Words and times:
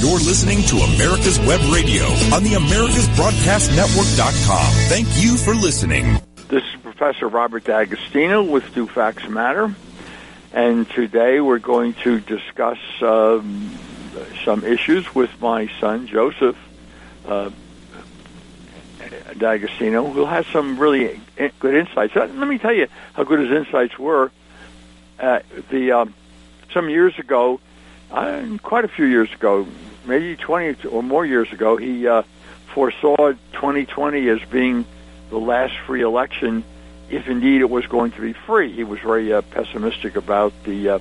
You're 0.00 0.20
listening 0.20 0.62
to 0.62 0.76
America's 0.76 1.40
Web 1.40 1.60
Radio 1.72 2.04
on 2.32 2.44
the 2.44 2.52
AmericasBroadcastNetwork.com. 2.52 4.72
Thank 4.88 5.08
you 5.20 5.36
for 5.36 5.56
listening. 5.56 6.20
This 6.46 6.62
is 6.62 6.80
Professor 6.82 7.26
Robert 7.26 7.64
D'Agostino 7.64 8.44
with 8.44 8.72
Do 8.74 8.86
Facts 8.86 9.28
Matter, 9.28 9.74
and 10.52 10.88
today 10.90 11.40
we're 11.40 11.58
going 11.58 11.94
to 12.04 12.20
discuss 12.20 12.78
um, 13.02 13.76
some 14.44 14.62
issues 14.62 15.12
with 15.16 15.40
my 15.40 15.68
son 15.80 16.06
Joseph 16.06 16.56
uh, 17.26 17.50
D'Agostino, 19.36 20.12
who 20.12 20.26
has 20.26 20.46
some 20.46 20.78
really 20.78 21.20
good 21.58 21.74
insights. 21.74 22.14
Let 22.14 22.32
me 22.36 22.58
tell 22.58 22.72
you 22.72 22.86
how 23.14 23.24
good 23.24 23.40
his 23.40 23.50
insights 23.50 23.98
were. 23.98 24.30
Uh, 25.18 25.40
the 25.70 25.90
um, 25.90 26.14
some 26.72 26.88
years 26.88 27.18
ago, 27.18 27.58
uh, 28.10 28.56
quite 28.62 28.84
a 28.84 28.88
few 28.88 29.06
years 29.06 29.32
ago, 29.32 29.66
maybe 30.04 30.36
20 30.36 30.88
or 30.88 31.02
more 31.02 31.24
years 31.26 31.52
ago, 31.52 31.76
he 31.76 32.06
uh, 32.06 32.22
foresaw 32.74 33.16
2020 33.52 34.28
as 34.28 34.40
being 34.50 34.84
the 35.30 35.38
last 35.38 35.76
free 35.86 36.02
election, 36.02 36.64
if 37.10 37.28
indeed 37.28 37.60
it 37.60 37.68
was 37.68 37.86
going 37.86 38.12
to 38.12 38.20
be 38.20 38.32
free. 38.32 38.72
He 38.72 38.84
was 38.84 39.00
very 39.00 39.32
uh, 39.32 39.42
pessimistic 39.42 40.16
about 40.16 40.52
the 40.64 40.88
uh, 40.88 40.98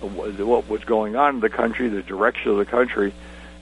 what 0.00 0.68
was 0.68 0.84
going 0.84 1.16
on 1.16 1.36
in 1.36 1.40
the 1.40 1.48
country, 1.48 1.88
the 1.88 2.02
direction 2.02 2.52
of 2.52 2.58
the 2.58 2.64
country, 2.64 3.12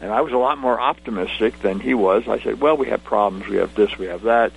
and 0.00 0.10
I 0.10 0.20
was 0.20 0.32
a 0.32 0.38
lot 0.38 0.58
more 0.58 0.78
optimistic 0.78 1.60
than 1.60 1.80
he 1.80 1.94
was. 1.94 2.28
I 2.28 2.40
said, 2.40 2.60
"Well, 2.60 2.76
we 2.76 2.88
have 2.88 3.02
problems. 3.04 3.46
We 3.46 3.56
have 3.56 3.74
this. 3.74 3.96
We 3.98 4.06
have 4.06 4.22
that." 4.22 4.52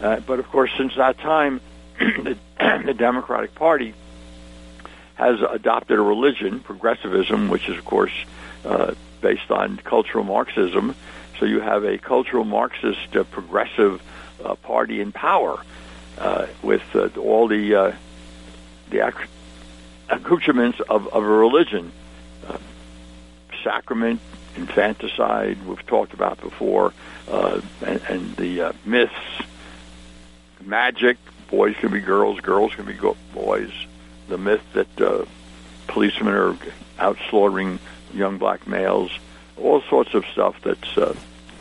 Uh, 0.00 0.20
but 0.20 0.38
of 0.38 0.48
course, 0.48 0.70
since 0.76 0.96
that 0.96 1.18
time, 1.18 1.60
the, 1.98 2.36
the 2.84 2.94
Democratic 2.94 3.54
Party 3.54 3.94
has 5.20 5.38
adopted 5.42 5.98
a 5.98 6.02
religion, 6.02 6.60
progressivism, 6.60 7.50
which 7.50 7.68
is, 7.68 7.76
of 7.76 7.84
course, 7.84 8.12
uh, 8.64 8.94
based 9.20 9.50
on 9.50 9.76
cultural 9.76 10.24
Marxism. 10.24 10.94
So 11.38 11.44
you 11.44 11.60
have 11.60 11.84
a 11.84 11.98
cultural 11.98 12.44
Marxist 12.44 13.14
uh, 13.14 13.24
progressive 13.24 14.00
uh, 14.42 14.54
party 14.54 15.02
in 15.02 15.12
power 15.12 15.62
uh, 16.16 16.46
with 16.62 16.82
uh, 16.94 17.08
all 17.20 17.48
the 17.48 17.74
uh, 17.74 17.92
the 18.88 19.12
accoutrements 20.08 20.80
of, 20.88 21.06
of 21.08 21.22
a 21.22 21.26
religion, 21.26 21.92
sacrament, 23.62 24.20
infanticide. 24.56 25.64
We've 25.66 25.86
talked 25.86 26.14
about 26.14 26.40
before, 26.40 26.94
and, 27.28 27.62
and, 28.08 28.36
the 28.36 28.74
myths, 28.84 29.12
magic. 30.64 31.18
Boys 31.48 31.76
can 31.76 31.92
be 31.92 32.00
girls, 32.00 32.40
girls 32.40 32.74
can 32.74 32.86
be 32.86 32.94
go- 32.94 33.16
boys 33.32 33.70
the 34.30 34.38
myth 34.38 34.62
that 34.72 35.00
uh, 35.00 35.24
policemen 35.88 36.32
are 36.32 36.56
out 36.98 37.18
slaughtering 37.28 37.78
young 38.14 38.38
black 38.38 38.66
males, 38.66 39.10
all 39.58 39.82
sorts 39.82 40.14
of 40.14 40.24
stuff 40.32 40.56
that's 40.62 40.96
uh, 40.96 41.14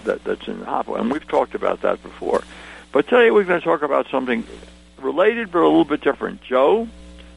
that 0.05 0.23
that's 0.23 0.47
in 0.47 0.59
the 0.59 0.65
Hopper, 0.65 0.97
and 0.97 1.11
we've 1.11 1.27
talked 1.27 1.55
about 1.55 1.81
that 1.81 2.01
before. 2.01 2.43
But 2.91 3.07
today 3.07 3.31
we're 3.31 3.43
going 3.43 3.59
to 3.59 3.65
talk 3.65 3.81
about 3.81 4.07
something 4.09 4.45
related 4.99 5.51
but 5.51 5.59
a 5.59 5.67
little 5.67 5.85
bit 5.85 6.01
different. 6.01 6.41
Joe, 6.41 6.87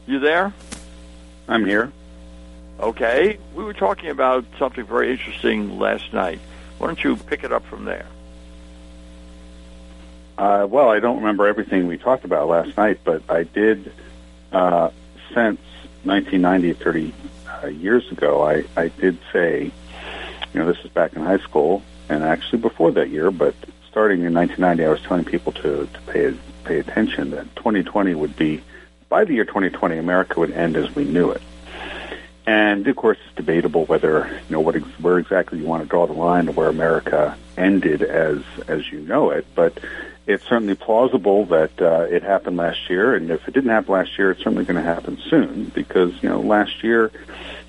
you 0.07 0.19
there? 0.19 0.53
I'm 1.47 1.65
here. 1.65 1.91
Okay, 2.79 3.37
we 3.53 3.63
were 3.63 3.73
talking 3.73 4.09
about 4.09 4.45
something 4.57 4.85
very 4.85 5.11
interesting 5.11 5.77
last 5.77 6.13
night. 6.13 6.39
Why 6.77 6.87
don't 6.87 7.03
you 7.03 7.15
pick 7.15 7.43
it 7.43 7.51
up 7.51 7.65
from 7.65 7.85
there? 7.85 8.07
Uh, 10.37 10.65
well, 10.67 10.89
I 10.89 10.99
don't 10.99 11.17
remember 11.17 11.47
everything 11.47 11.87
we 11.87 11.97
talked 11.97 12.25
about 12.25 12.47
last 12.47 12.75
night, 12.75 12.99
but 13.03 13.21
I 13.29 13.43
did 13.43 13.91
uh, 14.51 14.89
since 15.33 15.59
1990, 16.03 16.73
30 16.73 17.13
uh, 17.47 17.67
years 17.67 18.11
ago, 18.11 18.43
I, 18.43 18.65
I 18.75 18.89
did 18.89 19.17
say, 19.31 19.71
you 20.53 20.59
know, 20.59 20.65
this 20.65 20.83
is 20.83 20.91
back 20.91 21.13
in 21.13 21.21
high 21.21 21.39
school, 21.39 21.81
and 22.09 22.23
actually 22.23 22.59
before 22.59 22.91
that 22.91 23.09
year, 23.09 23.31
but 23.31 23.55
starting 23.89 24.23
in 24.23 24.33
1990, 24.33 24.85
I 24.85 24.89
was 24.89 25.01
telling 25.01 25.25
people 25.25 25.51
to, 25.53 25.87
to 25.87 26.01
pay 26.07 26.33
pay 26.63 26.79
attention 26.79 27.31
that 27.31 27.55
2020 27.57 28.15
would 28.15 28.35
be, 28.37 28.61
by 29.09 29.25
the 29.25 29.33
year 29.33 29.45
2020, 29.45 29.97
America 29.97 30.39
would 30.39 30.51
end 30.51 30.77
as 30.77 30.95
we 30.95 31.03
knew 31.03 31.29
it. 31.31 31.41
And 32.45 32.87
of 32.87 32.95
course, 32.95 33.17
it's 33.25 33.35
debatable 33.35 33.85
whether 33.85 34.27
you 34.27 34.53
know 34.53 34.59
what 34.59 34.75
where 34.99 35.17
exactly 35.17 35.59
you 35.59 35.65
want 35.65 35.83
to 35.83 35.89
draw 35.89 36.07
the 36.07 36.13
line 36.13 36.47
to 36.47 36.51
where 36.51 36.67
America 36.67 37.37
ended 37.57 38.01
as 38.01 38.41
as 38.67 38.91
you 38.91 38.99
know 39.01 39.29
it. 39.29 39.45
But 39.55 39.77
it's 40.25 40.45
certainly 40.45 40.75
plausible 40.75 41.45
that 41.45 41.81
uh, 41.81 42.05
it 42.09 42.23
happened 42.23 42.57
last 42.57 42.89
year, 42.89 43.15
and 43.15 43.29
if 43.29 43.47
it 43.47 43.53
didn't 43.53 43.71
happen 43.71 43.93
last 43.93 44.17
year, 44.17 44.31
it's 44.31 44.39
certainly 44.39 44.63
going 44.63 44.77
to 44.77 44.81
happen 44.81 45.17
soon 45.29 45.65
because 45.65 46.21
you 46.23 46.29
know 46.29 46.39
last 46.39 46.83
year 46.83 47.11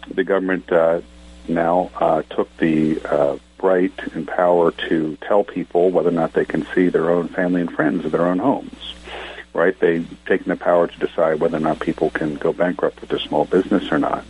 the 0.09 0.25
government 0.25 0.71
uh, 0.71 1.01
now 1.49 1.91
uh, 1.97 2.23
took 2.31 2.55
the 2.59 3.01
uh, 3.05 3.37
right 3.61 3.93
and 4.15 4.29
power 4.29 4.71
to 4.71 5.17
tell 5.23 5.43
people 5.43 5.91
whether 5.91 6.11
or 6.11 6.13
not 6.13 6.33
they 6.35 6.45
can 6.45 6.67
see 6.75 6.89
their 6.89 7.11
own 7.11 7.29
family 7.29 7.61
and 7.61 7.73
friends 7.73 8.05
in 8.05 8.11
their 8.11 8.27
own 8.27 8.39
homes. 8.39 8.95
Right? 9.53 9.79
They've 9.79 10.09
taken 10.27 10.49
the 10.49 10.57
power 10.57 10.89
to 10.89 10.99
decide 10.99 11.41
whether 11.41 11.57
or 11.57 11.61
not 11.61 11.79
people 11.79 12.11
can 12.11 12.35
go 12.35 12.53
bankrupt 12.53 13.01
with 13.01 13.11
their 13.11 13.21
small 13.21 13.45
business 13.45 13.91
or 13.93 13.99
not, 13.99 14.25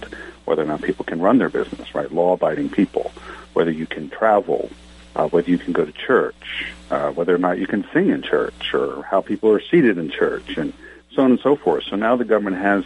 whether 0.45 0.63
or 0.63 0.67
not 0.67 0.83
people 0.83 1.05
can 1.05 1.21
run 1.21 1.39
their 1.39 1.49
business. 1.49 1.95
Right? 1.95 2.13
Law-abiding 2.13 2.71
people, 2.71 3.11
whether 3.55 3.71
you 3.71 3.87
can 3.87 4.11
travel, 4.11 4.71
uh, 5.15 5.29
whether 5.29 5.51
you 5.51 5.59
can 5.59 5.73
go 5.73 5.85
to 5.85 5.93
church, 5.93 6.73
uh, 6.91 7.11
whether 7.11 7.35
or 7.35 7.39
not 7.39 7.59
you 7.59 7.67
can 7.67 7.85
sing 7.93 8.11
in 8.11 8.23
church, 8.23 8.75
or 8.75 9.03
how 9.03 9.21
people 9.21 9.51
are 9.51 9.61
seated 9.61 9.99
in 9.99 10.11
church, 10.11 10.57
and 10.57 10.73
so 11.13 11.23
on 11.23 11.33
and 11.33 11.41
so 11.41 11.57
forth. 11.57 11.85
So 11.85 11.97
now 11.97 12.17
the 12.17 12.25
government 12.25 12.57
has 12.57 12.85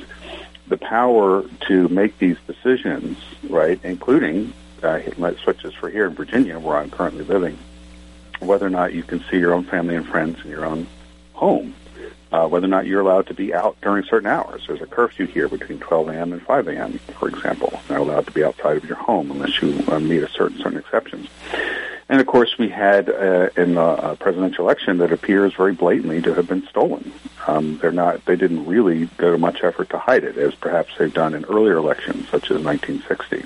the 0.68 0.76
power 0.76 1.44
to 1.68 1.88
make 1.88 2.18
these 2.18 2.36
decisions, 2.46 3.18
right, 3.48 3.80
including, 3.82 4.52
uh, 4.82 5.00
such 5.44 5.64
as 5.64 5.72
for 5.74 5.88
here 5.88 6.06
in 6.06 6.14
Virginia, 6.14 6.58
where 6.58 6.76
I'm 6.76 6.90
currently 6.90 7.24
living, 7.24 7.58
whether 8.40 8.66
or 8.66 8.70
not 8.70 8.92
you 8.92 9.02
can 9.02 9.24
see 9.30 9.38
your 9.38 9.54
own 9.54 9.64
family 9.64 9.96
and 9.96 10.06
friends 10.06 10.38
in 10.44 10.50
your 10.50 10.66
own 10.66 10.86
home, 11.32 11.74
uh, 12.32 12.46
whether 12.46 12.66
or 12.66 12.68
not 12.68 12.86
you're 12.86 13.00
allowed 13.00 13.26
to 13.28 13.34
be 13.34 13.54
out 13.54 13.76
during 13.80 14.04
certain 14.04 14.28
hours. 14.28 14.64
There's 14.66 14.82
a 14.82 14.86
curfew 14.86 15.26
here 15.26 15.48
between 15.48 15.78
12 15.78 16.08
a.m. 16.08 16.32
and 16.32 16.42
5 16.42 16.68
a.m., 16.68 16.98
for 17.18 17.28
example. 17.28 17.80
You're 17.88 17.98
not 17.98 18.06
allowed 18.06 18.26
to 18.26 18.32
be 18.32 18.44
outside 18.44 18.76
of 18.76 18.84
your 18.84 18.96
home 18.96 19.30
unless 19.30 19.60
you 19.62 19.82
uh, 19.88 19.98
meet 20.00 20.22
a 20.22 20.28
certain 20.28 20.58
certain 20.58 20.78
exceptions. 20.78 21.28
And 22.10 22.20
of 22.20 22.26
course, 22.26 22.56
we 22.58 22.70
had 22.70 23.10
uh, 23.10 23.50
in 23.56 23.74
the 23.74 23.82
uh, 23.82 24.14
presidential 24.16 24.64
election 24.64 24.98
that 24.98 25.12
appears 25.12 25.54
very 25.54 25.74
blatantly 25.74 26.22
to 26.22 26.34
have 26.34 26.48
been 26.48 26.66
stolen. 26.68 27.12
Um, 27.46 27.78
they're 27.78 27.92
not; 27.92 28.24
they 28.24 28.36
didn't 28.36 28.66
really 28.66 29.06
go 29.18 29.30
to 29.32 29.38
much 29.38 29.62
effort 29.62 29.90
to 29.90 29.98
hide 29.98 30.24
it, 30.24 30.38
as 30.38 30.54
perhaps 30.54 30.92
they've 30.98 31.12
done 31.12 31.34
in 31.34 31.44
earlier 31.44 31.76
elections, 31.76 32.28
such 32.30 32.50
as 32.50 32.62
1960. 32.62 33.44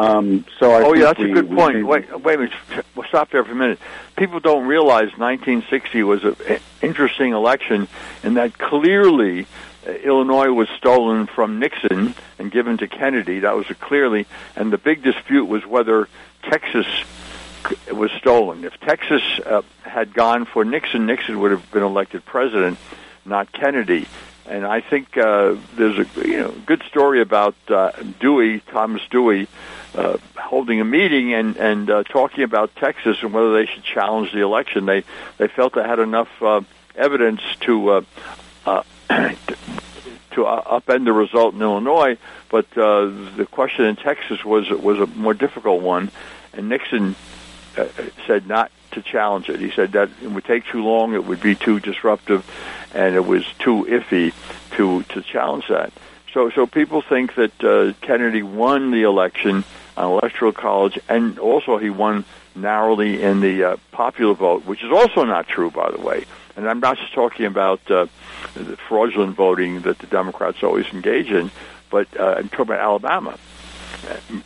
Um, 0.00 0.46
so 0.58 0.72
I 0.72 0.82
oh 0.82 0.94
yeah, 0.94 1.04
that's 1.06 1.18
we, 1.18 1.30
a 1.30 1.34
good 1.34 1.50
point. 1.50 1.86
Wait, 1.86 2.20
wait 2.20 2.34
a 2.34 2.38
minute. 2.38 2.86
We'll 2.94 3.06
stop 3.08 3.30
there 3.30 3.44
for 3.44 3.52
a 3.52 3.56
minute. 3.56 3.78
People 4.16 4.40
don't 4.40 4.66
realize 4.66 5.10
1960 5.16 6.02
was 6.04 6.24
an 6.24 6.36
interesting 6.80 7.32
election, 7.32 7.86
and 8.22 8.36
that 8.38 8.56
clearly 8.56 9.46
uh, 9.86 9.90
Illinois 9.90 10.52
was 10.52 10.68
stolen 10.78 11.26
from 11.26 11.58
Nixon 11.58 12.14
and 12.38 12.50
given 12.50 12.78
to 12.78 12.88
Kennedy. 12.88 13.40
That 13.40 13.56
was 13.56 13.68
a 13.68 13.74
clearly, 13.74 14.26
and 14.56 14.72
the 14.72 14.78
big 14.78 15.02
dispute 15.02 15.44
was 15.44 15.66
whether 15.66 16.08
Texas 16.44 16.86
was 17.92 18.10
stolen. 18.12 18.64
If 18.64 18.80
Texas 18.80 19.22
uh, 19.44 19.62
had 19.82 20.14
gone 20.14 20.46
for 20.46 20.64
Nixon, 20.64 21.04
Nixon 21.04 21.40
would 21.40 21.50
have 21.50 21.70
been 21.70 21.82
elected 21.82 22.24
president, 22.24 22.78
not 23.26 23.52
Kennedy. 23.52 24.06
And 24.46 24.66
I 24.66 24.80
think 24.80 25.16
uh, 25.16 25.56
there's 25.76 25.98
a 25.98 26.26
you 26.26 26.38
know 26.38 26.54
good 26.64 26.82
story 26.88 27.20
about 27.20 27.54
uh, 27.68 27.92
Dewey, 28.18 28.60
Thomas 28.60 29.02
Dewey, 29.10 29.46
uh, 29.94 30.18
holding 30.36 30.80
a 30.80 30.84
meeting 30.84 31.34
and 31.34 31.56
and 31.56 31.90
uh, 31.90 32.02
talking 32.04 32.44
about 32.44 32.74
Texas 32.76 33.18
and 33.22 33.32
whether 33.32 33.54
they 33.54 33.66
should 33.66 33.84
challenge 33.84 34.32
the 34.32 34.40
election. 34.40 34.86
They 34.86 35.04
they 35.38 35.48
felt 35.48 35.74
they 35.74 35.82
had 35.82 35.98
enough 35.98 36.30
uh, 36.42 36.62
evidence 36.94 37.40
to. 37.60 37.90
Uh, 37.90 38.02
uh, 38.66 38.82
to 40.32 40.46
uh, 40.46 40.80
upend 40.80 41.04
the 41.04 41.12
result 41.12 41.54
in 41.54 41.62
Illinois, 41.62 42.16
but 42.50 42.66
uh, 42.78 43.06
the 43.36 43.48
question 43.50 43.86
in 43.86 43.96
Texas 43.96 44.44
was 44.44 44.70
was 44.70 45.00
a 45.00 45.06
more 45.06 45.34
difficult 45.34 45.82
one, 45.82 46.10
and 46.52 46.68
Nixon 46.68 47.16
uh, 47.76 47.86
said 48.26 48.46
not 48.46 48.70
to 48.92 49.02
challenge 49.02 49.48
it. 49.48 49.60
He 49.60 49.70
said 49.70 49.92
that 49.92 50.10
it 50.22 50.28
would 50.30 50.44
take 50.44 50.66
too 50.66 50.84
long, 50.84 51.14
it 51.14 51.24
would 51.24 51.40
be 51.40 51.54
too 51.54 51.80
disruptive, 51.80 52.48
and 52.94 53.14
it 53.14 53.24
was 53.24 53.44
too 53.58 53.86
iffy 53.88 54.32
to 54.76 55.02
to 55.14 55.22
challenge 55.22 55.66
that. 55.68 55.92
So, 56.32 56.50
so 56.50 56.66
people 56.66 57.02
think 57.02 57.34
that 57.34 57.64
uh, 57.64 57.92
Kennedy 58.00 58.42
won 58.42 58.92
the 58.92 59.02
election 59.02 59.64
on 60.00 60.12
electoral 60.12 60.52
college, 60.52 60.98
and 61.08 61.38
also 61.38 61.78
he 61.78 61.90
won 61.90 62.24
narrowly 62.54 63.22
in 63.22 63.40
the 63.40 63.64
uh, 63.64 63.76
popular 63.92 64.34
vote, 64.34 64.64
which 64.64 64.82
is 64.82 64.90
also 64.90 65.24
not 65.24 65.46
true, 65.48 65.70
by 65.70 65.90
the 65.90 66.00
way. 66.00 66.24
And 66.56 66.68
I'm 66.68 66.80
not 66.80 66.98
just 66.98 67.12
talking 67.14 67.46
about 67.46 67.80
uh, 67.90 68.06
the 68.54 68.76
fraudulent 68.88 69.36
voting 69.36 69.82
that 69.82 69.98
the 69.98 70.06
Democrats 70.06 70.62
always 70.62 70.86
engage 70.86 71.30
in, 71.30 71.50
but 71.90 72.08
uh, 72.18 72.34
I'm 72.38 72.48
talking 72.48 72.74
about 72.74 72.80
Alabama. 72.80 73.38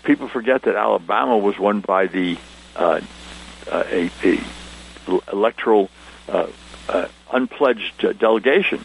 People 0.03 0.29
forget 0.29 0.63
that 0.63 0.75
Alabama 0.75 1.39
was 1.39 1.59
won 1.59 1.81
by 1.81 2.07
the 2.07 2.37
uh, 2.77 3.01
uh, 3.71 3.85
a, 3.91 4.11
electoral 5.33 5.91
uh, 6.29 6.47
uh, 6.89 7.09
unpledged 7.33 8.05
uh, 8.05 8.13
delegation. 8.13 8.85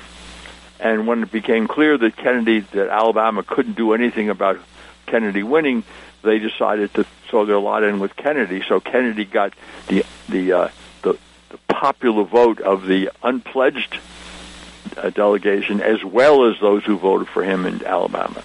And 0.80 1.08
when 1.08 1.24
it 1.24 1.32
became 1.32 1.68
clear 1.68 1.98
that 1.98 2.16
Kennedy, 2.16 2.62
that 2.62 2.90
Alabama 2.90 3.44
couldn't 3.44 3.76
do 3.76 3.94
anything 3.94 4.30
about 4.30 4.60
Kennedy 5.08 5.44
winning, 5.44 5.84
they 6.22 6.40
decided 6.40 6.94
to 6.96 7.06
throw 7.30 7.46
their 7.46 7.60
lot 7.60 7.84
in 7.84 8.00
with 8.00 8.16
Kennedy. 8.16 8.62
So 8.68 8.80
Kennedy 8.80 9.26
got 9.26 9.54
the 9.88 10.04
the 10.28 10.52
uh, 10.54 10.70
the, 11.02 11.18
the 11.50 11.58
popular 11.68 12.24
vote 12.24 12.60
of 12.62 12.86
the 12.86 13.10
unpledged 13.24 13.98
uh, 14.98 15.10
delegation 15.12 15.82
as 15.82 16.04
well 16.04 16.46
as 16.50 16.60
those 16.60 16.84
who 16.84 16.98
voted 16.98 17.28
for 17.30 17.44
him 17.44 17.66
in 17.66 17.86
Alabama. 17.86 18.44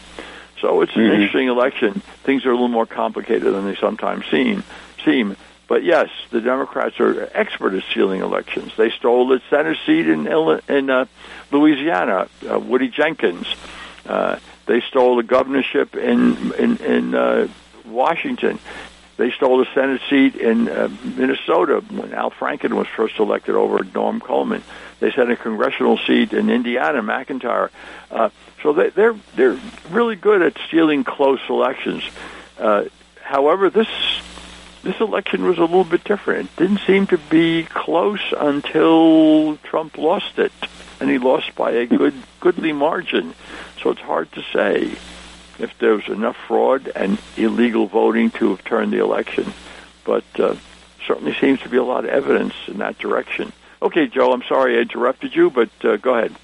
So 0.60 0.80
it's 0.82 0.94
an 0.96 1.02
Mhm. 1.02 1.14
interesting 1.14 1.48
election. 1.48 1.92
Things 2.22 2.46
are 2.46 2.50
a 2.50 2.54
little 2.54 2.68
more 2.68 2.86
complicated 2.86 3.42
than 3.52 3.66
they 3.66 3.74
sometimes 3.76 4.24
seem. 4.30 4.62
Seem, 5.04 5.36
but 5.68 5.82
yes, 5.84 6.08
the 6.30 6.40
Democrats 6.40 6.98
are 7.00 7.28
expert 7.34 7.74
at 7.74 7.82
stealing 7.90 8.20
elections. 8.22 8.72
They 8.76 8.90
stole 8.90 9.26
the 9.28 9.40
Senate 9.50 9.76
seat 9.84 10.08
in 10.08 10.26
in 10.68 10.90
uh, 10.90 11.04
Louisiana. 11.50 12.28
Uh, 12.50 12.58
Woody 12.58 12.88
Jenkins. 12.88 13.46
Uh, 14.08 14.36
they 14.66 14.80
stole 14.82 15.16
the 15.16 15.22
governorship 15.22 15.94
in 15.96 16.52
in 16.58 16.76
in 16.78 17.14
uh, 17.14 17.48
Washington. 17.84 18.58
They 19.16 19.30
stole 19.30 19.58
the 19.58 19.68
Senate 19.74 20.00
seat 20.10 20.34
in 20.34 20.68
uh, 20.68 20.88
Minnesota 21.04 21.84
when 21.88 22.12
Al 22.14 22.32
Franken 22.32 22.72
was 22.72 22.88
first 22.88 23.18
elected 23.18 23.54
over 23.54 23.84
Norm 23.94 24.20
Coleman. 24.20 24.62
They 24.98 25.12
set 25.12 25.30
a 25.30 25.36
congressional 25.36 25.98
seat 25.98 26.32
in 26.32 26.50
Indiana, 26.50 27.00
McIntyre. 27.00 27.70
Uh, 28.10 28.30
so 28.62 28.72
they, 28.72 28.90
they're 28.90 29.14
they're 29.36 29.58
really 29.90 30.16
good 30.16 30.42
at 30.42 30.56
stealing 30.66 31.04
close 31.04 31.40
elections. 31.48 32.02
Uh, 32.58 32.84
however, 33.22 33.70
this 33.70 33.88
this 34.82 35.00
election 35.00 35.44
was 35.44 35.58
a 35.58 35.62
little 35.62 35.84
bit 35.84 36.02
different. 36.02 36.50
It 36.50 36.56
didn't 36.56 36.80
seem 36.86 37.06
to 37.08 37.18
be 37.18 37.64
close 37.64 38.20
until 38.36 39.58
Trump 39.58 39.96
lost 39.96 40.38
it, 40.38 40.52
and 40.98 41.08
he 41.08 41.18
lost 41.18 41.54
by 41.54 41.70
a 41.70 41.86
good 41.86 42.14
goodly 42.40 42.72
margin. 42.72 43.34
So 43.80 43.90
it's 43.90 44.00
hard 44.00 44.32
to 44.32 44.42
say 44.52 44.96
if 45.58 45.76
there 45.78 45.94
was 45.94 46.08
enough 46.08 46.36
fraud 46.48 46.90
and 46.94 47.18
illegal 47.36 47.86
voting 47.86 48.30
to 48.32 48.50
have 48.50 48.64
turned 48.64 48.92
the 48.92 48.98
election. 48.98 49.52
But 50.04 50.24
uh, 50.38 50.56
certainly 51.06 51.34
seems 51.40 51.60
to 51.60 51.68
be 51.68 51.76
a 51.76 51.84
lot 51.84 52.04
of 52.04 52.10
evidence 52.10 52.54
in 52.68 52.78
that 52.78 52.98
direction. 52.98 53.52
Okay, 53.82 54.06
Joe, 54.06 54.32
I'm 54.32 54.42
sorry 54.44 54.78
I 54.78 54.82
interrupted 54.82 55.34
you, 55.34 55.50
but 55.50 55.70
uh, 55.84 55.96
go 55.96 56.14
ahead. 56.14 56.34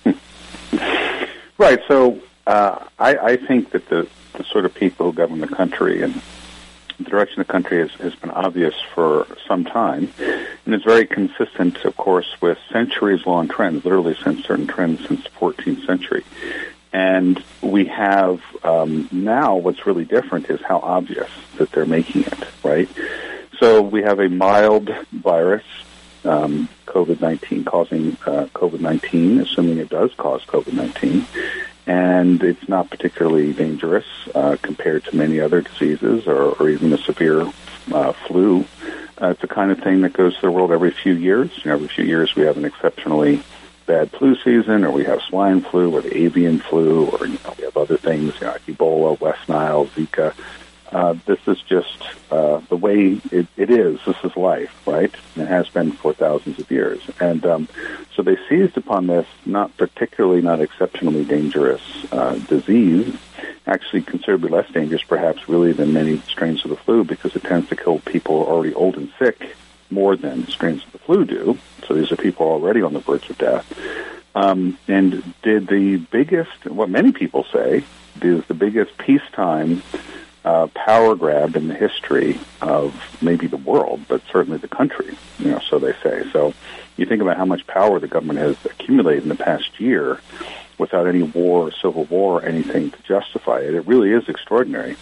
Right. 1.61 1.81
So 1.89 2.19
uh, 2.47 2.87
I, 2.99 3.17
I 3.19 3.37
think 3.37 3.73
that 3.73 3.87
the, 3.91 4.09
the 4.33 4.45
sort 4.45 4.65
of 4.65 4.75
people 4.75 5.05
who 5.05 5.12
govern 5.12 5.41
the 5.41 5.47
country 5.47 6.01
and 6.01 6.15
the 6.97 7.05
direction 7.05 7.43
of 7.43 7.47
the 7.47 7.53
country 7.53 7.81
has, 7.81 7.91
has 8.01 8.15
been 8.15 8.31
obvious 8.31 8.75
for 8.95 9.27
some 9.47 9.67
time, 9.67 10.11
and 10.19 10.75
it's 10.75 10.85
very 10.85 11.07
consistent, 11.07 11.85
of 11.85 11.99
course, 11.99 12.35
with 12.41 12.57
centuries-long 12.73 13.49
trends, 13.49 13.85
literally 13.85 14.17
since 14.25 14.47
certain 14.47 14.67
trends 14.67 15.07
since 15.07 15.23
the 15.23 15.31
14th 15.31 15.85
century. 15.85 16.25
And 16.92 17.42
we 17.62 17.87
have 17.87 18.40
um, 18.64 19.08
now 19.12 19.56
what's 19.56 19.87
really 19.87 20.04
different 20.04 20.50
is 20.50 20.60
how 20.60 20.78
obvious 20.78 21.31
that 21.56 21.70
they're 21.70 21.87
making 21.87 22.22
it, 22.22 22.44
right? 22.64 22.88
So 23.58 23.82
we 23.82 24.02
have 24.02 24.19
a 24.19 24.28
mild 24.28 24.90
virus, 25.12 25.64
um, 26.25 26.69
COVID-19, 26.87 27.66
causing 27.66 28.16
uh, 28.26 28.48
COVID-19, 28.54 29.40
assuming 29.40 29.78
it 29.78 29.88
does 29.88 30.12
cause 30.14 30.44
COVID-19, 30.46 31.25
and 31.87 32.42
it's 32.42 32.69
not 32.69 32.90
particularly 32.90 33.52
dangerous 33.52 34.06
uh, 34.34 34.56
compared 34.60 35.04
to 35.04 35.16
many 35.16 35.40
other 35.40 35.60
diseases 35.60 36.26
or, 36.26 36.52
or 36.52 36.69
even 36.69 36.92
a 36.92 36.98
severe 36.98 37.50
uh, 37.92 38.12
flu. 38.12 38.64
Uh, 39.20 39.28
it's 39.28 39.40
the 39.42 39.48
kind 39.48 39.70
of 39.70 39.78
thing 39.81 40.00
that 40.00 40.12
goes 40.14 40.34
to 40.37 40.40
the 40.40 40.50
world 40.50 40.72
every 40.72 40.90
few 40.90 41.12
years. 41.12 41.50
You 41.58 41.69
know, 41.69 41.75
every 41.75 41.88
few 41.88 42.04
years 42.04 42.34
we 42.34 42.44
have 42.44 42.56
an 42.56 42.64
exceptionally 42.64 43.42
bad 43.90 44.08
flu 44.12 44.37
season, 44.37 44.84
or 44.84 44.92
we 44.92 45.02
have 45.04 45.20
swine 45.22 45.60
flu, 45.62 45.92
or 45.92 46.00
the 46.00 46.16
avian 46.16 46.60
flu, 46.60 47.06
or 47.06 47.26
you 47.26 47.38
know, 47.44 47.54
we 47.58 47.64
have 47.64 47.76
other 47.76 47.96
things, 47.96 48.32
you 48.40 48.46
know, 48.46 48.56
Ebola, 48.69 49.19
West 49.19 49.48
Nile, 49.48 49.87
Zika. 49.87 50.32
Uh, 50.92 51.14
this 51.26 51.40
is 51.48 51.60
just 51.62 52.00
uh, 52.31 52.60
the 52.69 52.76
way 52.76 53.20
it, 53.32 53.48
it 53.56 53.69
is. 53.69 53.98
This 54.06 54.16
is 54.22 54.37
life, 54.37 54.72
right? 54.87 55.12
And 55.34 55.42
it 55.44 55.48
has 55.48 55.69
been 55.69 55.90
for 55.90 56.12
thousands 56.12 56.60
of 56.60 56.70
years. 56.70 57.00
And 57.20 57.44
um, 57.44 57.69
so 58.14 58.22
they 58.22 58.37
seized 58.48 58.76
upon 58.76 59.08
this 59.08 59.26
not 59.44 59.76
particularly, 59.76 60.40
not 60.40 60.60
exceptionally 60.60 61.25
dangerous 61.25 61.82
uh, 62.12 62.34
disease, 62.48 63.12
actually 63.66 64.02
considerably 64.02 64.50
less 64.50 64.70
dangerous, 64.70 65.02
perhaps, 65.02 65.48
really, 65.48 65.72
than 65.72 65.92
many 65.92 66.19
strains 66.28 66.64
of 66.64 66.70
the 66.70 66.76
flu 66.76 67.02
because 67.02 67.34
it 67.34 67.42
tends 67.42 67.69
to 67.70 67.76
kill 67.76 67.98
people 68.00 68.44
already 68.44 68.72
old 68.75 68.96
and 68.96 69.12
sick 69.19 69.56
more 69.90 70.16
than 70.16 70.46
strains 70.48 70.84
of 70.84 70.92
the 70.92 70.98
flu 70.98 71.25
do. 71.25 71.58
So 71.87 71.94
these 71.94 72.12
are 72.12 72.16
people 72.16 72.46
already 72.46 72.82
on 72.82 72.92
the 72.92 73.00
verge 73.00 73.28
of 73.31 73.38
death. 73.38 73.66
Um, 74.34 74.78
and 74.87 75.34
did 75.42 75.66
the 75.66 75.96
biggest, 75.96 76.66
what 76.66 76.88
many 76.88 77.12
people 77.12 77.44
say, 77.52 77.84
is 78.22 78.44
the 78.46 78.54
biggest 78.54 78.96
peacetime 78.98 79.82
uh, 80.44 80.69
power 80.69 81.14
grab 81.16 81.56
in 81.56 81.69
the 81.69 81.75
history 81.75 82.38
of 82.62 82.94
maybe 83.20 83.46
the 83.46 83.56
world, 83.56 84.00
but 84.08 84.22
certainly 84.31 84.58
the 84.58 84.69
country. 84.69 85.16
You 85.38 85.52
know, 85.52 85.60
so 85.69 85.78
they 85.78 85.94
say. 86.02 86.31
So 86.32 86.54
you 86.96 87.06
think 87.06 87.22
about 87.22 87.37
how 87.37 87.44
much 87.44 87.66
power 87.66 87.98
the 87.98 88.08
government 88.08 88.38
has 88.38 88.56
accumulated 88.64 89.25
in 89.25 89.28
the 89.28 89.34
past 89.34 89.81
year 89.81 90.20
without 90.81 91.06
any 91.06 91.23
war, 91.23 91.69
or 91.69 91.73
civil 91.73 92.05
war, 92.05 92.41
or 92.41 92.43
anything 92.44 92.91
to 92.91 93.03
justify 93.03 93.61
it. 93.61 93.75
It 93.75 93.87
really 93.87 94.11
is 94.11 94.29
extraordinary. 94.29 94.97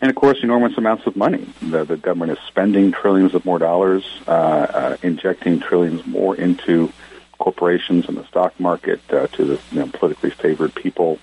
And 0.00 0.10
of 0.10 0.16
course, 0.16 0.38
enormous 0.42 0.76
amounts 0.78 1.06
of 1.06 1.16
money. 1.16 1.48
The, 1.60 1.84
the 1.84 1.96
government 1.96 2.32
is 2.32 2.38
spending 2.46 2.92
trillions 2.92 3.34
of 3.34 3.44
more 3.44 3.58
dollars, 3.58 4.04
uh, 4.28 4.30
uh, 4.30 4.96
injecting 5.02 5.58
trillions 5.58 6.06
more 6.06 6.36
into 6.36 6.92
corporations 7.38 8.06
and 8.06 8.16
the 8.16 8.26
stock 8.26 8.58
market 8.60 9.00
uh, 9.12 9.26
to 9.26 9.44
the 9.44 9.60
you 9.72 9.80
know, 9.80 9.88
politically 9.88 10.30
favored 10.30 10.72
people. 10.74 11.18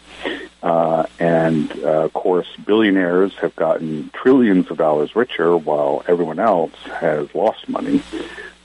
Uh, 0.61 1.05
and 1.19 1.71
uh, 1.83 2.03
of 2.03 2.11
course, 2.11 2.47
billionaires 2.65 3.33
have 3.35 3.55
gotten 3.55 4.09
trillions 4.13 4.69
of 4.69 4.77
dollars 4.77 5.15
richer 5.15 5.55
while 5.55 6.03
everyone 6.09 6.39
else 6.39 6.75
has 6.99 7.33
lost 7.33 7.69
money. 7.69 8.01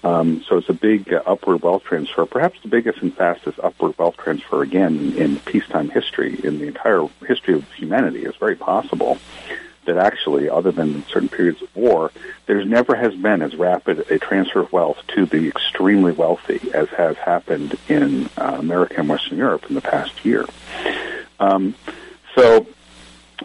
Um, 0.04 0.44
so 0.46 0.58
it's 0.58 0.68
a 0.68 0.74
big 0.74 1.12
uh, 1.12 1.22
upward 1.24 1.62
wealth 1.62 1.84
transfer, 1.84 2.26
perhaps 2.26 2.60
the 2.60 2.68
biggest 2.68 3.00
and 3.00 3.14
fastest 3.16 3.58
upward 3.62 3.96
wealth 3.98 4.18
transfer 4.18 4.62
again 4.62 5.14
in, 5.16 5.38
peacetime 5.40 5.88
history, 5.88 6.38
in 6.44 6.58
the 6.58 6.66
entire 6.66 7.08
history 7.26 7.54
of 7.54 7.72
humanity. 7.72 8.24
It's 8.24 8.36
very 8.36 8.54
possible 8.54 9.18
that 9.86 9.96
actually, 9.96 10.50
other 10.50 10.72
than 10.72 11.06
certain 11.06 11.30
periods 11.30 11.62
of 11.62 11.74
war, 11.74 12.10
there's 12.46 12.66
never 12.66 12.94
has 12.94 13.14
been 13.14 13.40
as 13.40 13.54
rapid 13.54 14.10
a 14.10 14.18
transfer 14.18 14.60
of 14.60 14.72
wealth 14.72 14.98
to 15.08 15.24
the 15.24 15.48
extremely 15.48 16.12
wealthy 16.12 16.60
as 16.74 16.88
has 16.90 17.16
happened 17.16 17.76
in 17.88 18.28
uh, 18.36 18.56
America 18.58 18.96
and 18.98 19.08
Western 19.08 19.38
Europe 19.38 19.64
in 19.68 19.74
the 19.74 19.80
past 19.80 20.24
year. 20.24 20.44
Um, 21.40 21.74
so 22.34 22.66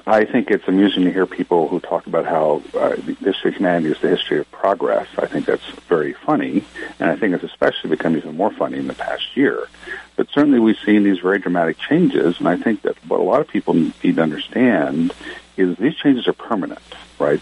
I 0.05 0.25
think 0.25 0.51
it's 0.51 0.67
amusing 0.67 1.03
to 1.05 1.11
hear 1.11 1.25
people 1.25 1.67
who 1.67 1.79
talk 1.79 2.05
about 2.07 2.25
how 2.25 2.61
uh, 2.77 2.95
the 2.95 3.15
history 3.21 3.51
of 3.51 3.55
humanity 3.57 3.91
is 3.91 3.99
the 3.99 4.09
history 4.09 4.39
of 4.39 4.49
progress. 4.51 5.07
I 5.17 5.25
think 5.25 5.45
that's 5.45 5.67
very 5.87 6.13
funny, 6.13 6.63
and 6.99 7.09
I 7.09 7.15
think 7.15 7.33
it's 7.33 7.43
especially 7.43 7.89
become 7.91 8.15
even 8.15 8.37
more 8.37 8.51
funny 8.51 8.77
in 8.77 8.87
the 8.87 8.93
past 8.93 9.35
year. 9.35 9.67
But 10.15 10.29
certainly 10.31 10.59
we've 10.59 10.77
seen 10.85 11.03
these 11.03 11.19
very 11.19 11.39
dramatic 11.39 11.77
changes, 11.77 12.39
and 12.39 12.47
I 12.47 12.57
think 12.57 12.83
that 12.83 12.95
what 13.07 13.19
a 13.19 13.23
lot 13.23 13.41
of 13.41 13.47
people 13.47 13.73
need 13.73 14.15
to 14.15 14.21
understand 14.21 15.13
is 15.57 15.77
these 15.77 15.95
changes 15.95 16.27
are 16.27 16.33
permanent, 16.33 16.81
right? 17.17 17.41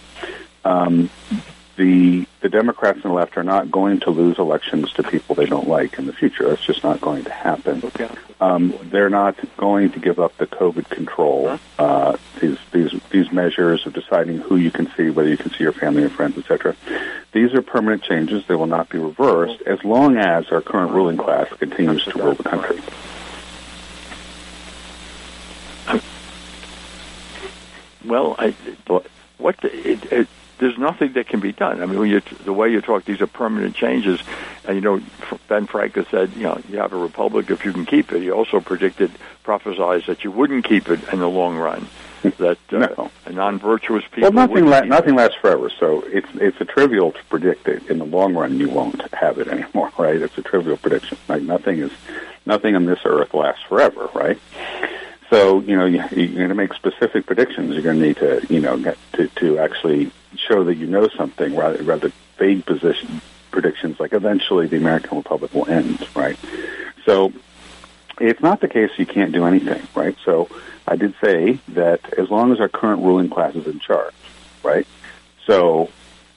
Um, 0.63 1.09
the 1.77 2.25
the 2.41 2.49
Democrats 2.49 2.99
and 3.03 3.11
the 3.11 3.15
left 3.15 3.37
are 3.37 3.43
not 3.43 3.71
going 3.71 3.99
to 4.01 4.09
lose 4.09 4.37
elections 4.37 4.91
to 4.93 5.03
people 5.03 5.35
they 5.35 5.45
don't 5.45 5.67
like 5.67 5.97
in 5.97 6.05
the 6.05 6.13
future. 6.13 6.49
That's 6.49 6.65
just 6.65 6.83
not 6.83 6.99
going 6.99 7.23
to 7.23 7.31
happen. 7.31 7.81
Um, 8.39 8.77
they're 8.83 9.09
not 9.09 9.37
going 9.57 9.91
to 9.91 9.99
give 9.99 10.19
up 10.19 10.37
the 10.37 10.47
COVID 10.47 10.89
control. 10.89 11.57
Uh, 11.79 12.17
these 12.41 12.57
these 12.71 12.93
these 13.09 13.31
measures 13.31 13.85
of 13.85 13.93
deciding 13.93 14.39
who 14.39 14.57
you 14.57 14.71
can 14.71 14.91
see, 14.97 15.09
whether 15.09 15.29
you 15.29 15.37
can 15.37 15.51
see 15.51 15.63
your 15.63 15.73
family 15.73 16.03
and 16.03 16.11
friends, 16.11 16.37
etc. 16.37 16.75
These 17.31 17.53
are 17.53 17.61
permanent 17.61 18.03
changes. 18.03 18.45
They 18.47 18.55
will 18.55 18.67
not 18.67 18.89
be 18.89 18.97
reversed 18.97 19.61
as 19.63 19.83
long 19.83 20.17
as 20.17 20.49
our 20.51 20.61
current 20.61 20.91
ruling 20.91 21.17
class 21.17 21.47
continues 21.53 22.03
to 22.05 22.17
rule 22.17 22.33
the 22.33 22.43
country. 22.43 22.81
Well, 28.05 28.35
I, 28.39 28.55
what 29.37 29.57
the, 29.57 29.91
it, 29.91 30.11
it, 30.13 30.27
there's 30.59 30.77
nothing 30.77 31.13
that 31.13 31.27
can 31.27 31.39
be 31.39 31.51
done. 31.51 31.81
I 31.81 31.85
mean, 31.85 31.99
when 31.99 32.09
you 32.09 32.21
the 32.43 32.53
way 32.53 32.71
you 32.71 32.81
talk, 32.81 33.05
these 33.05 33.21
are 33.21 33.27
permanent 33.27 33.75
changes. 33.75 34.19
And 34.65 34.75
you 34.75 34.81
know, 34.81 35.01
Ben 35.47 35.67
Franklin 35.67 36.05
said, 36.09 36.33
you 36.35 36.43
know, 36.43 36.59
you 36.69 36.77
have 36.79 36.93
a 36.93 36.97
republic 36.97 37.49
if 37.49 37.63
you 37.65 37.71
can 37.73 37.85
keep 37.85 38.11
it. 38.11 38.21
He 38.21 38.31
also 38.31 38.59
predicted, 38.59 39.11
prophesied 39.43 40.03
that 40.07 40.23
you 40.23 40.31
wouldn't 40.31 40.65
keep 40.65 40.89
it 40.89 40.99
in 41.13 41.19
the 41.19 41.29
long 41.29 41.57
run. 41.57 41.87
That 42.39 42.57
uh, 42.73 42.77
No. 42.79 43.11
a 43.27 43.31
non-virtuous 43.31 44.03
people. 44.11 44.31
Well, 44.31 44.47
nothing 44.47 44.65
la- 44.65 44.81
nothing 44.81 45.13
it. 45.13 45.17
lasts 45.17 45.37
forever, 45.39 45.69
so 45.79 46.01
it's 46.07 46.27
it's 46.35 46.59
a 46.59 46.65
trivial 46.65 47.11
to 47.11 47.23
predict 47.29 47.65
that 47.65 47.87
in 47.89 47.99
the 47.99 48.05
long 48.05 48.33
run 48.33 48.59
you 48.59 48.69
won't 48.69 48.99
have 49.13 49.37
it 49.37 49.47
anymore, 49.55 49.91
right? 49.97 50.19
It's 50.19 50.37
a 50.37 50.41
trivial 50.41 50.77
prediction. 50.77 51.17
Like 51.27 51.43
nothing 51.43 51.77
is 51.79 51.91
nothing 52.47 52.75
on 52.75 52.85
this 52.85 52.99
earth 53.05 53.33
lasts 53.35 53.63
forever, 53.69 54.09
right? 54.15 54.39
So 55.29 55.59
you 55.61 55.75
know 55.77 55.85
you, 55.85 56.03
you're 56.11 56.27
going 56.35 56.49
to 56.49 56.55
make 56.55 56.73
specific 56.73 57.25
predictions. 57.27 57.73
You're 57.73 57.83
going 57.83 57.99
to 57.99 58.05
need 58.07 58.17
to 58.17 58.45
you 58.49 58.61
know 58.61 58.77
get 58.77 58.97
to 59.13 59.27
to 59.27 59.59
actually 59.59 60.11
show 60.39 60.63
that 60.65 60.75
you 60.75 60.87
know 60.87 61.07
something 61.09 61.55
rather 61.55 61.83
rather 61.83 62.11
vague 62.37 62.65
position 62.65 63.21
predictions 63.51 63.99
like 63.99 64.13
eventually 64.13 64.67
the 64.67 64.77
American 64.77 65.17
Republic 65.17 65.53
will 65.53 65.67
end, 65.67 66.07
right? 66.15 66.37
So 67.05 67.33
it's 68.19 68.41
not 68.41 68.61
the 68.61 68.67
case 68.67 68.91
you 68.97 69.05
can't 69.05 69.31
do 69.31 69.45
anything, 69.45 69.81
right? 69.95 70.15
So 70.23 70.49
I 70.87 70.95
did 70.95 71.15
say 71.23 71.59
that 71.69 72.13
as 72.17 72.29
long 72.29 72.51
as 72.51 72.59
our 72.59 72.69
current 72.69 73.01
ruling 73.01 73.29
class 73.29 73.55
is 73.55 73.67
in 73.67 73.79
charge, 73.79 74.13
right, 74.63 74.87
So 75.45 75.89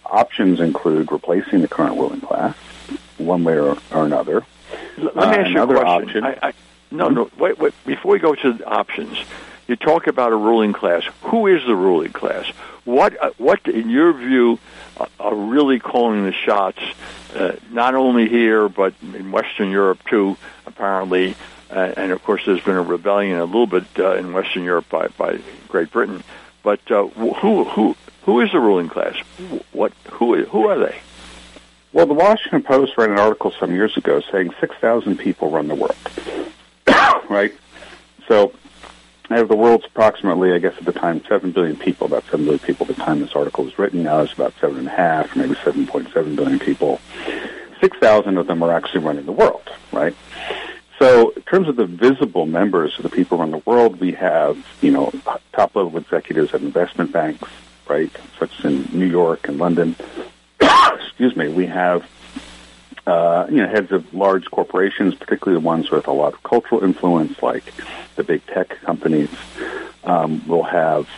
options 0.06 0.60
include 0.60 1.10
replacing 1.12 1.60
the 1.60 1.68
current 1.68 1.96
ruling 1.96 2.20
class, 2.20 2.56
one 3.18 3.44
way 3.44 3.58
or, 3.58 3.76
or 3.92 4.04
another. 4.04 4.44
Let 4.96 5.16
me 5.16 5.22
ask 5.22 5.50
you 5.50 5.62
a 5.62 5.66
question. 5.66 6.24
I, 6.24 6.38
I, 6.42 6.52
no, 6.90 7.08
no. 7.08 7.30
Wait, 7.38 7.58
wait. 7.58 7.74
Before 7.84 8.12
we 8.12 8.18
go 8.18 8.34
to 8.34 8.52
the 8.52 8.66
options, 8.66 9.18
you 9.70 9.76
talk 9.76 10.08
about 10.08 10.32
a 10.32 10.36
ruling 10.36 10.72
class. 10.72 11.04
Who 11.22 11.46
is 11.46 11.64
the 11.64 11.74
ruling 11.74 12.12
class? 12.12 12.46
What, 12.84 13.16
uh, 13.22 13.30
what, 13.38 13.66
in 13.68 13.88
your 13.88 14.12
view, 14.12 14.58
uh, 14.96 15.06
are 15.20 15.34
really 15.34 15.78
calling 15.78 16.24
the 16.24 16.32
shots? 16.32 16.80
Uh, 17.34 17.52
not 17.70 17.94
only 17.94 18.28
here, 18.28 18.68
but 18.68 18.94
in 19.02 19.30
Western 19.30 19.70
Europe 19.70 20.00
too. 20.08 20.36
Apparently, 20.66 21.36
uh, 21.70 21.92
and 21.96 22.10
of 22.10 22.22
course, 22.24 22.42
there's 22.44 22.60
been 22.60 22.76
a 22.76 22.82
rebellion 22.82 23.38
a 23.38 23.44
little 23.44 23.66
bit 23.66 23.84
uh, 23.98 24.16
in 24.16 24.32
Western 24.32 24.64
Europe 24.64 24.88
by, 24.88 25.06
by 25.08 25.38
Great 25.68 25.92
Britain. 25.92 26.24
But 26.62 26.80
uh, 26.90 27.06
who 27.06 27.64
who 27.64 27.96
who 28.24 28.40
is 28.40 28.50
the 28.52 28.58
ruling 28.58 28.88
class? 28.88 29.16
What 29.72 29.92
who 30.10 30.44
who 30.44 30.66
are 30.66 30.78
they? 30.78 30.98
Well, 31.92 32.06
the 32.06 32.14
Washington 32.14 32.62
Post 32.62 32.98
ran 32.98 33.12
an 33.12 33.18
article 33.18 33.52
some 33.58 33.72
years 33.72 33.96
ago 33.96 34.20
saying 34.30 34.54
6,000 34.60 35.16
people 35.16 35.50
run 35.50 35.66
the 35.66 35.74
world. 35.74 35.96
right? 37.28 37.52
So, 38.28 38.52
out 39.30 39.40
of 39.40 39.48
the 39.48 39.56
world's 39.56 39.84
approximately, 39.86 40.52
I 40.52 40.58
guess 40.58 40.76
at 40.76 40.84
the 40.84 40.92
time, 40.92 41.22
7 41.28 41.52
billion 41.52 41.76
people, 41.76 42.06
about 42.06 42.24
7 42.24 42.44
billion 42.44 42.58
people 42.58 42.86
at 42.88 42.96
the 42.96 43.02
time 43.02 43.20
this 43.20 43.32
article 43.34 43.64
was 43.64 43.78
written. 43.78 44.02
Now 44.02 44.20
it's 44.20 44.32
about 44.32 44.54
7.5, 44.56 45.36
maybe 45.36 45.54
7.7 45.54 46.36
billion 46.36 46.58
people. 46.58 47.00
6,000 47.80 48.36
of 48.36 48.46
them 48.46 48.62
are 48.62 48.72
actually 48.72 49.00
running 49.00 49.26
the 49.26 49.32
world, 49.32 49.68
right? 49.92 50.14
So, 50.98 51.30
in 51.30 51.42
terms 51.42 51.66
of 51.68 51.76
the 51.76 51.86
visible 51.86 52.44
members 52.44 52.94
of 52.98 53.04
the 53.04 53.08
people 53.08 53.40
around 53.40 53.52
the 53.52 53.62
world, 53.64 54.00
we 54.00 54.12
have, 54.12 54.58
you 54.82 54.90
know, 54.90 55.10
top 55.54 55.74
level 55.74 55.96
executives 55.96 56.52
at 56.52 56.60
investment 56.60 57.10
banks, 57.10 57.48
right, 57.88 58.10
such 58.38 58.58
as 58.58 58.64
in 58.66 58.82
New 58.92 59.06
York 59.06 59.48
and 59.48 59.56
London. 59.58 59.96
Excuse 60.60 61.34
me. 61.36 61.48
We 61.48 61.66
have, 61.66 62.06
uh, 63.10 63.46
you 63.50 63.56
know, 63.56 63.68
heads 63.68 63.90
of 63.90 64.14
large 64.14 64.48
corporations, 64.50 65.14
particularly 65.14 65.60
the 65.60 65.66
ones 65.66 65.90
with 65.90 66.06
a 66.06 66.12
lot 66.12 66.32
of 66.32 66.42
cultural 66.42 66.84
influence, 66.84 67.42
like 67.42 67.64
the 68.14 68.22
big 68.22 68.46
tech 68.46 68.68
companies. 68.82 69.30
Um, 70.04 70.46
we'll 70.46 70.62
have, 70.62 71.08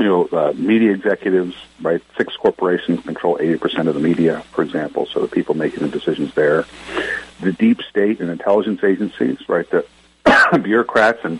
you 0.00 0.04
know, 0.04 0.24
uh, 0.26 0.52
media 0.56 0.90
executives, 0.92 1.54
right? 1.80 2.02
Six 2.16 2.36
corporations 2.36 3.04
control 3.04 3.38
80% 3.38 3.86
of 3.86 3.94
the 3.94 4.00
media, 4.00 4.40
for 4.50 4.62
example, 4.62 5.06
so 5.06 5.20
the 5.20 5.28
people 5.28 5.54
making 5.54 5.80
the 5.80 5.88
decisions 5.88 6.34
there 6.34 6.66
the 7.40 7.52
deep 7.52 7.82
state 7.82 8.20
and 8.20 8.30
intelligence 8.30 8.82
agencies, 8.82 9.38
right? 9.48 9.68
The 9.70 9.86
bureaucrats 10.62 11.20
and 11.24 11.38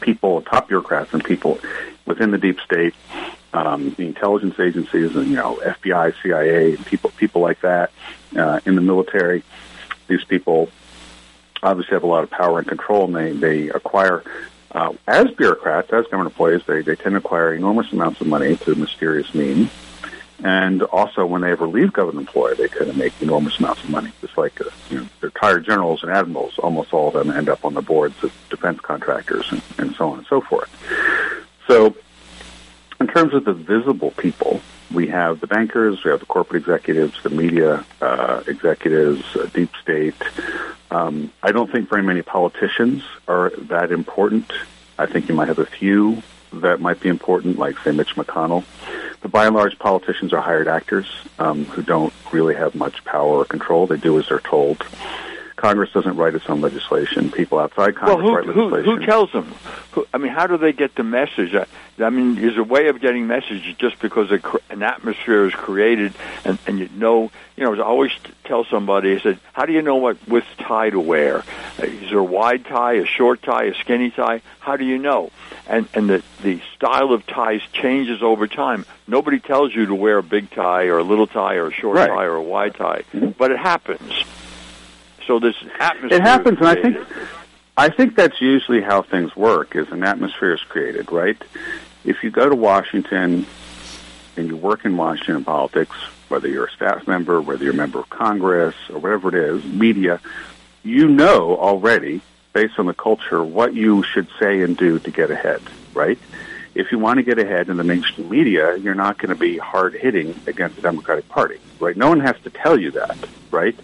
people, 0.00 0.42
top 0.42 0.68
bureaucrats 0.68 1.12
and 1.12 1.24
people 1.24 1.58
within 2.04 2.30
the 2.30 2.38
deep 2.38 2.60
state, 2.60 2.94
um, 3.56 3.90
the 3.90 4.06
intelligence 4.06 4.58
agencies, 4.58 5.14
and 5.16 5.28
you 5.28 5.36
know, 5.36 5.56
FBI, 5.56 6.14
CIA, 6.22 6.76
people, 6.76 7.10
people 7.16 7.40
like 7.42 7.60
that 7.60 7.90
uh, 8.36 8.60
in 8.66 8.74
the 8.74 8.80
military. 8.80 9.42
These 10.08 10.24
people 10.24 10.70
obviously 11.62 11.94
have 11.94 12.04
a 12.04 12.06
lot 12.06 12.22
of 12.22 12.30
power 12.30 12.58
and 12.58 12.68
control, 12.68 13.04
and 13.04 13.14
they 13.14 13.32
they 13.32 13.70
acquire. 13.70 14.22
Uh, 14.72 14.92
as 15.06 15.30
bureaucrats, 15.30 15.90
as 15.90 16.04
government 16.06 16.32
employees, 16.32 16.60
they, 16.66 16.82
they 16.82 16.96
tend 16.96 17.12
to 17.12 17.16
acquire 17.16 17.54
enormous 17.54 17.90
amounts 17.92 18.20
of 18.20 18.26
money 18.26 18.56
through 18.56 18.74
mysterious 18.74 19.32
means. 19.32 19.70
And 20.44 20.82
also, 20.82 21.24
when 21.24 21.40
they 21.40 21.50
ever 21.52 21.66
leave 21.66 21.94
government 21.94 22.28
employ, 22.28 22.54
they 22.54 22.68
tend 22.68 22.90
to 22.90 22.98
make 22.98 23.14
enormous 23.22 23.58
amounts 23.58 23.82
of 23.84 23.90
money. 23.90 24.12
Just 24.20 24.36
like 24.36 24.60
uh, 24.60 24.64
you 24.90 25.00
know, 25.00 25.08
retired 25.22 25.64
generals 25.64 26.02
and 26.02 26.12
admirals, 26.12 26.58
almost 26.58 26.92
all 26.92 27.08
of 27.08 27.14
them 27.14 27.30
end 27.34 27.48
up 27.48 27.64
on 27.64 27.72
the 27.72 27.80
boards 27.80 28.22
of 28.22 28.32
defense 28.50 28.80
contractors 28.80 29.50
and, 29.50 29.62
and 29.78 29.94
so 29.96 30.10
on 30.10 30.18
and 30.18 30.26
so 30.26 30.42
forth. 30.42 30.68
So, 31.66 31.96
in 33.00 33.06
terms 33.06 33.34
of 33.34 33.44
the 33.44 33.52
visible 33.52 34.10
people, 34.12 34.60
we 34.92 35.08
have 35.08 35.40
the 35.40 35.46
bankers, 35.46 36.04
we 36.04 36.10
have 36.10 36.20
the 36.20 36.26
corporate 36.26 36.62
executives, 36.62 37.22
the 37.22 37.30
media 37.30 37.84
uh, 38.00 38.42
executives, 38.46 39.24
uh, 39.36 39.46
deep 39.52 39.70
state. 39.82 40.14
Um, 40.90 41.32
I 41.42 41.52
don't 41.52 41.70
think 41.70 41.88
very 41.88 42.02
many 42.02 42.22
politicians 42.22 43.02
are 43.26 43.50
that 43.50 43.90
important. 43.90 44.50
I 44.98 45.06
think 45.06 45.28
you 45.28 45.34
might 45.34 45.48
have 45.48 45.58
a 45.58 45.66
few 45.66 46.22
that 46.52 46.80
might 46.80 47.00
be 47.00 47.08
important, 47.08 47.58
like 47.58 47.78
say 47.80 47.92
Mitch 47.92 48.14
McConnell. 48.14 48.64
But 49.20 49.30
by 49.30 49.46
and 49.46 49.56
large, 49.56 49.78
politicians 49.78 50.32
are 50.32 50.40
hired 50.40 50.68
actors 50.68 51.06
um, 51.38 51.64
who 51.66 51.82
don't 51.82 52.12
really 52.32 52.54
have 52.54 52.74
much 52.74 53.04
power 53.04 53.38
or 53.38 53.44
control. 53.44 53.86
They 53.86 53.96
do 53.96 54.18
as 54.18 54.28
they're 54.28 54.40
told. 54.40 54.84
Congress 55.56 55.90
doesn't 55.92 56.16
write 56.16 56.34
its 56.34 56.48
own 56.48 56.60
legislation. 56.60 57.30
People 57.30 57.58
outside 57.58 57.96
Congress 57.96 58.16
well, 58.16 58.26
who, 58.26 58.34
write 58.34 58.46
legislation. 58.46 58.84
Who, 58.84 58.96
who 58.98 59.06
tells 59.06 59.32
them? 59.32 59.54
Who, 59.92 60.06
I 60.12 60.18
mean, 60.18 60.32
how 60.32 60.46
do 60.46 60.58
they 60.58 60.72
get 60.72 60.94
the 60.94 61.02
message? 61.02 61.54
I, 61.54 61.66
I 61.98 62.10
mean, 62.10 62.36
is 62.38 62.58
a 62.58 62.62
way 62.62 62.88
of 62.88 63.00
getting 63.00 63.26
message 63.26 63.76
just 63.78 63.98
because 64.00 64.30
a, 64.30 64.40
an 64.68 64.82
atmosphere 64.82 65.46
is 65.46 65.54
created 65.54 66.12
and, 66.44 66.58
and 66.66 66.78
you 66.78 66.90
know, 66.94 67.30
you 67.56 67.64
know, 67.64 67.74
I 67.74 67.80
always 67.80 68.12
tell 68.44 68.66
somebody, 68.66 69.16
I 69.16 69.20
said, 69.20 69.38
how 69.54 69.64
do 69.64 69.72
you 69.72 69.80
know 69.80 69.96
what 69.96 70.18
with 70.28 70.44
tie 70.58 70.90
to 70.90 71.00
wear? 71.00 71.42
Is 71.78 72.10
there 72.10 72.18
a 72.18 72.24
wide 72.24 72.66
tie, 72.66 72.94
a 72.94 73.06
short 73.06 73.42
tie, 73.42 73.64
a 73.64 73.74
skinny 73.74 74.10
tie? 74.10 74.42
How 74.58 74.76
do 74.76 74.84
you 74.84 74.98
know? 74.98 75.30
And, 75.66 75.88
and 75.94 76.10
the, 76.10 76.22
the 76.42 76.60
style 76.74 77.12
of 77.12 77.26
ties 77.26 77.62
changes 77.72 78.22
over 78.22 78.46
time. 78.46 78.84
Nobody 79.08 79.40
tells 79.40 79.74
you 79.74 79.86
to 79.86 79.94
wear 79.94 80.18
a 80.18 80.22
big 80.22 80.50
tie 80.50 80.88
or 80.88 80.98
a 80.98 81.02
little 81.02 81.26
tie 81.26 81.54
or 81.54 81.68
a 81.68 81.72
short 81.72 81.96
right. 81.96 82.08
tie 82.08 82.24
or 82.24 82.34
a 82.34 82.42
wide 82.42 82.74
tie, 82.74 83.04
mm-hmm. 83.12 83.30
but 83.30 83.50
it 83.50 83.58
happens. 83.58 84.12
So 85.26 85.38
this 85.38 85.56
atmosphere. 85.78 86.18
It 86.18 86.22
happens, 86.22 86.58
and 86.58 86.68
I 86.68 86.80
think 86.80 86.98
I 87.76 87.88
think 87.88 88.16
that's 88.16 88.40
usually 88.40 88.80
how 88.80 89.02
things 89.02 89.34
work. 89.36 89.76
Is 89.76 89.90
an 89.90 90.04
atmosphere 90.04 90.54
is 90.54 90.62
created, 90.62 91.10
right? 91.12 91.40
If 92.04 92.22
you 92.22 92.30
go 92.30 92.48
to 92.48 92.54
Washington 92.54 93.46
and 94.36 94.48
you 94.48 94.56
work 94.56 94.84
in 94.84 94.96
Washington 94.96 95.44
politics, 95.44 95.96
whether 96.28 96.48
you're 96.48 96.66
a 96.66 96.70
staff 96.70 97.06
member, 97.06 97.40
whether 97.40 97.64
you're 97.64 97.72
a 97.72 97.76
member 97.76 97.98
of 97.98 98.08
Congress, 98.08 98.74
or 98.90 98.98
whatever 98.98 99.28
it 99.28 99.34
is, 99.34 99.64
media, 99.64 100.20
you 100.82 101.08
know 101.08 101.56
already, 101.56 102.20
based 102.52 102.78
on 102.78 102.86
the 102.86 102.94
culture, 102.94 103.42
what 103.42 103.74
you 103.74 104.02
should 104.02 104.28
say 104.38 104.62
and 104.62 104.76
do 104.76 104.98
to 105.00 105.10
get 105.10 105.30
ahead, 105.30 105.60
right? 105.94 106.18
If 106.74 106.92
you 106.92 106.98
want 106.98 107.16
to 107.18 107.22
get 107.22 107.38
ahead 107.38 107.68
in 107.68 107.78
the 107.78 107.84
mainstream 107.84 108.28
media, 108.28 108.76
you're 108.76 108.94
not 108.94 109.18
going 109.18 109.30
to 109.30 109.34
be 109.34 109.58
hard 109.58 109.94
hitting 109.94 110.38
against 110.46 110.76
the 110.76 110.82
Democratic 110.82 111.28
Party, 111.28 111.58
right? 111.80 111.96
No 111.96 112.08
one 112.08 112.20
has 112.20 112.36
to 112.44 112.50
tell 112.50 112.78
you 112.78 112.90
that, 112.92 113.16
right? 113.50 113.74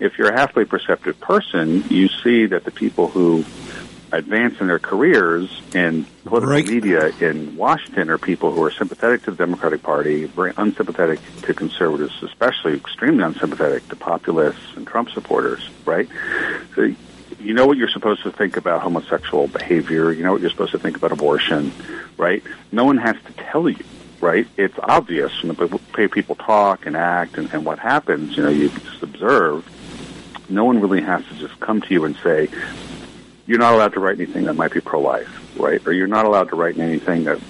If 0.00 0.18
you're 0.18 0.30
a 0.30 0.38
halfway 0.38 0.64
perceptive 0.64 1.20
person, 1.20 1.84
you 1.88 2.08
see 2.08 2.46
that 2.46 2.64
the 2.64 2.70
people 2.70 3.08
who 3.08 3.44
advance 4.12 4.60
in 4.60 4.66
their 4.66 4.78
careers 4.78 5.62
in 5.72 6.04
political 6.24 6.54
right. 6.54 6.66
media 6.66 7.12
in 7.20 7.56
Washington 7.56 8.10
are 8.10 8.18
people 8.18 8.52
who 8.52 8.62
are 8.64 8.70
sympathetic 8.70 9.22
to 9.24 9.30
the 9.30 9.36
Democratic 9.36 9.82
Party, 9.82 10.24
very 10.24 10.52
unsympathetic 10.56 11.20
to 11.42 11.54
conservatives, 11.54 12.20
especially 12.22 12.74
extremely 12.74 13.22
unsympathetic 13.22 13.86
to 13.88 13.96
populists 13.96 14.74
and 14.74 14.86
Trump 14.86 15.10
supporters, 15.10 15.68
right? 15.84 16.08
So 16.74 16.92
you 17.38 17.54
know 17.54 17.66
what 17.66 17.76
you're 17.76 17.88
supposed 17.88 18.24
to 18.24 18.32
think 18.32 18.56
about 18.56 18.82
homosexual 18.82 19.46
behavior, 19.46 20.10
you 20.12 20.24
know 20.24 20.32
what 20.32 20.40
you're 20.40 20.50
supposed 20.50 20.72
to 20.72 20.78
think 20.78 20.96
about 20.96 21.12
abortion, 21.12 21.72
right? 22.16 22.42
No 22.72 22.84
one 22.84 22.98
has 22.98 23.16
to 23.26 23.32
tell 23.32 23.68
you 23.68 23.84
right? 24.20 24.46
It's 24.58 24.78
obvious 24.78 25.32
from 25.40 25.54
the 25.54 25.80
way 25.96 26.06
people 26.06 26.34
talk 26.34 26.84
and 26.84 26.94
act 26.94 27.38
and, 27.38 27.50
and 27.54 27.64
what 27.64 27.78
happens. 27.78 28.36
You 28.36 28.42
know, 28.42 28.50
you 28.50 28.68
just 28.68 29.02
observe 29.02 29.66
no 30.50 30.64
one 30.64 30.80
really 30.80 31.02
has 31.02 31.24
to 31.26 31.34
just 31.34 31.58
come 31.60 31.80
to 31.80 31.94
you 31.94 32.04
and 32.04 32.16
say, 32.22 32.48
you're 33.46 33.58
not 33.58 33.74
allowed 33.74 33.94
to 33.94 34.00
write 34.00 34.16
anything 34.16 34.44
that 34.44 34.54
might 34.54 34.72
be 34.72 34.80
pro-life, 34.80 35.58
right? 35.58 35.84
Or 35.86 35.92
you're 35.92 36.06
not 36.06 36.24
allowed 36.24 36.50
to 36.50 36.56
write 36.56 36.78
anything 36.78 37.24
that 37.24 37.40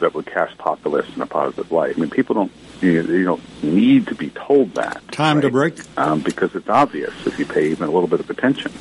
that 0.00 0.14
would 0.14 0.26
cast 0.26 0.58
populists 0.58 1.14
in 1.14 1.22
a 1.22 1.26
positive 1.26 1.70
light. 1.70 1.96
I 1.96 2.00
mean, 2.00 2.10
people 2.10 2.34
don't 2.34 2.52
you, 2.80 3.02
you 3.02 3.24
don't 3.24 3.62
need 3.62 4.08
to 4.08 4.14
be 4.14 4.30
told 4.30 4.74
that. 4.74 5.00
Time 5.12 5.36
right? 5.36 5.42
to 5.42 5.50
break 5.50 5.98
um, 5.98 6.20
because 6.20 6.54
it's 6.54 6.68
obvious 6.68 7.12
if 7.26 7.38
you 7.38 7.46
pay 7.46 7.70
even 7.70 7.88
a 7.88 7.90
little 7.90 8.08
bit 8.08 8.20
of 8.20 8.28
attention. 8.28 8.72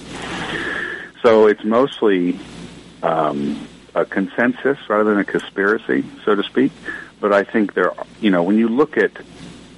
So 1.22 1.48
it's 1.48 1.63
mostly 1.63 2.40
um, 3.04 3.68
a 3.94 4.06
consensus 4.06 4.78
rather 4.90 5.12
than 5.12 5.20
a 5.20 5.24
conspiracy, 5.24 6.04
so 6.25 6.36
to 6.36 6.44
speak. 6.44 6.72
But 7.20 7.32
I 7.32 7.44
think 7.44 7.75
there, 7.75 7.94
you 8.20 8.32
know, 8.32 8.42
when 8.42 8.58
you 8.58 8.68
look 8.68 8.98
at 8.98 9.12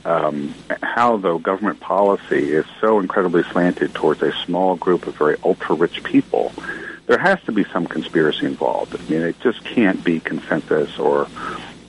um, 0.06 0.54
how 0.82 1.18
though, 1.18 1.38
government 1.38 1.80
policy 1.80 2.52
is 2.52 2.66
so 2.82 3.00
incredibly 3.00 3.44
slanted 3.44 3.94
towards 3.94 4.22
a 4.22 4.32
small 4.46 4.76
group 4.76 5.08
of 5.08 5.16
very 5.16 5.38
ultra 5.44 5.76
rich 5.76 6.04
people, 6.04 6.52
there 7.06 7.18
has 7.18 7.42
to 7.44 7.52
be 7.52 7.64
some 7.66 7.86
conspiracy 7.88 8.46
involved. 8.46 8.96
I 8.96 9.10
mean, 9.10 9.22
it 9.22 9.40
just 9.42 9.64
can't 9.64 10.04
be 10.04 10.20
consensus 10.20 10.98
or 11.00 11.28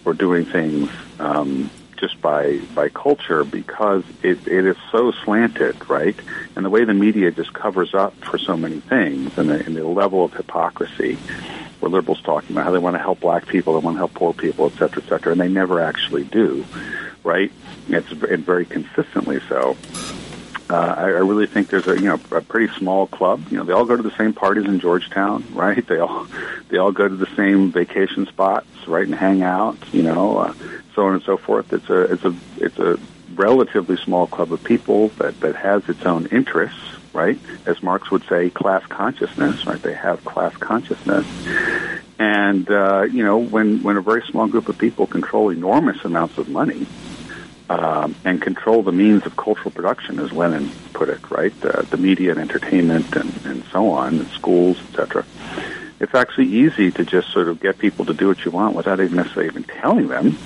or 0.04 0.12
doing 0.12 0.44
things 0.44 0.90
um, 1.18 1.70
just 1.96 2.20
by 2.20 2.58
by 2.74 2.88
culture 2.88 3.44
because 3.44 4.04
it, 4.22 4.46
it 4.46 4.64
is 4.66 4.76
so 4.92 5.12
slanted, 5.12 5.88
right? 5.88 6.16
And 6.56 6.64
the 6.64 6.70
way 6.70 6.84
the 6.84 6.94
media 6.94 7.30
just 7.30 7.52
covers 7.52 7.94
up 7.94 8.14
for 8.24 8.38
so 8.38 8.56
many 8.56 8.80
things, 8.80 9.36
and 9.38 9.48
the, 9.48 9.64
and 9.64 9.76
the 9.76 9.86
level 9.86 10.24
of 10.24 10.34
hypocrisy 10.34 11.16
where 11.80 11.90
liberals 11.90 12.20
talking 12.22 12.52
about 12.52 12.64
how 12.64 12.70
they 12.70 12.78
want 12.78 12.94
to 12.94 13.02
help 13.02 13.20
black 13.20 13.46
people, 13.46 13.78
they 13.78 13.84
want 13.84 13.94
to 13.94 13.98
help 13.98 14.14
poor 14.14 14.32
people, 14.32 14.66
et 14.66 14.72
cetera, 14.78 15.02
et 15.02 15.08
cetera, 15.08 15.32
and 15.32 15.40
they 15.40 15.48
never 15.48 15.80
actually 15.80 16.24
do, 16.24 16.64
right? 17.24 17.50
It's 17.88 18.10
and 18.10 18.44
very 18.44 18.64
consistently 18.64 19.40
so. 19.48 19.76
Uh, 20.70 20.94
I, 20.96 21.04
really 21.04 21.46
think 21.46 21.68
there's 21.68 21.86
a 21.86 21.94
you 21.94 22.08
know 22.08 22.20
a 22.30 22.40
pretty 22.40 22.72
small 22.74 23.06
club. 23.06 23.44
You 23.50 23.58
know, 23.58 23.64
they 23.64 23.74
all 23.74 23.84
go 23.84 23.96
to 23.96 24.02
the 24.02 24.16
same 24.16 24.32
parties 24.32 24.64
in 24.64 24.80
Georgetown, 24.80 25.44
right? 25.52 25.86
They 25.86 25.98
all 25.98 26.26
they 26.68 26.78
all 26.78 26.92
go 26.92 27.06
to 27.06 27.14
the 27.14 27.28
same 27.36 27.70
vacation 27.70 28.26
spots, 28.26 28.66
right, 28.86 29.04
and 29.04 29.14
hang 29.14 29.42
out. 29.42 29.76
You 29.92 30.02
know, 30.02 30.38
uh, 30.38 30.54
so 30.94 31.06
on 31.06 31.14
and 31.14 31.22
so 31.22 31.36
forth. 31.36 31.72
It's 31.72 31.90
a 31.90 32.12
it's 32.12 32.24
a 32.24 32.34
it's 32.56 32.78
a 32.78 32.98
relatively 33.34 33.96
small 33.96 34.26
club 34.26 34.52
of 34.52 34.64
people 34.64 35.08
that 35.18 35.38
that 35.40 35.56
has 35.56 35.86
its 35.88 36.06
own 36.06 36.26
interests, 36.26 36.80
right? 37.12 37.38
As 37.66 37.82
Marx 37.82 38.10
would 38.10 38.24
say, 38.24 38.48
class 38.48 38.86
consciousness, 38.86 39.66
right? 39.66 39.82
They 39.82 39.94
have 39.94 40.24
class 40.24 40.56
consciousness, 40.56 41.26
and 42.18 42.70
uh, 42.70 43.02
you 43.02 43.22
know 43.22 43.36
when 43.36 43.82
when 43.82 43.98
a 43.98 44.02
very 44.02 44.22
small 44.22 44.46
group 44.46 44.70
of 44.70 44.78
people 44.78 45.06
control 45.06 45.50
enormous 45.50 46.02
amounts 46.04 46.38
of 46.38 46.48
money. 46.48 46.86
Um, 47.70 48.14
and 48.26 48.42
control 48.42 48.82
the 48.82 48.92
means 48.92 49.24
of 49.24 49.36
cultural 49.36 49.70
production, 49.70 50.18
as 50.18 50.30
Lenin 50.32 50.70
put 50.92 51.08
it, 51.08 51.30
right? 51.30 51.54
Uh, 51.64 51.80
the 51.82 51.96
media 51.96 52.32
and 52.32 52.38
entertainment 52.38 53.16
and, 53.16 53.32
and 53.46 53.64
so 53.72 53.88
on, 53.88 54.18
and 54.18 54.28
schools, 54.28 54.78
etc 54.90 55.24
it's 56.00 56.14
actually 56.14 56.46
easy 56.46 56.90
to 56.90 57.04
just 57.04 57.32
sort 57.32 57.48
of 57.48 57.60
get 57.60 57.78
people 57.78 58.04
to 58.04 58.14
do 58.14 58.28
what 58.28 58.44
you 58.44 58.50
want 58.50 58.74
without 58.74 59.00
even 59.00 59.16
necessarily 59.16 59.48
even 59.48 59.64
telling 59.64 60.08
them. 60.08 60.38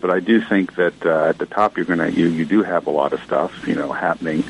But 0.00 0.10
I 0.10 0.20
do 0.20 0.40
think 0.40 0.74
that 0.76 1.06
uh, 1.06 1.28
at 1.28 1.38
the 1.38 1.46
top, 1.46 1.76
you're 1.76 1.86
gonna 1.86 2.08
you 2.08 2.26
you 2.26 2.44
do 2.44 2.62
have 2.62 2.86
a 2.86 2.90
lot 2.90 3.12
of 3.12 3.22
stuff 3.22 3.66
you 3.66 3.74
know 3.74 3.92
happening. 3.92 4.44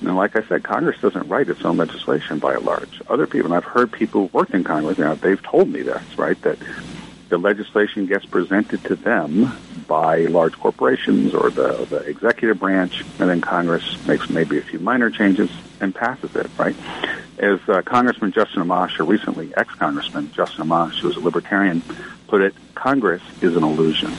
And 0.00 0.16
like 0.16 0.36
I 0.36 0.42
said, 0.42 0.64
Congress 0.64 1.00
doesn't 1.00 1.28
write 1.28 1.48
its 1.48 1.64
own 1.64 1.76
legislation 1.76 2.38
by 2.38 2.54
and 2.54 2.64
large. 2.64 3.00
Other 3.08 3.26
people, 3.26 3.46
and 3.46 3.54
I've 3.54 3.64
heard 3.64 3.92
people 3.92 4.26
who 4.26 4.38
worked 4.38 4.52
in 4.52 4.64
Congress, 4.64 4.98
know, 4.98 5.14
they've 5.14 5.42
told 5.42 5.68
me 5.68 5.82
this, 5.82 6.02
right? 6.18 6.40
That 6.42 6.58
the 7.28 7.38
legislation 7.38 8.06
gets 8.06 8.24
presented 8.24 8.84
to 8.84 8.96
them 8.96 9.52
by 9.86 10.18
large 10.26 10.58
corporations 10.58 11.34
or 11.34 11.50
the, 11.50 11.86
the 11.90 11.98
executive 11.98 12.58
branch, 12.58 13.04
and 13.18 13.28
then 13.28 13.40
Congress 13.40 14.06
makes 14.06 14.28
maybe 14.30 14.58
a 14.58 14.62
few 14.62 14.78
minor 14.78 15.10
changes 15.10 15.50
and 15.80 15.94
passes 15.94 16.34
it, 16.36 16.48
right? 16.58 16.76
As 17.38 17.60
uh, 17.68 17.82
Congressman 17.82 18.32
Justin 18.32 18.62
Amash, 18.62 18.98
or 18.98 19.04
recently 19.04 19.52
ex-Congressman 19.56 20.32
Justin 20.32 20.66
Amash, 20.66 21.00
who 21.00 21.08
was 21.08 21.16
a 21.16 21.20
libertarian, 21.20 21.82
put 22.28 22.42
it, 22.42 22.54
Congress 22.74 23.22
is 23.42 23.56
an 23.56 23.62
illusion. 23.62 24.12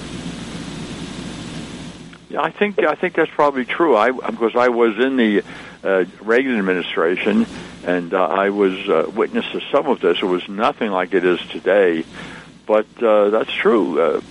Yeah, 2.29 2.41
I 2.41 2.51
think 2.51 2.79
I 2.79 2.95
think 2.95 3.15
that's 3.15 3.31
probably 3.31 3.63
true. 3.63 3.95
I 3.95 4.11
because 4.11 4.55
I 4.55 4.67
was 4.67 4.99
in 4.99 5.15
the 5.15 5.43
uh, 5.81 6.03
Reagan 6.21 6.57
administration, 6.59 7.45
and 7.85 8.13
uh, 8.13 8.25
I 8.25 8.49
was 8.49 8.73
uh, 8.89 9.09
witness 9.15 9.45
to 9.53 9.61
some 9.71 9.87
of 9.87 10.01
this. 10.01 10.17
It 10.21 10.25
was 10.25 10.47
nothing 10.49 10.91
like 10.91 11.13
it 11.13 11.23
is 11.23 11.39
today, 11.49 12.03
but 12.67 12.85
uh, 13.01 13.29
that's 13.29 13.51
true. 13.51 13.99
Uh, 13.99 14.21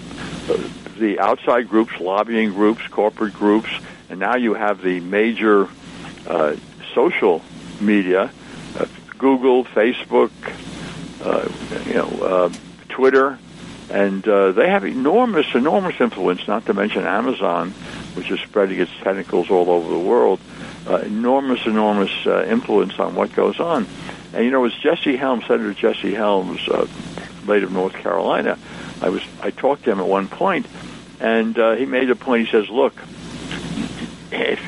the 0.99 1.19
outside 1.19 1.69
groups, 1.69 1.99
lobbying 1.99 2.52
groups, 2.52 2.87
corporate 2.88 3.35
groups, 3.35 3.71
and 4.09 4.21
now 4.21 4.37
you 4.37 4.55
have 4.55 4.83
the 4.83 5.00
major 5.00 5.69
uh, 6.26 6.55
social 6.95 7.43
media, 7.81 8.31
uh, 8.78 8.87
Google, 9.19 9.64
Facebook, 9.64 10.31
uh, 11.25 11.49
you 11.87 11.95
know, 11.95 12.09
uh, 12.23 12.52
Twitter, 12.88 13.38
and 13.90 14.23
they 14.23 14.69
have 14.69 14.85
enormous, 14.85 15.47
enormous 15.55 16.00
influence. 16.00 16.47
Not 16.47 16.66
to 16.66 16.75
mention 16.75 17.07
Amazon, 17.07 17.71
which 18.14 18.31
is 18.31 18.40
spreading 18.40 18.81
its 18.81 18.90
tentacles 19.02 19.50
all 19.50 19.71
over 19.71 19.88
the 19.88 19.99
world. 19.99 20.40
Enormous, 20.88 21.66
enormous 21.66 22.11
influence 22.26 22.99
on 22.99 23.14
what 23.14 23.33
goes 23.35 23.59
on. 23.59 23.87
And 24.33 24.45
you 24.45 24.50
know, 24.50 24.64
as 24.64 24.73
Jesse 24.75 25.16
Helms, 25.16 25.47
Senator 25.47 25.75
Jesse 25.75 26.14
Helms, 26.14 26.61
late 27.47 27.62
of 27.62 27.73
North 27.73 27.95
Carolina, 27.95 28.59
I 29.00 29.09
was 29.09 29.23
I 29.41 29.50
talked 29.50 29.85
to 29.85 29.93
him 29.93 30.00
at 30.00 30.07
one 30.07 30.29
point, 30.29 30.67
and 31.21 31.59
uh, 31.59 31.75
he 31.75 31.87
made 31.87 32.11
a 32.11 32.17
point. 32.17 32.47
He 32.47 32.53
says, 32.53 32.69
"Look, 32.69 32.95
if 34.33 34.61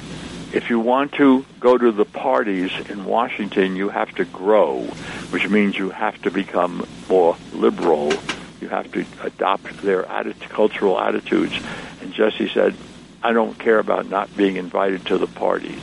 if 0.54 0.70
you 0.70 0.80
want 0.80 1.12
to 1.12 1.44
go 1.60 1.76
to 1.76 1.92
the 1.92 2.04
parties 2.04 2.70
in 2.88 3.04
Washington, 3.04 3.76
you 3.76 3.90
have 3.90 4.14
to 4.14 4.24
grow, 4.24 4.82
which 5.30 5.48
means 5.48 5.76
you 5.76 5.90
have 5.90 6.20
to 6.22 6.30
become 6.30 6.86
more 7.08 7.36
liberal. 7.52 8.12
You 8.60 8.68
have 8.68 8.90
to 8.92 9.04
adopt 9.22 9.82
their 9.82 10.04
atti- 10.04 10.40
cultural 10.48 10.98
attitudes. 10.98 11.54
And 12.00 12.12
Jesse 12.12 12.48
said, 12.48 12.74
I 13.22 13.32
don't 13.32 13.58
care 13.58 13.78
about 13.78 14.08
not 14.08 14.34
being 14.36 14.56
invited 14.56 15.06
to 15.06 15.18
the 15.18 15.26
parties. 15.26 15.82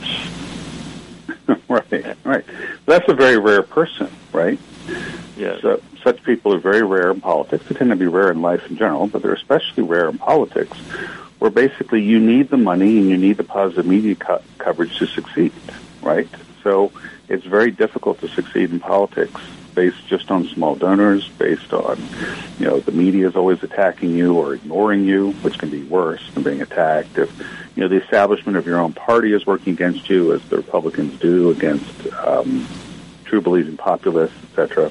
right, 1.68 2.16
right. 2.24 2.44
That's 2.86 3.08
a 3.08 3.14
very 3.14 3.38
rare 3.38 3.62
person, 3.62 4.10
right? 4.32 4.58
Yes. 5.36 5.60
So, 5.62 5.82
such 6.02 6.22
people 6.22 6.54
are 6.54 6.58
very 6.58 6.82
rare 6.82 7.10
in 7.10 7.20
politics. 7.20 7.64
They 7.68 7.74
tend 7.74 7.90
to 7.90 7.96
be 7.96 8.06
rare 8.06 8.30
in 8.30 8.42
life 8.42 8.68
in 8.70 8.76
general, 8.76 9.06
but 9.06 9.22
they're 9.22 9.34
especially 9.34 9.82
rare 9.82 10.08
in 10.08 10.18
politics 10.18 10.76
where 11.38 11.50
basically 11.50 12.02
you 12.02 12.18
need 12.18 12.48
the 12.48 12.56
money 12.56 12.98
and 12.98 13.08
you 13.08 13.16
need 13.16 13.36
the 13.36 13.44
positive 13.44 13.86
media 13.86 14.14
co- 14.14 14.42
coverage 14.58 14.98
to 14.98 15.06
succeed, 15.06 15.52
right? 16.02 16.28
So 16.62 16.92
it's 17.28 17.44
very 17.44 17.70
difficult 17.70 18.20
to 18.20 18.28
succeed 18.28 18.70
in 18.70 18.80
politics 18.80 19.40
based 19.74 20.06
just 20.08 20.30
on 20.30 20.48
small 20.48 20.74
donors, 20.74 21.28
based 21.38 21.72
on, 21.72 22.02
you 22.58 22.64
know, 22.64 22.80
the 22.80 22.92
media 22.92 23.28
is 23.28 23.36
always 23.36 23.62
attacking 23.62 24.16
you 24.16 24.34
or 24.34 24.54
ignoring 24.54 25.04
you, 25.04 25.32
which 25.42 25.58
can 25.58 25.68
be 25.68 25.82
worse 25.82 26.28
than 26.32 26.42
being 26.42 26.62
attacked. 26.62 27.18
If, 27.18 27.30
you 27.76 27.82
know, 27.82 27.88
the 27.88 28.02
establishment 28.02 28.56
of 28.56 28.66
your 28.66 28.78
own 28.78 28.94
party 28.94 29.34
is 29.34 29.44
working 29.44 29.74
against 29.74 30.08
you, 30.08 30.32
as 30.32 30.42
the 30.48 30.56
Republicans 30.56 31.20
do 31.20 31.50
against 31.50 32.06
um, 32.24 32.66
true 33.26 33.40
believing 33.40 33.76
populists, 33.76 34.36
etc. 34.44 34.90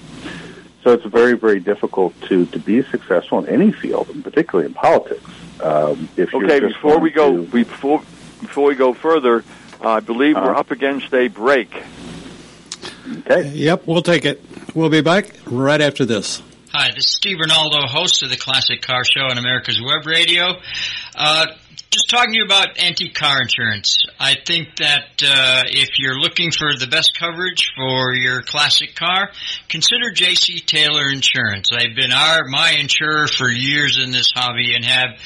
So 0.84 0.94
it's 0.94 1.06
very, 1.06 1.34
very 1.34 1.60
difficult 1.60 2.20
to, 2.24 2.46
to 2.46 2.60
be 2.60 2.84
successful 2.84 3.44
in 3.44 3.50
any 3.50 3.72
field, 3.72 4.10
and 4.10 4.24
particularly 4.24 4.68
in 4.68 4.74
politics. 4.76 5.24
Um, 5.62 6.10
if 6.16 6.34
okay, 6.34 6.60
before 6.60 7.00
we 7.00 7.10
go, 7.10 7.38
to... 7.38 7.52
before 7.52 8.00
before 8.42 8.68
we 8.68 8.76
go 8.76 8.94
further, 8.94 9.44
uh, 9.82 9.90
I 9.90 10.00
believe 10.02 10.36
uh-huh. 10.36 10.46
we're 10.46 10.56
up 10.56 10.72
against 10.72 11.14
a 11.14 11.28
break. 11.28 11.74
Okay. 13.20 13.50
Yep, 13.50 13.88
we'll 13.88 14.02
take 14.02 14.26
it. 14.26 14.44
We'll 14.76 14.90
be 14.90 15.02
back 15.02 15.32
right 15.48 15.82
after 15.82 16.06
this. 16.06 16.42
Hi, 16.72 16.90
this 16.94 17.06
is 17.06 17.16
Steve 17.16 17.38
Rinaldo, 17.40 17.88
host 17.88 18.22
of 18.24 18.30
the 18.30 18.36
Classic 18.36 18.82
Car 18.82 19.04
Show 19.06 19.22
on 19.22 19.38
America's 19.38 19.82
Web 19.82 20.06
Radio. 20.06 20.56
Uh, 21.16 21.46
just 21.96 22.10
talking 22.10 22.34
to 22.34 22.40
you 22.40 22.44
about 22.44 22.78
antique 22.78 23.16
car 23.16 23.42
insurance. 23.42 24.06
I 24.20 24.36
think 24.46 24.76
that 24.78 25.24
uh, 25.24 25.64
if 25.68 25.98
you're 25.98 26.20
looking 26.20 26.52
for 26.52 26.76
the 26.78 26.88
best 26.88 27.18
coverage 27.18 27.72
for 27.76 28.14
your 28.14 28.42
classic 28.42 28.96
car, 28.96 29.32
consider 29.70 30.12
J.C. 30.12 30.60
Taylor 30.60 31.10
Insurance. 31.10 31.70
I've 31.72 31.96
been 31.96 32.12
our 32.12 32.44
my 32.50 32.76
insurer 32.78 33.28
for 33.28 33.48
years 33.48 33.98
in 33.98 34.12
this 34.12 34.32
hobby 34.36 34.76
and 34.76 34.84
have 34.84 35.20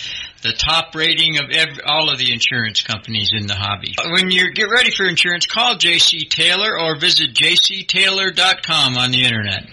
the 0.44 0.54
top 0.54 0.94
rating 0.94 1.38
of 1.40 1.50
every, 1.52 1.82
all 1.84 2.12
of 2.12 2.20
the 2.20 2.32
insurance 2.32 2.84
companies 2.84 3.32
in 3.34 3.48
the 3.48 3.56
hobby. 3.56 3.96
When 4.12 4.30
you 4.30 4.54
get 4.54 4.70
ready 4.70 4.92
for 4.92 5.08
insurance, 5.08 5.48
call 5.48 5.76
J.C. 5.76 6.26
Taylor 6.26 6.80
or 6.80 7.00
visit 7.00 7.34
jctaylor.com 7.34 8.96
on 8.96 9.10
the 9.10 9.24
internet. 9.24 9.68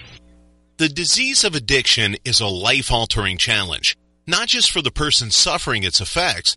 The 0.79 0.89
disease 0.89 1.45
of 1.45 1.55
addiction 1.55 2.17
is 2.25 2.41
a 2.41 2.47
life-altering 2.47 3.37
challenge, 3.37 3.97
not 4.27 4.49
just 4.49 4.71
for 4.71 4.81
the 4.81 4.91
person 4.91 5.31
suffering 5.31 5.85
its 5.85 6.01
effects, 6.01 6.57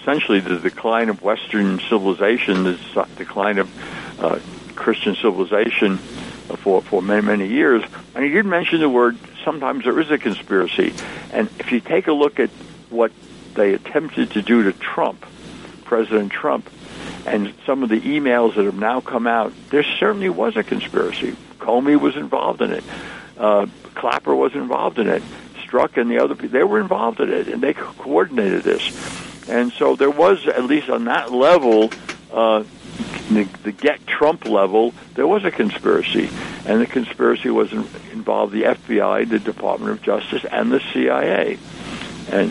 essentially 0.00 0.38
the 0.38 0.60
decline 0.60 1.08
of 1.08 1.20
Western 1.20 1.80
civilization, 1.80 2.62
the 2.62 3.08
decline 3.16 3.58
of 3.58 4.22
uh, 4.22 4.38
Christian 4.76 5.16
civilization 5.16 5.96
for 5.96 6.80
for 6.80 7.02
many 7.02 7.22
many 7.22 7.48
years. 7.48 7.82
And 8.14 8.22
he 8.22 8.30
did 8.30 8.46
mention 8.46 8.78
the 8.78 8.88
word. 8.88 9.18
Sometimes 9.44 9.82
there 9.82 9.98
is 9.98 10.12
a 10.12 10.18
conspiracy, 10.18 10.94
and 11.32 11.50
if 11.58 11.72
you 11.72 11.80
take 11.80 12.06
a 12.06 12.12
look 12.12 12.38
at 12.38 12.50
what 12.88 13.10
they 13.54 13.74
attempted 13.74 14.30
to 14.30 14.42
do 14.42 14.62
to 14.62 14.72
Trump, 14.72 15.26
President 15.86 16.30
Trump, 16.30 16.70
and 17.30 17.54
some 17.64 17.82
of 17.82 17.88
the 17.88 18.00
emails 18.00 18.56
that 18.56 18.64
have 18.64 18.78
now 18.78 19.00
come 19.00 19.26
out, 19.26 19.52
there 19.70 19.84
certainly 19.84 20.28
was 20.28 20.56
a 20.56 20.64
conspiracy. 20.64 21.36
Comey 21.58 21.98
was 21.98 22.16
involved 22.16 22.60
in 22.60 22.72
it. 22.72 22.84
Uh, 23.38 23.66
Clapper 23.94 24.34
was 24.34 24.54
involved 24.54 24.98
in 24.98 25.08
it. 25.08 25.22
Strzok 25.62 25.96
and 25.96 26.10
the 26.10 26.18
other 26.18 26.34
people, 26.34 26.50
they 26.58 26.64
were 26.64 26.80
involved 26.80 27.20
in 27.20 27.30
it, 27.30 27.48
and 27.48 27.62
they 27.62 27.72
coordinated 27.72 28.64
this. 28.64 29.48
And 29.48 29.72
so 29.72 29.94
there 29.94 30.10
was, 30.10 30.46
at 30.48 30.64
least 30.64 30.88
on 30.88 31.04
that 31.04 31.32
level, 31.32 31.92
uh, 32.32 32.64
the, 33.30 33.44
the 33.62 33.72
get 33.72 34.04
Trump 34.06 34.44
level, 34.44 34.92
there 35.14 35.26
was 35.26 35.44
a 35.44 35.52
conspiracy, 35.52 36.28
and 36.66 36.80
the 36.80 36.86
conspiracy 36.86 37.50
was 37.50 37.72
in, 37.72 37.86
involved 38.12 38.52
the 38.52 38.62
FBI, 38.62 39.28
the 39.28 39.38
Department 39.38 39.92
of 39.92 40.02
Justice, 40.02 40.44
and 40.44 40.72
the 40.72 40.80
CIA, 40.92 41.58
and 42.30 42.50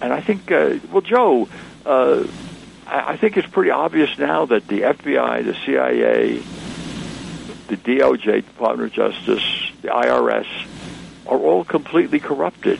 and 0.00 0.12
I 0.12 0.20
think, 0.20 0.50
uh, 0.50 0.76
well, 0.92 1.00
Joe, 1.00 1.48
uh, 1.84 2.24
I, 2.86 3.16
think 3.16 3.36
it's 3.36 3.48
pretty 3.48 3.70
obvious 3.70 4.16
now 4.18 4.46
that 4.46 4.66
the 4.68 4.82
FBI, 4.82 5.44
the 5.44 5.54
CIA, 5.64 6.38
the 7.68 7.76
DOJ, 7.76 8.44
Department 8.44 8.90
of 8.90 8.92
Justice, 8.92 9.72
the 9.82 9.88
IRS, 9.88 10.46
are 11.26 11.38
all 11.38 11.64
completely 11.64 12.20
corrupted, 12.20 12.78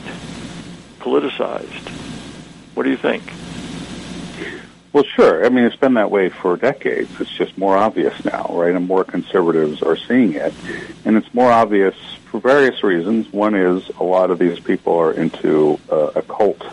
politicized. 1.00 1.88
What 2.74 2.84
do 2.84 2.90
you 2.90 2.96
think? 2.96 3.22
Well, 4.92 5.04
sure. 5.04 5.44
I 5.44 5.50
mean, 5.50 5.64
it's 5.64 5.76
been 5.76 5.94
that 5.94 6.10
way 6.10 6.30
for 6.30 6.56
decades. 6.56 7.10
It's 7.20 7.30
just 7.30 7.58
more 7.58 7.76
obvious 7.76 8.24
now, 8.24 8.46
right? 8.50 8.74
And 8.74 8.86
more 8.86 9.04
conservatives 9.04 9.82
are 9.82 9.96
seeing 9.96 10.34
it. 10.34 10.54
And 11.04 11.16
it's 11.16 11.34
more 11.34 11.50
obvious 11.52 11.94
for 12.30 12.40
various 12.40 12.82
reasons. 12.82 13.30
One 13.30 13.54
is 13.54 13.90
a 14.00 14.04
lot 14.04 14.30
of 14.30 14.38
these 14.38 14.58
people 14.58 14.96
are 14.96 15.12
into 15.12 15.78
uh, 15.90 16.12
occult 16.14 16.64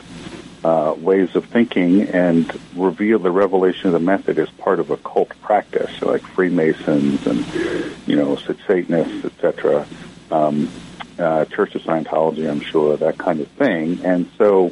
uh, 0.63 0.95
ways 0.97 1.35
of 1.35 1.45
thinking 1.45 2.03
and 2.03 2.59
reveal 2.75 3.19
the 3.19 3.31
revelation 3.31 3.87
of 3.87 3.93
the 3.93 3.99
method 3.99 4.39
as 4.39 4.49
part 4.51 4.79
of 4.79 4.91
a 4.91 4.97
cult 4.97 5.29
practice, 5.41 6.01
like 6.01 6.21
Freemasons 6.21 7.25
and, 7.27 7.45
you 8.07 8.15
know, 8.15 8.37
Satanists, 8.37 9.25
etc. 9.25 9.85
Um, 10.31 10.69
uh, 11.19 11.45
Church 11.45 11.75
of 11.75 11.81
Scientology, 11.81 12.49
I'm 12.49 12.61
sure, 12.61 12.97
that 12.97 13.17
kind 13.17 13.41
of 13.41 13.47
thing. 13.49 13.99
And 14.03 14.31
so, 14.37 14.71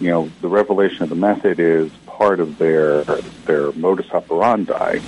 you 0.00 0.10
know, 0.10 0.30
the 0.40 0.48
revelation 0.48 1.02
of 1.02 1.08
the 1.08 1.14
method 1.14 1.60
is 1.60 1.90
part 2.06 2.40
of 2.40 2.58
their 2.58 3.04
their 3.44 3.72
modus 3.72 4.10
operandi. 4.10 5.00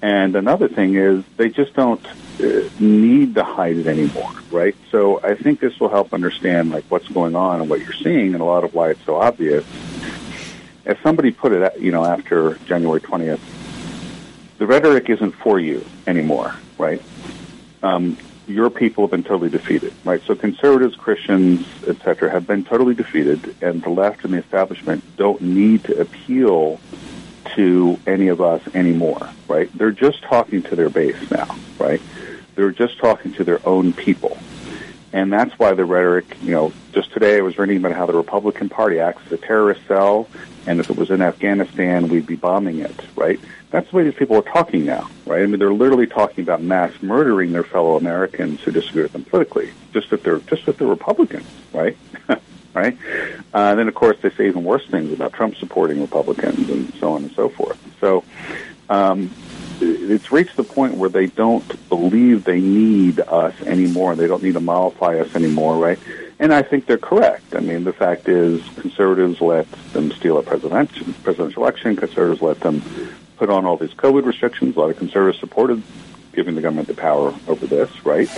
And 0.00 0.34
another 0.34 0.68
thing 0.68 0.96
is 0.96 1.24
they 1.36 1.48
just 1.48 1.74
don't 1.74 2.04
need 2.38 3.34
to 3.34 3.44
hide 3.44 3.76
it 3.76 3.86
anymore, 3.86 4.32
right? 4.50 4.74
So 4.90 5.20
I 5.22 5.34
think 5.34 5.60
this 5.60 5.78
will 5.78 5.88
help 5.88 6.12
understand 6.12 6.70
like 6.70 6.84
what's 6.88 7.08
going 7.08 7.36
on 7.36 7.60
and 7.60 7.70
what 7.70 7.80
you're 7.80 7.94
seeing, 8.02 8.34
and 8.34 8.40
a 8.40 8.44
lot 8.44 8.64
of 8.64 8.74
why 8.74 8.90
it's 8.90 9.04
so 9.04 9.16
obvious. 9.16 9.64
As 10.84 10.96
somebody 11.02 11.30
put 11.30 11.52
it, 11.52 11.80
you 11.80 11.92
know, 11.92 12.04
after 12.04 12.54
January 12.66 13.00
20th, 13.00 13.40
the 14.58 14.66
rhetoric 14.66 15.08
isn't 15.08 15.32
for 15.36 15.58
you 15.58 15.84
anymore, 16.06 16.54
right? 16.78 17.02
Um, 17.82 18.16
your 18.46 18.70
people 18.70 19.04
have 19.04 19.10
been 19.10 19.22
totally 19.22 19.50
defeated, 19.50 19.92
right? 20.04 20.20
So 20.26 20.34
conservatives, 20.34 20.96
Christians, 20.96 21.66
etc., 21.86 22.30
have 22.30 22.46
been 22.46 22.64
totally 22.64 22.94
defeated, 22.94 23.54
and 23.60 23.82
the 23.82 23.90
left 23.90 24.24
and 24.24 24.34
the 24.34 24.38
establishment 24.38 25.04
don't 25.16 25.40
need 25.40 25.84
to 25.84 26.00
appeal 26.00 26.80
to 27.56 27.98
any 28.06 28.28
of 28.28 28.40
us 28.40 28.62
anymore, 28.74 29.28
right? 29.48 29.70
They're 29.76 29.90
just 29.90 30.22
talking 30.22 30.62
to 30.64 30.76
their 30.76 30.88
base 30.88 31.30
now, 31.30 31.56
right? 31.78 32.00
They're 32.54 32.70
just 32.70 32.98
talking 32.98 33.32
to 33.34 33.44
their 33.44 33.60
own 33.66 33.92
people. 33.92 34.38
And 35.12 35.32
that's 35.32 35.58
why 35.58 35.74
the 35.74 35.84
rhetoric, 35.84 36.24
you 36.42 36.52
know, 36.52 36.72
just 36.92 37.12
today 37.12 37.36
I 37.36 37.42
was 37.42 37.58
reading 37.58 37.76
about 37.76 37.92
how 37.92 38.06
the 38.06 38.14
Republican 38.14 38.70
Party 38.70 38.98
acts 38.98 39.22
as 39.26 39.32
a 39.32 39.36
terrorist 39.36 39.86
cell, 39.86 40.26
and 40.66 40.80
if 40.80 40.88
it 40.88 40.96
was 40.96 41.10
in 41.10 41.20
Afghanistan, 41.20 42.08
we'd 42.08 42.26
be 42.26 42.36
bombing 42.36 42.78
it, 42.78 42.98
right? 43.14 43.38
That's 43.70 43.90
the 43.90 43.96
way 43.96 44.04
these 44.04 44.14
people 44.14 44.36
are 44.36 44.42
talking 44.42 44.86
now, 44.86 45.10
right? 45.26 45.42
I 45.42 45.46
mean, 45.46 45.58
they're 45.58 45.72
literally 45.72 46.06
talking 46.06 46.42
about 46.42 46.62
mass 46.62 46.92
murdering 47.02 47.52
their 47.52 47.64
fellow 47.64 47.96
Americans 47.96 48.62
who 48.62 48.70
disagree 48.70 49.02
with 49.02 49.12
them 49.12 49.24
politically, 49.24 49.70
just 49.92 50.08
that 50.10 50.22
they're 50.22 50.38
just 50.38 50.64
that 50.66 50.78
they're 50.78 50.88
Republicans, 50.88 51.48
right? 51.74 51.96
right? 52.74 52.96
Uh, 53.52 53.58
and 53.58 53.78
then, 53.78 53.88
of 53.88 53.94
course, 53.94 54.16
they 54.22 54.30
say 54.30 54.46
even 54.46 54.64
worse 54.64 54.86
things 54.86 55.12
about 55.12 55.34
Trump 55.34 55.56
supporting 55.56 56.00
Republicans 56.00 56.70
and 56.70 56.92
so 56.94 57.12
on 57.12 57.24
and 57.24 57.32
so 57.32 57.50
forth. 57.50 57.78
So 58.00 58.24
um, 58.88 59.30
it's 60.10 60.32
reached 60.32 60.56
the 60.56 60.64
point 60.64 60.94
where 60.94 61.10
they 61.10 61.26
don't 61.26 61.88
believe 61.88 62.44
they 62.44 62.60
need 62.60 63.20
us 63.20 63.60
anymore. 63.62 64.14
They 64.16 64.26
don't 64.26 64.42
need 64.42 64.54
to 64.54 64.60
mollify 64.60 65.18
us 65.18 65.34
anymore, 65.34 65.76
right? 65.76 65.98
And 66.38 66.52
I 66.52 66.62
think 66.62 66.86
they're 66.86 66.98
correct. 66.98 67.54
I 67.54 67.60
mean, 67.60 67.84
the 67.84 67.92
fact 67.92 68.28
is, 68.28 68.62
conservatives 68.80 69.40
let 69.40 69.70
them 69.92 70.10
steal 70.10 70.38
a 70.38 70.42
presidential 70.42 71.06
presidential 71.22 71.62
election. 71.62 71.96
Conservatives 71.96 72.42
let 72.42 72.60
them 72.60 72.82
put 73.36 73.48
on 73.48 73.64
all 73.64 73.76
these 73.76 73.94
COVID 73.94 74.24
restrictions. 74.24 74.76
A 74.76 74.80
lot 74.80 74.90
of 74.90 74.96
conservatives 74.96 75.38
supported 75.38 75.82
giving 76.32 76.54
the 76.54 76.60
government 76.60 76.88
the 76.88 76.94
power 76.94 77.34
over 77.46 77.66
this, 77.66 77.90
right? 78.04 78.28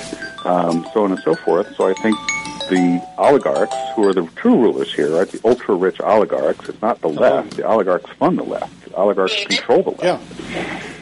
Um, 0.44 0.86
so 0.92 1.04
on 1.04 1.12
and 1.12 1.20
so 1.20 1.34
forth. 1.34 1.74
So 1.76 1.88
I 1.88 1.94
think 1.94 2.16
the 2.68 3.06
oligarchs, 3.18 3.76
who 3.94 4.08
are 4.08 4.12
the 4.12 4.26
true 4.36 4.56
rulers 4.56 4.92
here, 4.92 5.10
right? 5.10 5.28
The 5.28 5.40
ultra 5.44 5.74
rich 5.74 6.00
oligarchs. 6.00 6.68
It's 6.68 6.82
not 6.82 7.00
the 7.00 7.08
left. 7.08 7.56
The 7.56 7.64
oligarchs 7.64 8.10
fund 8.12 8.38
the 8.38 8.42
left. 8.42 8.84
The 8.84 8.94
oligarchs 8.96 9.44
control 9.44 9.82
the 9.82 9.90
left. 9.90 10.40
Yeah. 10.50 10.93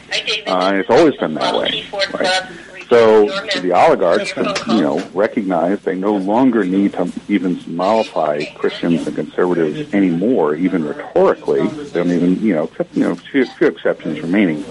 Uh, 0.47 0.73
it's 0.75 0.89
always 0.89 1.15
been 1.17 1.33
that 1.35 1.55
way. 1.55 1.85
Right. 1.91 2.63
So 2.89 3.25
the 3.61 3.71
oligarchs, 3.71 4.31
have, 4.31 4.67
you 4.67 4.81
know, 4.81 4.99
recognize 5.13 5.79
they 5.81 5.95
no 5.95 6.15
longer 6.15 6.63
need 6.63 6.93
to 6.93 7.11
even 7.27 7.59
mollify 7.65 8.43
Christians 8.55 9.07
and 9.07 9.15
conservatives 9.15 9.93
anymore, 9.93 10.55
even 10.55 10.85
rhetorically. 10.85 11.65
They 11.67 12.03
don't 12.03 12.11
even, 12.11 12.39
you 12.41 12.53
know, 12.53 12.65
except, 12.65 12.95
you 12.95 13.03
know, 13.03 13.15
few, 13.15 13.45
few 13.45 13.67
exceptions 13.67 14.21
remaining. 14.21 14.63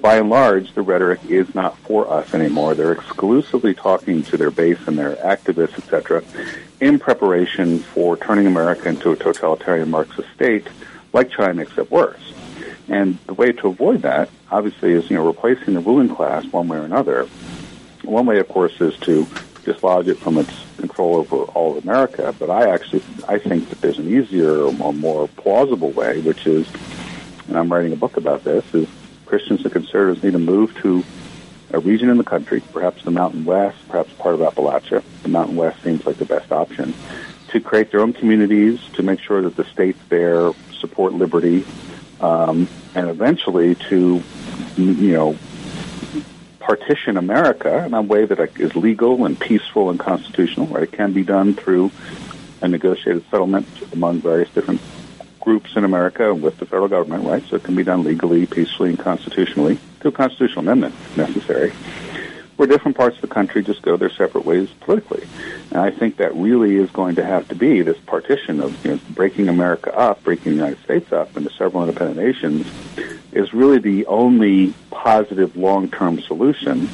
By 0.00 0.16
and 0.16 0.30
large, 0.30 0.72
the 0.74 0.82
rhetoric 0.82 1.20
is 1.28 1.54
not 1.54 1.76
for 1.78 2.10
us 2.10 2.32
anymore. 2.32 2.74
They're 2.74 2.92
exclusively 2.92 3.74
talking 3.74 4.22
to 4.24 4.36
their 4.36 4.50
base 4.50 4.78
and 4.86 4.98
their 4.98 5.16
activists, 5.16 5.76
etc., 5.78 6.22
in 6.80 6.98
preparation 6.98 7.80
for 7.80 8.16
turning 8.16 8.46
America 8.46 8.88
into 8.88 9.10
a 9.10 9.16
totalitarian 9.16 9.90
Marxist 9.90 10.28
state 10.34 10.68
like 11.12 11.30
China, 11.30 11.62
except 11.62 11.90
worse. 11.90 12.32
And 12.90 13.18
the 13.26 13.34
way 13.34 13.52
to 13.52 13.68
avoid 13.68 14.02
that, 14.02 14.28
obviously, 14.50 14.92
is 14.92 15.08
you 15.08 15.16
know 15.16 15.26
replacing 15.26 15.74
the 15.74 15.80
ruling 15.80 16.08
class 16.08 16.44
one 16.46 16.68
way 16.68 16.78
or 16.78 16.84
another. 16.84 17.26
One 18.02 18.26
way, 18.26 18.40
of 18.40 18.48
course, 18.48 18.78
is 18.80 18.96
to 19.00 19.26
dislodge 19.64 20.08
it 20.08 20.18
from 20.18 20.38
its 20.38 20.52
control 20.76 21.16
over 21.16 21.36
all 21.36 21.76
of 21.76 21.84
America. 21.84 22.34
But 22.38 22.50
I 22.50 22.68
actually 22.70 23.02
I 23.28 23.38
think 23.38 23.68
that 23.68 23.80
there's 23.80 23.98
an 23.98 24.08
easier 24.08 24.62
or 24.62 24.92
more 24.92 25.28
plausible 25.28 25.92
way, 25.92 26.20
which 26.20 26.46
is, 26.46 26.68
and 27.46 27.56
I'm 27.56 27.72
writing 27.72 27.92
a 27.92 27.96
book 27.96 28.16
about 28.16 28.42
this, 28.42 28.64
is 28.74 28.88
Christians 29.24 29.62
and 29.62 29.72
conservatives 29.72 30.24
need 30.24 30.32
to 30.32 30.38
move 30.40 30.76
to 30.78 31.04
a 31.72 31.78
region 31.78 32.10
in 32.10 32.18
the 32.18 32.24
country, 32.24 32.60
perhaps 32.72 33.04
the 33.04 33.12
Mountain 33.12 33.44
West, 33.44 33.76
perhaps 33.88 34.12
part 34.14 34.34
of 34.34 34.40
Appalachia. 34.40 35.04
The 35.22 35.28
Mountain 35.28 35.54
West 35.54 35.80
seems 35.84 36.04
like 36.04 36.16
the 36.16 36.24
best 36.24 36.50
option 36.50 36.92
to 37.48 37.60
create 37.60 37.92
their 37.92 38.00
own 38.00 38.12
communities, 38.12 38.80
to 38.94 39.04
make 39.04 39.20
sure 39.20 39.42
that 39.42 39.56
the 39.56 39.64
states 39.64 40.00
there 40.08 40.52
support 40.72 41.12
liberty, 41.12 41.64
um, 42.20 42.68
and 42.94 43.08
eventually 43.08 43.74
to, 43.74 44.22
you 44.76 45.12
know, 45.12 45.36
partition 46.58 47.16
America 47.16 47.84
in 47.84 47.94
a 47.94 48.02
way 48.02 48.24
that 48.24 48.38
is 48.60 48.76
legal 48.76 49.24
and 49.24 49.38
peaceful 49.38 49.90
and 49.90 49.98
constitutional. 49.98 50.66
Right, 50.66 50.84
it 50.84 50.92
can 50.92 51.12
be 51.12 51.24
done 51.24 51.54
through 51.54 51.90
a 52.60 52.68
negotiated 52.68 53.24
settlement 53.30 53.66
among 53.92 54.20
various 54.20 54.50
different 54.50 54.80
groups 55.40 55.74
in 55.74 55.84
America 55.84 56.34
with 56.34 56.58
the 56.58 56.66
federal 56.66 56.88
government. 56.88 57.24
Right, 57.24 57.42
so 57.48 57.56
it 57.56 57.64
can 57.64 57.74
be 57.74 57.84
done 57.84 58.04
legally, 58.04 58.46
peacefully, 58.46 58.90
and 58.90 58.98
constitutionally 58.98 59.78
through 60.00 60.10
a 60.10 60.14
constitutional 60.14 60.60
amendment 60.60 60.94
if 60.94 61.16
necessary. 61.16 61.72
Where 62.60 62.66
different 62.66 62.98
parts 62.98 63.16
of 63.16 63.22
the 63.22 63.28
country 63.28 63.62
just 63.62 63.80
go 63.80 63.96
their 63.96 64.10
separate 64.10 64.44
ways 64.44 64.68
politically. 64.80 65.26
And 65.70 65.78
I 65.78 65.90
think 65.90 66.18
that 66.18 66.34
really 66.34 66.76
is 66.76 66.90
going 66.90 67.14
to 67.14 67.24
have 67.24 67.48
to 67.48 67.54
be 67.54 67.80
this 67.80 67.96
partition 67.96 68.60
of 68.60 68.84
you 68.84 68.90
know, 68.90 69.00
breaking 69.14 69.48
America 69.48 69.96
up, 69.98 70.22
breaking 70.22 70.52
the 70.52 70.56
United 70.56 70.84
States 70.84 71.10
up 71.10 71.34
into 71.38 71.48
several 71.54 71.84
independent 71.84 72.18
nations, 72.18 72.66
is 73.32 73.54
really 73.54 73.78
the 73.78 74.04
only 74.04 74.74
positive 74.90 75.56
long-term 75.56 76.20
solution 76.20 76.90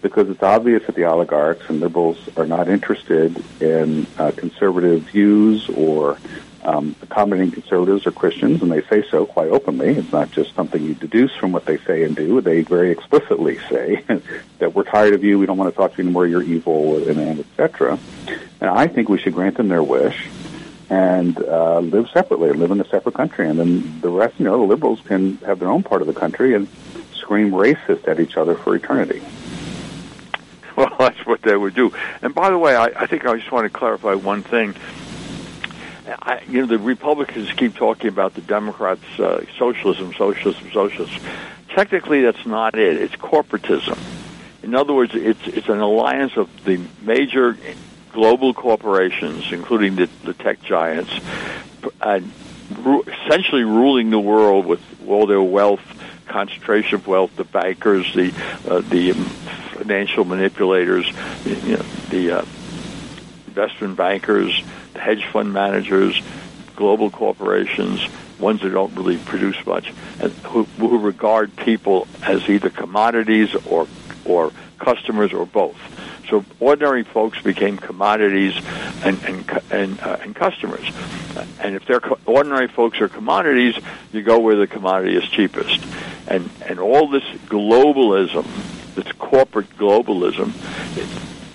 because 0.00 0.30
it's 0.30 0.42
obvious 0.42 0.86
that 0.86 0.94
the 0.94 1.04
oligarchs 1.04 1.68
and 1.68 1.80
liberals 1.80 2.16
are 2.38 2.46
not 2.46 2.70
interested 2.70 3.44
in 3.60 4.06
uh, 4.16 4.32
conservative 4.34 5.02
views 5.02 5.68
or 5.68 6.16
um, 6.64 6.96
accommodating 7.02 7.50
conservatives 7.52 8.06
or 8.06 8.12
Christians, 8.12 8.62
and 8.62 8.70
they 8.70 8.82
say 8.82 9.04
so 9.10 9.26
quite 9.26 9.48
openly. 9.48 9.90
It's 9.90 10.12
not 10.12 10.30
just 10.30 10.54
something 10.54 10.82
you 10.82 10.94
deduce 10.94 11.34
from 11.36 11.52
what 11.52 11.66
they 11.66 11.78
say 11.78 12.04
and 12.04 12.16
do. 12.16 12.40
They 12.40 12.62
very 12.62 12.90
explicitly 12.90 13.58
say 13.68 14.04
that 14.58 14.74
we're 14.74 14.84
tired 14.84 15.14
of 15.14 15.22
you, 15.22 15.38
we 15.38 15.46
don't 15.46 15.58
want 15.58 15.72
to 15.72 15.76
talk 15.76 15.92
to 15.92 15.98
you 15.98 16.04
anymore, 16.04 16.26
you're 16.26 16.42
evil, 16.42 16.96
and, 17.08 17.18
and 17.18 17.40
etc. 17.40 17.98
And 18.60 18.70
I 18.70 18.86
think 18.86 19.08
we 19.08 19.18
should 19.18 19.34
grant 19.34 19.56
them 19.56 19.68
their 19.68 19.82
wish 19.82 20.28
and 20.90 21.36
uh, 21.38 21.80
live 21.80 22.08
separately, 22.10 22.52
live 22.52 22.70
in 22.70 22.80
a 22.80 22.88
separate 22.88 23.14
country, 23.14 23.48
and 23.48 23.58
then 23.58 24.00
the 24.00 24.08
rest, 24.08 24.38
you 24.38 24.44
know, 24.44 24.58
the 24.58 24.64
liberals 24.64 25.00
can 25.04 25.36
have 25.38 25.58
their 25.58 25.68
own 25.70 25.82
part 25.82 26.00
of 26.00 26.06
the 26.06 26.14
country 26.14 26.54
and 26.54 26.68
scream 27.14 27.50
racist 27.50 28.06
at 28.06 28.20
each 28.20 28.36
other 28.36 28.54
for 28.54 28.74
eternity. 28.74 29.22
Well, 30.76 30.92
that's 30.98 31.24
what 31.24 31.40
they 31.42 31.56
would 31.56 31.74
do. 31.74 31.92
And 32.20 32.34
by 32.34 32.50
the 32.50 32.58
way, 32.58 32.74
I, 32.74 32.86
I 32.86 33.06
think 33.06 33.24
I 33.24 33.36
just 33.36 33.52
want 33.52 33.64
to 33.64 33.70
clarify 33.70 34.14
one 34.14 34.42
thing. 34.42 34.74
I, 36.06 36.42
you 36.48 36.60
know, 36.60 36.66
the 36.66 36.78
Republicans 36.78 37.50
keep 37.52 37.76
talking 37.76 38.08
about 38.08 38.34
the 38.34 38.42
Democrats, 38.42 39.02
uh, 39.18 39.44
socialism, 39.58 40.12
socialism, 40.14 40.70
socialism. 40.72 41.22
Technically, 41.70 42.22
that's 42.22 42.44
not 42.46 42.74
it. 42.76 43.00
It's 43.00 43.16
corporatism. 43.16 43.98
In 44.62 44.74
other 44.74 44.94
words, 44.94 45.14
it's 45.14 45.46
it's 45.46 45.68
an 45.68 45.80
alliance 45.80 46.36
of 46.36 46.48
the 46.64 46.80
major 47.02 47.56
global 48.12 48.54
corporations, 48.54 49.52
including 49.52 49.96
the, 49.96 50.08
the 50.24 50.34
tech 50.34 50.62
giants, 50.62 51.12
uh, 52.00 52.20
ru- 52.78 53.02
essentially 53.02 53.64
ruling 53.64 54.10
the 54.10 54.20
world 54.20 54.66
with 54.66 54.80
all 55.06 55.26
their 55.26 55.42
wealth, 55.42 55.82
concentration 56.26 56.96
of 56.96 57.06
wealth, 57.06 57.34
the 57.36 57.44
bankers, 57.44 58.12
the 58.14 58.32
uh, 58.68 58.80
the 58.80 59.12
financial 59.74 60.24
manipulators, 60.24 61.06
you 61.44 61.76
know, 61.76 61.84
the 62.10 62.38
uh, 62.38 62.44
investment 63.48 63.96
bankers, 63.96 64.62
hedge 64.96 65.24
fund 65.26 65.52
managers, 65.52 66.20
global 66.76 67.10
corporations, 67.10 68.00
ones 68.38 68.62
that 68.62 68.70
don't 68.70 68.94
really 68.94 69.18
produce 69.18 69.64
much, 69.66 69.88
who, 70.44 70.64
who 70.64 70.98
regard 70.98 71.54
people 71.56 72.06
as 72.22 72.48
either 72.48 72.70
commodities 72.70 73.54
or 73.66 73.86
or 74.24 74.52
customers 74.78 75.32
or 75.32 75.46
both. 75.46 75.76
So 76.28 76.44
ordinary 76.58 77.04
folks 77.04 77.40
became 77.42 77.76
commodities 77.76 78.54
and 79.04 79.22
and 79.24 79.62
and, 79.70 80.00
uh, 80.00 80.18
and 80.22 80.34
customers. 80.34 80.86
And 81.60 81.76
if 81.76 81.86
they're 81.86 82.00
co- 82.00 82.18
ordinary 82.26 82.68
folks 82.68 83.00
are 83.00 83.08
commodities, 83.08 83.76
you 84.12 84.22
go 84.22 84.38
where 84.38 84.56
the 84.56 84.66
commodity 84.66 85.16
is 85.16 85.24
cheapest. 85.24 85.84
And 86.26 86.48
and 86.66 86.78
all 86.78 87.08
this 87.08 87.24
globalism, 87.46 88.46
this 88.94 89.10
corporate 89.12 89.70
globalism, 89.76 90.52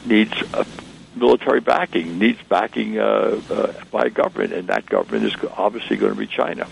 needs 0.06 0.34
a 0.54 0.66
military 1.20 1.60
backing, 1.60 2.18
needs 2.18 2.42
backing 2.50 2.98
uh, 2.98 3.42
uh, 3.50 3.74
by 3.92 4.10
government, 4.10 4.54
and 4.54 4.68
that 4.70 4.86
government 4.86 5.26
is 5.26 5.36
obviously 5.56 5.98
going 5.98 6.14
to 6.14 6.18
be 6.18 6.28
China. 6.28 6.68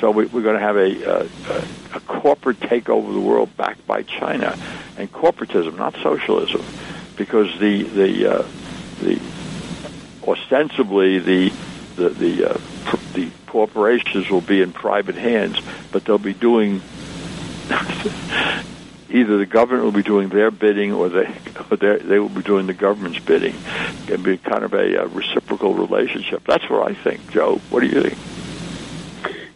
So 0.00 0.10
we, 0.10 0.24
are 0.24 0.28
going 0.28 0.54
to 0.54 0.60
have 0.60 0.76
a, 0.76 1.02
a, 1.04 1.96
a 1.96 2.00
corporate 2.00 2.58
takeover 2.60 3.08
of 3.08 3.14
the 3.14 3.20
world 3.20 3.56
backed 3.56 3.86
by 3.86 4.02
China, 4.02 4.58
and 4.98 5.10
corporatism, 5.12 5.76
not 5.76 5.94
socialism 6.02 6.62
because 7.16 7.56
the 7.58 7.82
the 7.82 8.26
uh, 8.26 8.44
the 9.00 9.20
ostensibly 10.26 11.18
the 11.18 11.52
the 11.96 12.08
the, 12.08 12.50
uh, 12.50 12.58
the 13.14 13.30
corporations 13.46 14.30
will 14.30 14.40
be 14.40 14.62
in 14.62 14.72
private 14.72 15.14
hands, 15.14 15.60
but 15.90 16.04
they'll 16.04 16.18
be 16.18 16.34
doing 16.34 16.80
either 19.12 19.36
the 19.36 19.46
government 19.46 19.84
will 19.84 19.92
be 19.92 20.02
doing 20.02 20.28
their 20.28 20.50
bidding 20.50 20.92
or 20.92 21.08
they 21.08 21.26
or 21.70 21.76
they 21.76 22.18
will 22.18 22.28
be 22.28 22.42
doing 22.42 22.66
the 22.66 22.74
government's 22.74 23.18
bidding. 23.20 23.54
It'll 24.08 24.24
be 24.24 24.38
kind 24.38 24.64
of 24.64 24.72
a, 24.74 24.94
a 24.94 25.06
reciprocal 25.06 25.74
relationship. 25.74 26.44
That's 26.46 26.68
what 26.68 26.90
I 26.90 26.94
think, 26.94 27.30
Joe. 27.30 27.60
What 27.70 27.80
do 27.80 27.86
you 27.86 28.02
think? 28.02 28.18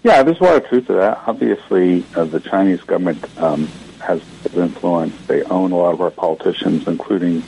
Yeah, 0.02 0.22
there's 0.22 0.38
a 0.40 0.44
lot 0.44 0.56
of 0.56 0.68
truth 0.68 0.86
to 0.86 0.94
that. 0.94 1.22
Obviously, 1.26 2.04
uh, 2.14 2.24
the 2.24 2.38
Chinese 2.38 2.80
government 2.82 3.24
um, 3.38 3.66
has 4.00 4.22
influence. 4.54 5.14
They 5.26 5.42
own 5.42 5.72
a 5.72 5.76
lot 5.76 5.94
of 5.94 6.00
our 6.00 6.12
politicians, 6.12 6.86
including 6.86 7.42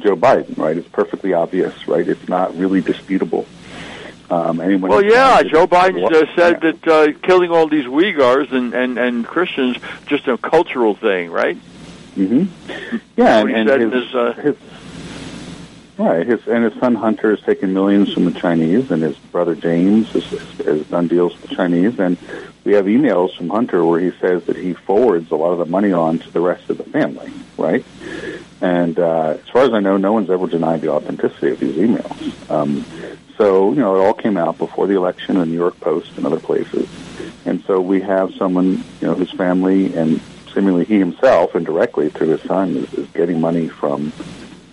Joe 0.00 0.16
Biden. 0.16 0.58
Right? 0.58 0.76
It's 0.76 0.88
perfectly 0.88 1.32
obvious. 1.32 1.86
Right? 1.86 2.08
It's 2.08 2.28
not 2.28 2.56
really 2.56 2.80
disputable. 2.80 3.46
Um, 4.32 4.60
anyone 4.60 4.88
well, 4.88 5.04
yeah, 5.04 5.42
Joe 5.42 5.66
Biden 5.66 6.10
uh, 6.10 6.34
said 6.34 6.62
yeah. 6.62 6.70
that 6.70 6.88
uh, 6.88 7.12
killing 7.22 7.50
all 7.50 7.68
these 7.68 7.84
Uyghurs 7.84 8.50
and, 8.50 8.72
and, 8.72 8.96
and 8.98 9.26
Christians 9.26 9.76
just 10.06 10.26
a 10.26 10.38
cultural 10.38 10.94
thing, 10.94 11.30
right? 11.30 11.58
hmm 12.14 12.44
Yeah, 13.14 13.40
and, 13.40 13.68
and 13.68 13.92
his, 13.92 14.04
his, 14.04 14.14
uh, 14.14 14.32
his 14.32 14.56
right, 15.98 16.26
his 16.26 16.48
and 16.48 16.64
his 16.64 16.72
son 16.80 16.94
Hunter 16.94 17.36
has 17.36 17.42
taken 17.42 17.74
millions 17.74 18.14
from 18.14 18.24
the 18.24 18.32
Chinese, 18.32 18.90
and 18.90 19.02
his 19.02 19.18
brother 19.18 19.54
James 19.54 20.08
has, 20.12 20.24
has 20.60 20.86
done 20.86 21.08
deals 21.08 21.34
with 21.34 21.50
the 21.50 21.54
Chinese, 21.54 21.98
and 21.98 22.16
we 22.64 22.72
have 22.72 22.86
emails 22.86 23.36
from 23.36 23.50
Hunter 23.50 23.84
where 23.84 24.00
he 24.00 24.12
says 24.18 24.44
that 24.44 24.56
he 24.56 24.72
forwards 24.72 25.30
a 25.30 25.36
lot 25.36 25.52
of 25.52 25.58
the 25.58 25.66
money 25.66 25.92
on 25.92 26.20
to 26.20 26.30
the 26.30 26.40
rest 26.40 26.70
of 26.70 26.78
the 26.78 26.84
family, 26.84 27.30
right? 27.58 27.84
And 28.62 28.98
uh, 28.98 29.36
as 29.42 29.48
far 29.50 29.64
as 29.64 29.74
I 29.74 29.80
know, 29.80 29.98
no 29.98 30.14
one's 30.14 30.30
ever 30.30 30.46
denied 30.46 30.80
the 30.80 30.88
authenticity 30.88 31.50
of 31.50 31.60
these 31.60 31.76
emails. 31.76 32.50
Um, 32.50 32.86
so, 33.42 33.72
you 33.72 33.80
know, 33.80 33.96
it 33.96 33.98
all 33.98 34.14
came 34.14 34.36
out 34.36 34.56
before 34.56 34.86
the 34.86 34.94
election 34.94 35.34
in 35.34 35.40
the 35.40 35.46
New 35.46 35.56
York 35.56 35.80
Post 35.80 36.16
and 36.16 36.24
other 36.24 36.38
places. 36.38 36.88
And 37.44 37.60
so 37.64 37.80
we 37.80 38.00
have 38.00 38.32
someone, 38.34 38.84
you 39.00 39.08
know, 39.08 39.14
whose 39.14 39.32
family 39.32 39.92
and 39.96 40.20
seemingly 40.54 40.84
he 40.84 41.00
himself 41.00 41.56
indirectly 41.56 42.08
through 42.08 42.28
his 42.28 42.42
son 42.42 42.76
is, 42.76 42.94
is 42.94 43.08
getting 43.08 43.40
money 43.40 43.66
from 43.66 44.12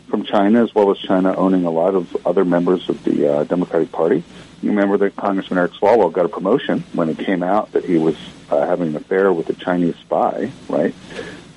from 0.08 0.24
China 0.24 0.64
as 0.64 0.74
well 0.76 0.92
as 0.92 1.00
China 1.00 1.36
owning 1.36 1.66
a 1.66 1.72
lot 1.72 1.96
of 1.96 2.16
other 2.28 2.46
members 2.46 2.88
of 2.90 3.04
the 3.04 3.32
uh, 3.32 3.44
Democratic 3.46 3.92
Party. 3.92 4.24
You 4.62 4.70
remember 4.70 4.98
that 4.98 5.16
Congressman 5.16 5.58
Eric 5.58 5.72
Swalwell 5.72 6.12
got 6.12 6.26
a 6.26 6.30
promotion 6.30 6.84
when 6.94 7.10
it 7.10 7.18
came 7.18 7.42
out 7.42 7.72
that 7.72 7.86
he 7.86 7.98
was 7.98 8.18
uh, 8.52 8.68
having 8.68 8.90
an 8.90 8.96
affair 8.98 9.34
with 9.34 9.50
a 9.50 9.54
Chinese 9.54 9.96
spy, 9.96 10.52
right? 10.68 10.94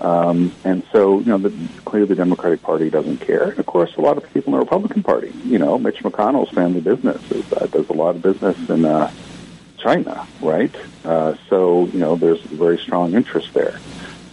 Um, 0.03 0.53
and 0.65 0.83
so, 0.93 1.21
you 1.21 1.27
know, 1.27 1.39
the, 1.39 1.53
clearly 1.85 2.09
the 2.09 2.17
Democratic 2.17 2.61
Party 2.61 2.91
doesn't 2.91 3.19
care. 3.19 3.51
And 3.51 3.59
of 3.61 3.67
course, 3.67 3.95
a 3.97 4.01
lot 4.01 4.17
of 4.17 4.25
people 4.35 4.53
in 4.53 4.59
the 4.59 4.65
Republican 4.65 5.05
Party, 5.05 5.33
you 5.45 5.59
know, 5.59 5.79
Mitch 5.79 6.03
McConnell's 6.03 6.51
family 6.51 6.81
business 6.81 7.23
is, 7.31 7.51
uh, 7.53 7.67
does 7.67 7.89
a 7.89 7.93
lot 7.93 8.17
of 8.17 8.23
business 8.23 8.59
in 8.69 8.85
uh, 8.85 9.13
China, 9.79 10.27
right? 10.41 10.75
Uh, 11.05 11.37
so, 11.49 11.87
you 11.87 12.01
know, 12.01 12.17
there's 12.17 12.41
very 12.43 12.79
strong 12.79 13.15
interest 13.15 13.55
there. 13.55 13.79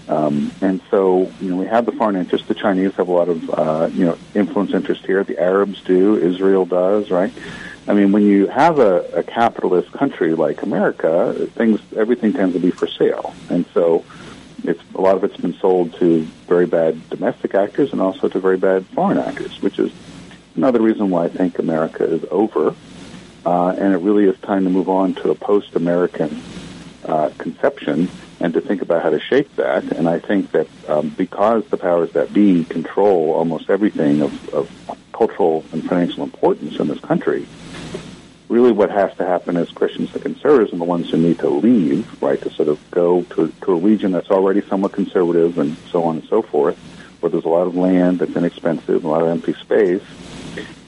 Um, 0.08 0.51
and 0.62 0.82
so, 0.89 1.32
you 1.39 1.51
know, 1.51 1.55
we 1.55 1.67
have 1.67 1.86
the 1.86 1.91
foreign 1.91 2.15
interest. 2.15 2.47
The 2.47 2.55
Chinese 2.55 2.95
have 2.95 3.08
a 3.08 3.12
lot 3.12 3.29
of, 3.29 3.49
uh, 3.51 3.89
you 3.93 4.05
know, 4.05 4.17
influence 4.34 4.73
interest 4.73 5.05
here. 5.05 5.23
The 5.23 5.38
Arabs 5.38 5.82
do. 5.82 6.17
Israel 6.17 6.65
does, 6.65 7.12
right? 7.12 7.32
I 7.88 7.93
mean, 7.93 8.12
when 8.12 8.23
you 8.23 8.47
have 8.47 8.79
a, 8.79 9.01
a 9.13 9.23
capitalist 9.23 9.91
country 9.91 10.34
like 10.34 10.63
America, 10.63 11.47
things, 11.53 11.79
everything 11.95 12.34
tends 12.34 12.55
to 12.55 12.60
be 12.60 12.71
for 12.71 12.88
sale. 12.88 13.36
And 13.49 13.65
so, 13.75 14.03
it's 14.63 14.82
a 14.95 15.02
lot 15.02 15.15
of 15.15 15.24
it's 15.24 15.38
been 15.38 15.54
sold 15.56 15.93
to 15.95 16.22
very 16.48 16.65
bad 16.65 17.10
domestic 17.10 17.56
actors 17.56 17.91
and 17.91 18.02
also 18.02 18.28
to 18.28 18.39
very 18.39 18.58
bad 18.58 18.86
foreign 18.88 19.17
actors, 19.17 19.62
which 19.62 19.80
is 19.80 19.91
another 20.56 20.82
reason 20.82 21.10
why 21.10 21.26
I 21.26 21.30
think 21.30 21.60
America 21.60 22.04
is 22.04 22.26
over. 22.32 22.76
Uh, 23.45 23.69
and 23.69 23.93
it 23.93 23.98
really 23.98 24.26
is 24.26 24.38
time 24.41 24.65
to 24.65 24.69
move 24.69 24.89
on 24.89 25.13
to 25.15 25.32
a 25.32 25.36
post-American 25.36 26.41
uh, 27.06 27.30
conception 27.38 28.10
and 28.39 28.54
to 28.54 28.62
think 28.62 28.82
about 28.82 29.02
how 29.02 29.10
to 29.10 29.19
shape 29.19 29.56
that. 29.56 29.84
And 29.91 30.08
I 30.08 30.19
think 30.19 30.52
that 30.52 30.67
um, 30.88 31.10
because 31.10 31.65
the 31.67 31.78
powers 31.78 32.12
that 32.12 32.34
be 32.34 32.65
control 32.65 33.32
almost 33.32 33.69
everything 33.69 34.22
of, 34.22 34.54
of 34.54 34.69
cultural 35.13 35.65
and 35.72 35.88
financial 35.88 36.24
importance 36.24 36.80
in 36.80 36.88
this 36.88 37.00
country, 37.00 37.48
really 38.49 38.71
what 38.71 38.89
has 38.89 39.15
to 39.17 39.25
happen 39.25 39.55
is 39.55 39.69
Christians 39.69 40.12
and 40.13 40.21
conservatives 40.21 40.73
are 40.73 40.77
the 40.77 40.83
ones 40.83 41.09
who 41.09 41.17
need 41.17 41.39
to 41.39 41.49
leave, 41.49 42.21
right, 42.21 42.41
to 42.41 42.49
sort 42.49 42.67
of 42.67 42.79
go 42.91 43.21
to, 43.21 43.47
to 43.47 43.71
a 43.71 43.75
region 43.75 44.12
that's 44.12 44.31
already 44.31 44.62
somewhat 44.62 44.91
conservative 44.91 45.59
and 45.59 45.77
so 45.91 46.03
on 46.03 46.17
and 46.17 46.27
so 46.27 46.41
forth, 46.41 46.77
where 47.19 47.29
there's 47.29 47.45
a 47.45 47.49
lot 47.49 47.67
of 47.67 47.75
land 47.75 48.19
that's 48.19 48.35
inexpensive, 48.35 49.05
a 49.05 49.07
lot 49.07 49.21
of 49.21 49.27
empty 49.29 49.53
space, 49.53 50.03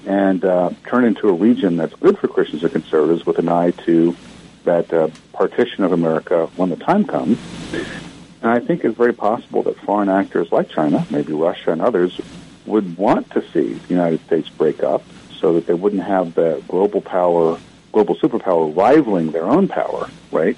and 0.08 0.44
uh, 0.44 0.72
turn 0.88 1.06
into 1.06 1.30
a 1.30 1.34
region 1.34 1.78
that's 1.78 1.94
good 1.96 2.18
for 2.18 2.28
Christians 2.28 2.64
and 2.64 2.72
conservatives 2.72 3.26
with 3.26 3.38
an 3.38 3.48
eye 3.48 3.72
to 3.86 4.16
that 4.64 4.92
uh, 4.92 5.10
partition 5.32 5.84
of 5.84 5.92
America 5.92 6.48
when 6.56 6.70
the 6.70 6.76
time 6.76 7.06
comes. 7.06 7.38
And 8.42 8.50
I 8.50 8.60
think 8.60 8.84
it's 8.84 8.98
very 8.98 9.14
possible 9.14 9.62
that 9.64 9.78
foreign 9.78 10.10
actors 10.10 10.52
like 10.52 10.70
China, 10.70 11.06
maybe 11.12 11.34
Russia 11.34 11.72
and 11.72 11.82
others, 11.82 12.20
would 12.66 12.98
want 12.98 13.30
to 13.32 13.42
see 13.52 13.74
the 13.74 13.90
United 13.90 14.24
States 14.26 14.50
break 14.50 14.82
up 14.82 15.04
so 15.42 15.54
that 15.54 15.66
they 15.66 15.74
wouldn't 15.74 16.04
have 16.04 16.36
the 16.36 16.64
global 16.68 17.02
power, 17.02 17.60
global 17.92 18.16
superpower 18.16 18.74
rivaling 18.76 19.32
their 19.32 19.46
own 19.46 19.68
power, 19.68 20.10
right? 20.32 20.58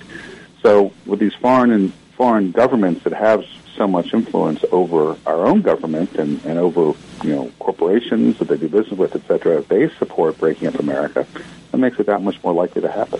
So 0.61 0.91
with 1.05 1.19
these 1.19 1.33
foreign 1.35 1.71
and 1.71 1.93
foreign 2.15 2.51
governments 2.51 3.03
that 3.05 3.13
have 3.13 3.43
so 3.75 3.87
much 3.87 4.13
influence 4.13 4.63
over 4.71 5.17
our 5.25 5.45
own 5.47 5.61
government 5.61 6.13
and, 6.15 6.43
and 6.45 6.59
over, 6.59 6.97
you 7.23 7.35
know, 7.35 7.51
corporations 7.59 8.37
that 8.37 8.47
they 8.47 8.57
do 8.57 8.69
business 8.69 8.97
with, 8.97 9.15
et 9.15 9.25
cetera, 9.27 9.57
if 9.57 9.67
they 9.67 9.89
support 9.97 10.37
breaking 10.37 10.67
up 10.67 10.75
America, 10.79 11.25
that 11.71 11.77
makes 11.77 11.99
it 11.99 12.05
that 12.05 12.21
much 12.21 12.41
more 12.43 12.53
likely 12.53 12.81
to 12.81 12.91
happen. 12.91 13.19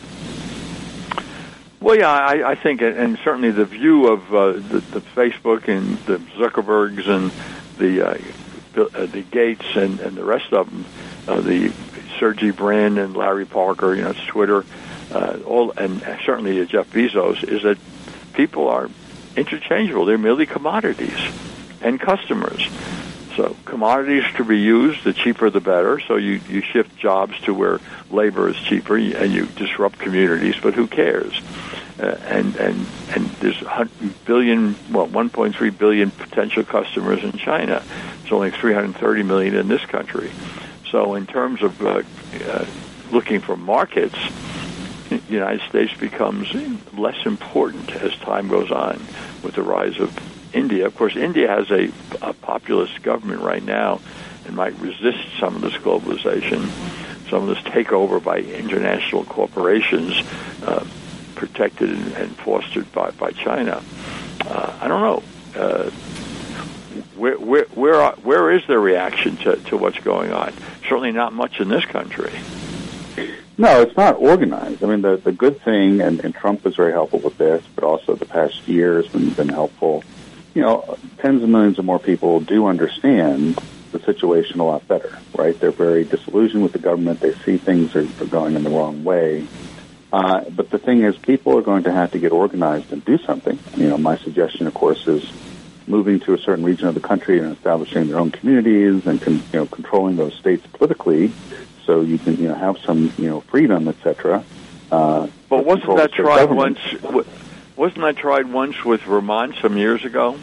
Well, 1.82 1.98
yeah, 1.98 2.12
I, 2.12 2.52
I 2.52 2.56
think, 2.56 2.82
and 2.82 3.18
certainly 3.26 3.52
the 3.52 3.66
view 3.66 4.08
of 4.08 4.34
uh, 4.34 4.52
the, 4.54 4.80
the 4.80 5.02
Facebook 5.02 5.68
and 5.68 5.98
the 6.06 6.18
Zuckerbergs 6.38 7.10
and 7.10 7.32
the 7.78 8.10
uh, 8.10 8.18
uh, 8.78 9.06
the 9.06 9.22
Gates 9.22 9.66
and, 9.76 10.00
and 10.00 10.16
the 10.16 10.24
rest 10.24 10.52
of 10.54 10.70
them, 10.70 10.86
uh, 11.28 11.42
the 11.42 11.72
Sergey 12.20 12.52
Brin 12.52 12.98
and 12.98 13.16
Larry 13.16 13.46
Parker, 13.46 13.94
you 13.94 14.04
know, 14.04 14.14
Twitter, 14.28 14.66
uh, 15.12 15.40
all, 15.46 15.72
and 15.72 16.02
certainly 16.26 16.66
Jeff 16.66 16.90
Bezos, 16.92 17.44
is 17.44 17.64
that 17.64 17.78
people 18.34 18.68
are 18.68 18.90
interchangeable. 19.36 20.06
They're 20.06 20.18
merely 20.18 20.46
commodities 20.46 21.18
and 21.82 22.00
customers. 22.00 22.68
So 23.36 23.56
commodities 23.66 24.24
to 24.36 24.44
be 24.44 24.60
used, 24.60 25.04
the 25.04 25.14
cheaper 25.14 25.50
the 25.50 25.60
better. 25.60 26.00
So 26.00 26.18
you, 26.18 26.40
you 26.48 26.62
shift 26.62 26.96
jobs 26.98 27.40
to 27.42 27.54
where 27.54 27.80
labor 28.12 28.50
is 28.50 28.58
cheaper 28.58 28.96
and 28.96 29.34
you 29.34 29.48
disrupt 29.48 29.98
communities, 29.98 30.56
but 30.62 30.76
who 30.76 30.88
cares? 30.88 31.42
Uh, 32.00 32.06
and 32.26 32.56
and 32.56 32.88
and 33.10 33.26
there's 33.40 33.62
a 33.62 33.88
billion, 34.26 34.76
well, 34.92 35.08
1.3 35.08 35.78
billion 35.78 36.10
potential 36.10 36.64
customers 36.64 37.24
in 37.24 37.34
China. 37.34 37.84
It's 38.24 38.32
only 38.32 38.50
330 38.50 39.24
million 39.24 39.56
in 39.56 39.68
this 39.68 39.86
country. 39.86 40.32
So 40.90 41.14
in 41.14 41.28
terms 41.28 41.62
of 41.62 41.80
uh, 41.82 42.02
uh, 42.46 42.66
looking 43.12 43.42
for 43.42 43.56
markets, 43.56 44.18
the 45.10 45.22
United 45.30 45.62
States 45.70 45.94
becomes 46.00 46.52
less 46.94 47.26
important 47.26 47.92
as 47.92 48.16
time 48.18 48.48
goes 48.48 48.72
on 48.72 49.00
with 49.44 49.54
the 49.54 49.62
rise 49.62 50.00
of 50.00 50.12
India. 50.54 50.88
Of 50.88 50.96
course, 50.96 51.16
India 51.16 51.48
has 51.48 51.70
a, 51.70 51.92
a 52.22 52.34
populist 52.34 53.04
government 53.04 53.42
right 53.42 53.64
now 53.64 54.02
and 54.46 54.56
might 54.56 54.78
resist 54.80 55.20
some 55.40 55.56
of 55.56 55.62
this 55.62 55.74
globalization, 55.74 56.70
some 57.30 57.48
of 57.48 57.56
this 57.56 57.64
takeover 57.66 58.24
by 58.24 58.40
international 58.40 59.26
corporations 59.26 60.22
uh, 60.64 60.86
protected 61.36 61.90
and, 61.90 62.14
and, 62.14 62.36
fostered 62.38 62.92
by, 62.92 63.12
by 63.12 63.32
China. 63.32 63.84
Uh, 64.42 64.78
I 64.82 64.88
don't 64.88 65.02
know. 65.02 65.24
Uh, 65.62 65.90
where, 67.16 67.38
where, 67.38 67.66
where, 67.66 68.12
where 68.12 68.52
is 68.52 68.66
the 68.68 68.78
reaction 68.78 69.38
to, 69.38 69.56
to 69.56 69.78
what's 69.78 70.00
going 70.00 70.32
on? 70.32 70.54
Certainly 70.82 71.12
not 71.12 71.34
much 71.34 71.60
in 71.60 71.70
this 71.70 71.86
country. 71.86 72.32
No, 73.58 73.82
it's 73.82 73.96
not 73.96 74.16
organized. 74.16 74.84
I 74.84 74.88
mean, 74.88 75.02
the, 75.02 75.18
the 75.18 75.32
good 75.32 75.62
thing, 75.62 76.02
and, 76.02 76.24
and 76.26 76.34
Trump 76.34 76.64
was 76.64 76.76
very 76.76 76.92
helpful 76.92 77.20
with 77.20 77.38
this, 77.38 77.64
but 77.76 77.84
also 77.84 78.16
the 78.16 78.26
past 78.26 78.68
year 78.68 79.02
has 79.02 79.08
been, 79.08 79.30
been 79.32 79.50
helpful. 79.50 80.04
You 80.56 80.64
know, 80.64 80.98
tens 81.20 81.44
of 81.44 81.50
millions 81.50 81.78
of 81.78 81.86
more 81.86 82.00
people 82.00 82.40
do 82.40 82.66
understand 82.66 83.60
the 83.92 84.00
situation 84.00 84.60
a 84.60 84.66
lot 84.66 84.88
better, 84.88 85.18
right? 85.36 85.60
They're 85.60 85.72
very 85.72 86.04
disillusioned 86.04 86.64
with 86.64 86.74
the 86.74 86.80
government. 86.80 87.20
They 87.20 87.34
see 87.36 87.58
things 87.58 87.96
are, 87.96 88.08
are 88.22 88.28
going 88.28 88.56
in 88.56 88.64
the 88.64 88.72
wrong 88.72 89.04
way. 89.04 89.48
Uh, 90.14 90.48
but 90.52 90.70
the 90.70 90.78
thing 90.78 91.02
is, 91.02 91.18
people 91.18 91.58
are 91.58 91.64
going 91.64 91.84
to 91.84 91.92
have 91.92 92.12
to 92.12 92.20
get 92.20 92.32
organized 92.32 92.94
and 92.94 93.04
do 93.04 93.18
something. 93.18 93.58
You 93.76 93.90
know, 93.90 93.98
my 93.98 94.16
suggestion, 94.18 94.68
of 94.68 94.76
course, 94.76 95.08
is 95.08 95.28
moving 95.88 96.20
to 96.20 96.36
a 96.36 96.38
certain 96.38 96.64
region 96.64 96.88
of 96.88 96.94
the 96.94 97.02
country 97.02 97.40
and 97.40 97.52
establishing 97.52 98.08
their 98.08 98.20
own 98.20 98.30
communities 98.30 99.08
and 99.08 99.20
con- 99.20 99.42
you 99.52 99.60
know 99.60 99.66
controlling 99.66 100.16
those 100.16 100.36
states 100.36 100.68
politically, 100.68 101.32
so 101.88 102.02
you 102.02 102.20
can 102.20 102.38
you 102.38 102.48
know 102.48 102.54
have 102.54 102.78
some 102.78 103.12
you 103.18 103.28
know 103.28 103.42
freedom, 103.42 103.88
etc. 103.88 104.44
Uh, 104.92 105.28
but 105.50 105.66
wasn't 105.66 105.98
that 105.98 106.12
tried 106.12 106.52
once? 106.52 106.80
Wasn't 107.76 108.02
that 108.02 108.16
tried 108.16 108.54
once 108.54 108.86
with 108.86 109.02
Vermont 109.02 109.56
some 109.64 109.78
years 109.80 110.06
ago? 110.06 110.38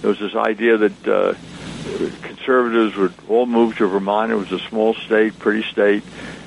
There 0.00 0.10
was 0.10 0.18
this 0.18 0.34
idea 0.34 0.76
that 0.76 1.06
uh, 1.06 1.34
conservatives 2.22 2.96
would 2.96 3.14
all 3.28 3.46
move 3.46 3.76
to 3.76 3.86
Vermont. 3.86 4.32
It 4.32 4.34
was 4.34 4.50
a 4.50 4.58
small 4.58 4.94
state, 4.94 5.38
pretty 5.38 5.62
state, 5.70 6.02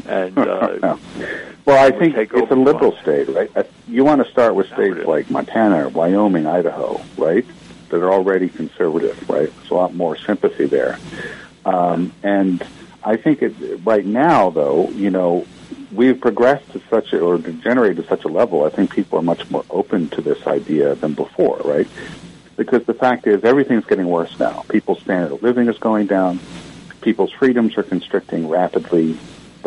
and 0.06 0.38
uh, 0.38 0.98
well, 1.68 1.86
I 1.86 1.92
think 1.92 2.16
it's 2.18 2.52
a 2.52 2.56
liberal 2.56 2.96
state, 3.02 3.28
right? 3.28 3.52
Uh, 3.56 3.64
you 3.90 4.06
want 4.06 4.26
to 4.26 4.32
start 4.32 4.56
with 4.56 4.68
states 4.68 5.06
like 5.06 5.30
Montana, 5.30 5.90
Wyoming, 5.90 6.48
Idaho, 6.48 7.02
right? 7.18 7.46
That 7.90 8.02
are 8.02 8.12
already 8.12 8.48
conservative, 8.48 9.30
right? 9.30 9.54
There's 9.54 9.72
a 9.72 9.76
lot 9.76 9.94
more 9.94 10.16
sympathy 10.16 10.66
there, 10.66 10.98
um, 11.66 12.14
and 12.24 12.66
I 13.04 13.18
think 13.18 13.42
it, 13.42 13.54
right 13.86 14.06
now, 14.06 14.50
though, 14.50 14.90
you 14.92 15.10
know, 15.10 15.46
we've 15.92 16.20
progressed 16.20 16.72
to 16.72 16.82
such 16.90 17.12
a, 17.12 17.20
or 17.20 17.38
degenerated 17.38 17.98
to 17.98 18.08
such 18.08 18.24
a 18.24 18.30
level. 18.30 18.64
I 18.64 18.70
think 18.70 18.94
people 18.94 19.20
are 19.20 19.24
much 19.24 19.50
more 19.52 19.66
open 19.70 20.10
to 20.12 20.22
this 20.22 20.48
idea 20.48 20.96
than 20.96 21.14
before, 21.14 21.58
right? 21.66 21.88
Because 22.56 22.86
the 22.86 22.94
fact 22.94 23.28
is, 23.28 23.44
everything's 23.44 23.86
getting 23.86 24.08
worse 24.08 24.40
now. 24.40 24.64
People's 24.70 25.02
standard 25.02 25.34
of 25.34 25.44
living 25.44 25.68
is 25.68 25.78
going 25.78 26.08
down. 26.08 26.40
People's 27.02 27.32
freedoms 27.32 27.78
are 27.78 27.84
constricting 27.84 28.48
rapidly. 28.50 29.18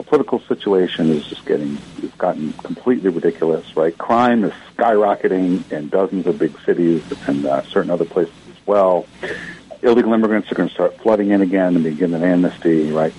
The 0.01 0.05
political 0.05 0.41
situation 0.41 1.11
is 1.11 1.27
just 1.27 1.45
getting, 1.45 1.77
it's 2.03 2.15
gotten 2.15 2.55
completely 2.55 3.11
ridiculous, 3.11 3.77
right? 3.77 3.97
Crime 3.99 4.45
is 4.45 4.53
skyrocketing 4.75 5.71
in 5.71 5.91
dozens 5.91 6.27
of 6.27 6.39
big 6.39 6.59
cities 6.65 7.05
and 7.27 7.45
uh, 7.45 7.63
certain 7.65 7.91
other 7.91 8.07
places 8.07 8.33
as 8.49 8.67
well. 8.67 9.05
Illegal 9.83 10.15
immigrants 10.15 10.51
are 10.51 10.55
going 10.55 10.71
to 10.71 10.75
start 10.75 10.97
flooding 11.03 11.33
in 11.33 11.43
again 11.43 11.75
and 11.75 11.85
begin 11.85 12.15
an 12.15 12.25
amnesty, 12.25 12.91
right? 12.91 13.13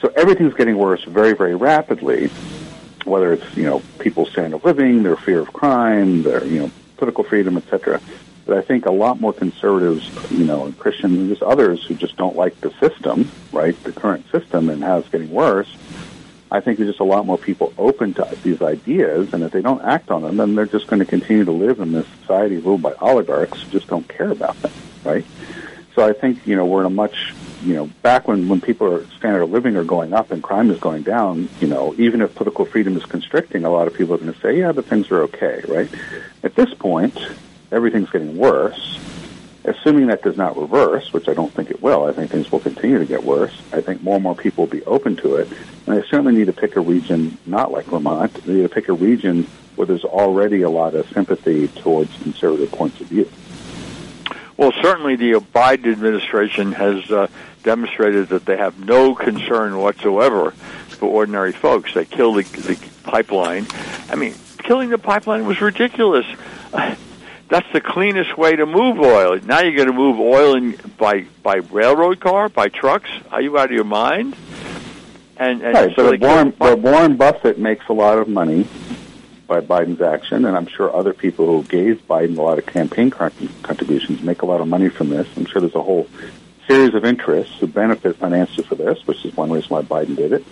So 0.00 0.12
everything's 0.14 0.54
getting 0.54 0.78
worse 0.78 1.02
very, 1.02 1.32
very 1.32 1.56
rapidly. 1.56 2.28
Whether 3.04 3.32
it's 3.32 3.56
you 3.56 3.64
know 3.64 3.82
people's 3.98 4.30
standard 4.30 4.58
of 4.58 4.64
living, 4.64 5.02
their 5.02 5.16
fear 5.16 5.40
of 5.40 5.52
crime, 5.52 6.22
their 6.22 6.44
you 6.44 6.60
know 6.60 6.70
political 6.98 7.24
freedom, 7.24 7.56
etc. 7.56 8.00
But 8.46 8.58
I 8.58 8.62
think 8.62 8.86
a 8.86 8.92
lot 8.92 9.20
more 9.20 9.32
conservatives, 9.32 10.08
you 10.30 10.44
know, 10.44 10.66
and 10.66 10.78
Christians 10.78 11.18
and 11.18 11.28
just 11.30 11.42
others 11.42 11.84
who 11.84 11.96
just 11.96 12.16
don't 12.16 12.36
like 12.36 12.60
the 12.60 12.70
system, 12.78 13.28
right, 13.50 13.74
the 13.82 13.90
current 13.90 14.24
system 14.30 14.70
and 14.70 14.84
how 14.84 14.98
it's 14.98 15.08
getting 15.08 15.32
worse. 15.32 15.68
I 16.50 16.60
think 16.60 16.78
there's 16.78 16.90
just 16.90 17.00
a 17.00 17.04
lot 17.04 17.26
more 17.26 17.38
people 17.38 17.72
open 17.76 18.14
to 18.14 18.38
these 18.42 18.62
ideas, 18.62 19.34
and 19.34 19.42
if 19.42 19.52
they 19.52 19.62
don't 19.62 19.82
act 19.82 20.10
on 20.10 20.22
them, 20.22 20.36
then 20.36 20.54
they're 20.54 20.66
just 20.66 20.86
going 20.86 21.00
to 21.00 21.06
continue 21.06 21.44
to 21.44 21.52
live 21.52 21.80
in 21.80 21.92
this 21.92 22.06
society 22.20 22.56
ruled 22.56 22.82
by 22.82 22.94
oligarchs 22.94 23.62
who 23.62 23.70
just 23.70 23.88
don't 23.88 24.08
care 24.08 24.30
about 24.30 24.60
them, 24.62 24.72
right? 25.04 25.24
So 25.94 26.06
I 26.06 26.12
think 26.12 26.46
you 26.46 26.56
know 26.56 26.66
we're 26.66 26.80
in 26.80 26.86
a 26.86 26.90
much 26.90 27.34
you 27.62 27.74
know, 27.74 27.86
back 28.02 28.28
when, 28.28 28.48
when 28.48 28.60
people 28.60 28.92
are 28.92 29.04
standard 29.16 29.42
of 29.42 29.50
living 29.50 29.76
are 29.76 29.84
going 29.84 30.12
up 30.12 30.30
and 30.30 30.42
crime 30.42 30.70
is 30.70 30.78
going 30.78 31.02
down, 31.02 31.48
you 31.60 31.66
know, 31.66 31.94
even 31.98 32.20
if 32.20 32.34
political 32.34 32.64
freedom 32.64 32.96
is 32.96 33.04
constricting, 33.04 33.64
a 33.64 33.70
lot 33.70 33.86
of 33.86 33.94
people 33.94 34.14
are 34.14 34.18
going 34.18 34.32
to 34.32 34.40
say, 34.40 34.58
yeah, 34.58 34.72
but 34.72 34.84
things 34.84 35.10
are 35.10 35.22
okay, 35.22 35.62
right? 35.66 35.90
At 36.42 36.54
this 36.54 36.72
point, 36.74 37.18
everything's 37.72 38.10
getting 38.10 38.36
worse. 38.36 38.98
Assuming 39.68 40.06
that 40.06 40.22
does 40.22 40.36
not 40.36 40.56
reverse, 40.56 41.12
which 41.12 41.28
I 41.28 41.34
don't 41.34 41.52
think 41.52 41.70
it 41.70 41.82
will, 41.82 42.04
I 42.04 42.12
think 42.12 42.30
things 42.30 42.50
will 42.50 42.60
continue 42.60 42.98
to 42.98 43.04
get 43.04 43.22
worse. 43.22 43.52
I 43.72 43.80
think 43.82 44.02
more 44.02 44.14
and 44.14 44.22
more 44.22 44.34
people 44.34 44.64
will 44.64 44.70
be 44.70 44.84
open 44.84 45.16
to 45.16 45.36
it. 45.36 45.48
And 45.86 45.96
they 45.96 46.02
certainly 46.08 46.32
need 46.32 46.46
to 46.46 46.52
pick 46.52 46.76
a 46.76 46.80
region 46.80 47.36
not 47.44 47.70
like 47.70 47.84
Vermont. 47.86 48.32
They 48.44 48.54
need 48.54 48.62
to 48.62 48.68
pick 48.68 48.88
a 48.88 48.94
region 48.94 49.46
where 49.76 49.86
there's 49.86 50.04
already 50.04 50.62
a 50.62 50.70
lot 50.70 50.94
of 50.94 51.08
sympathy 51.10 51.68
towards 51.68 52.16
conservative 52.22 52.72
points 52.72 53.00
of 53.00 53.08
view. 53.08 53.28
Well, 54.56 54.72
certainly 54.82 55.16
the 55.16 55.32
Biden 55.34 55.92
administration 55.92 56.72
has 56.72 57.10
uh, 57.10 57.28
demonstrated 57.62 58.30
that 58.30 58.44
they 58.44 58.56
have 58.56 58.78
no 58.84 59.14
concern 59.14 59.78
whatsoever 59.78 60.50
for 60.50 61.08
ordinary 61.08 61.52
folks. 61.52 61.94
They 61.94 62.04
killed 62.04 62.36
the, 62.36 62.60
the 62.62 62.90
pipeline. 63.04 63.66
I 64.10 64.16
mean, 64.16 64.34
killing 64.58 64.88
the 64.88 64.98
pipeline 64.98 65.46
was 65.46 65.60
ridiculous. 65.60 66.26
That's 67.48 67.70
the 67.72 67.80
cleanest 67.80 68.36
way 68.36 68.56
to 68.56 68.66
move 68.66 69.00
oil. 69.00 69.38
Now 69.42 69.60
you're 69.60 69.74
going 69.74 69.88
to 69.88 69.94
move 69.94 70.20
oil 70.20 70.54
in, 70.54 70.78
by 70.98 71.24
by 71.42 71.56
railroad 71.56 72.20
car, 72.20 72.48
by 72.48 72.68
trucks. 72.68 73.10
Are 73.30 73.40
you 73.40 73.56
out 73.58 73.66
of 73.66 73.72
your 73.72 73.84
mind? 73.84 74.36
And, 75.38 75.62
and 75.62 75.74
right, 75.74 75.96
so, 75.96 76.10
so 76.10 76.16
Warren, 76.18 76.52
Warren 76.58 77.16
Buffett 77.16 77.58
makes 77.58 77.88
a 77.88 77.92
lot 77.92 78.18
of 78.18 78.28
money 78.28 78.66
by 79.46 79.60
Biden's 79.60 80.02
action, 80.02 80.44
and 80.44 80.56
I'm 80.56 80.66
sure 80.66 80.94
other 80.94 81.14
people 81.14 81.46
who 81.46 81.62
gave 81.62 82.06
Biden 82.06 82.36
a 82.36 82.42
lot 82.42 82.58
of 82.58 82.66
campaign 82.66 83.10
contributions 83.10 84.20
make 84.20 84.42
a 84.42 84.46
lot 84.46 84.60
of 84.60 84.68
money 84.68 84.88
from 84.90 85.08
this. 85.08 85.26
I'm 85.36 85.46
sure 85.46 85.60
there's 85.60 85.74
a 85.74 85.82
whole 85.82 86.06
series 86.66 86.92
of 86.94 87.04
interests 87.04 87.58
who 87.58 87.66
benefit 87.66 88.16
financially 88.16 88.66
for 88.66 88.74
this, 88.74 89.06
which 89.06 89.24
is 89.24 89.34
one 89.36 89.50
reason 89.50 89.68
why 89.70 89.82
Biden 89.82 90.16
did 90.16 90.32
it. 90.32 90.44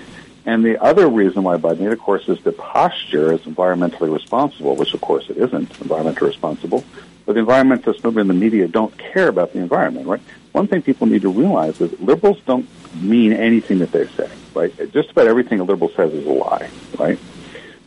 And 0.47 0.65
the 0.65 0.81
other 0.81 1.09
reason 1.09 1.43
why 1.43 1.57
Biden 1.57 1.91
of 1.91 1.99
course, 1.99 2.29
is 2.29 2.41
the 2.43 2.53
posture 2.53 3.33
is 3.33 3.41
environmentally 3.41 4.13
responsible, 4.13 4.77
which 4.77 4.95
of 4.95 5.01
course 5.01 5.29
it 5.29 5.37
isn't 5.37 5.69
environmentally 5.81 6.29
responsible. 6.29 6.85
But 7.27 7.35
the 7.35 7.41
environmentalists 7.41 8.05
movement 8.05 8.29
the 8.29 8.35
media 8.35 8.69
don't 8.69 8.97
care 8.97 9.27
about 9.27 9.53
the 9.53 9.59
environment, 9.59 10.07
right? 10.07 10.23
One 10.53 10.69
thing 10.69 10.83
people 10.83 11.09
need 11.09 11.23
to 11.23 11.29
realize 11.29 11.81
is 11.81 12.01
liberals 12.01 12.41
don't 12.47 12.69
mean 12.95 13.33
anything 13.33 13.81
that 13.81 13.91
they 13.91 14.07
say, 14.07 14.31
right? 14.55 14.73
Just 14.93 15.11
about 15.11 15.27
everything 15.27 15.59
a 15.59 15.65
liberal 15.65 15.91
says 15.91 16.15
is 16.15 16.25
a 16.25 16.31
lie, 16.31 16.71
right? 16.97 17.19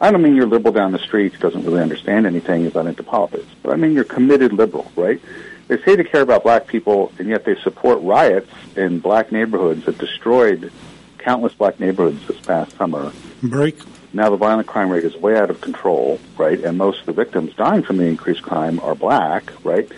I 0.02 0.12
don't 0.12 0.22
mean 0.22 0.36
you're 0.36 0.46
liberal 0.46 0.74
down 0.74 0.92
the 0.92 1.00
street 1.00 1.34
who 1.34 1.40
doesn't 1.40 1.64
really 1.64 1.82
understand 1.82 2.28
anything, 2.28 2.66
is 2.66 2.76
not 2.76 2.88
into 2.88 3.04
politics, 3.04 3.48
but 3.64 3.72
I 3.72 3.78
mean 3.78 3.94
you're 3.94 4.04
committed 4.04 4.52
liberal, 4.52 4.92
right? 4.98 5.22
They 5.70 5.82
say 5.84 5.96
they 5.96 6.04
care 6.04 6.22
about 6.22 6.44
black 6.44 6.68
people, 6.68 7.14
and 7.20 7.30
yet 7.30 7.46
they 7.46 7.56
support 7.56 8.02
riots 8.02 8.52
in 8.76 9.00
black 9.00 9.32
neighborhoods 9.32 9.86
that 9.86 9.98
destroyed 9.98 10.72
countless 11.20 11.54
black 11.54 11.80
neighborhoods 11.80 12.26
this 12.28 12.40
past 12.40 12.76
summer. 12.78 13.12
Break. 13.44 13.78
Now 14.12 14.30
the 14.30 14.38
violent 14.38 14.68
crime 14.68 14.90
rate 14.90 15.04
is 15.04 15.16
way 15.16 15.38
out 15.38 15.50
of 15.50 15.62
control, 15.62 16.20
right? 16.38 16.60
And 16.60 16.78
most 16.78 17.02
of 17.02 17.06
the 17.06 17.14
victims 17.14 17.54
dying 17.56 17.84
from 17.84 17.98
the 17.98 18.06
increased 18.06 18.42
crime 18.42 18.80
are 18.80 18.96
black, 18.96 19.52
right? 19.64 19.90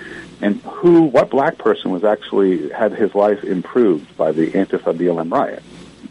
And 0.41 0.60
who, 0.62 1.03
what 1.03 1.29
black 1.29 1.57
person 1.57 1.91
was 1.91 2.03
actually 2.03 2.69
had 2.69 2.93
his 2.93 3.15
life 3.15 3.43
improved 3.43 4.17
by 4.17 4.31
the 4.31 4.51
Antifa 4.51 4.97
BLM 4.97 5.31
riot? 5.31 5.63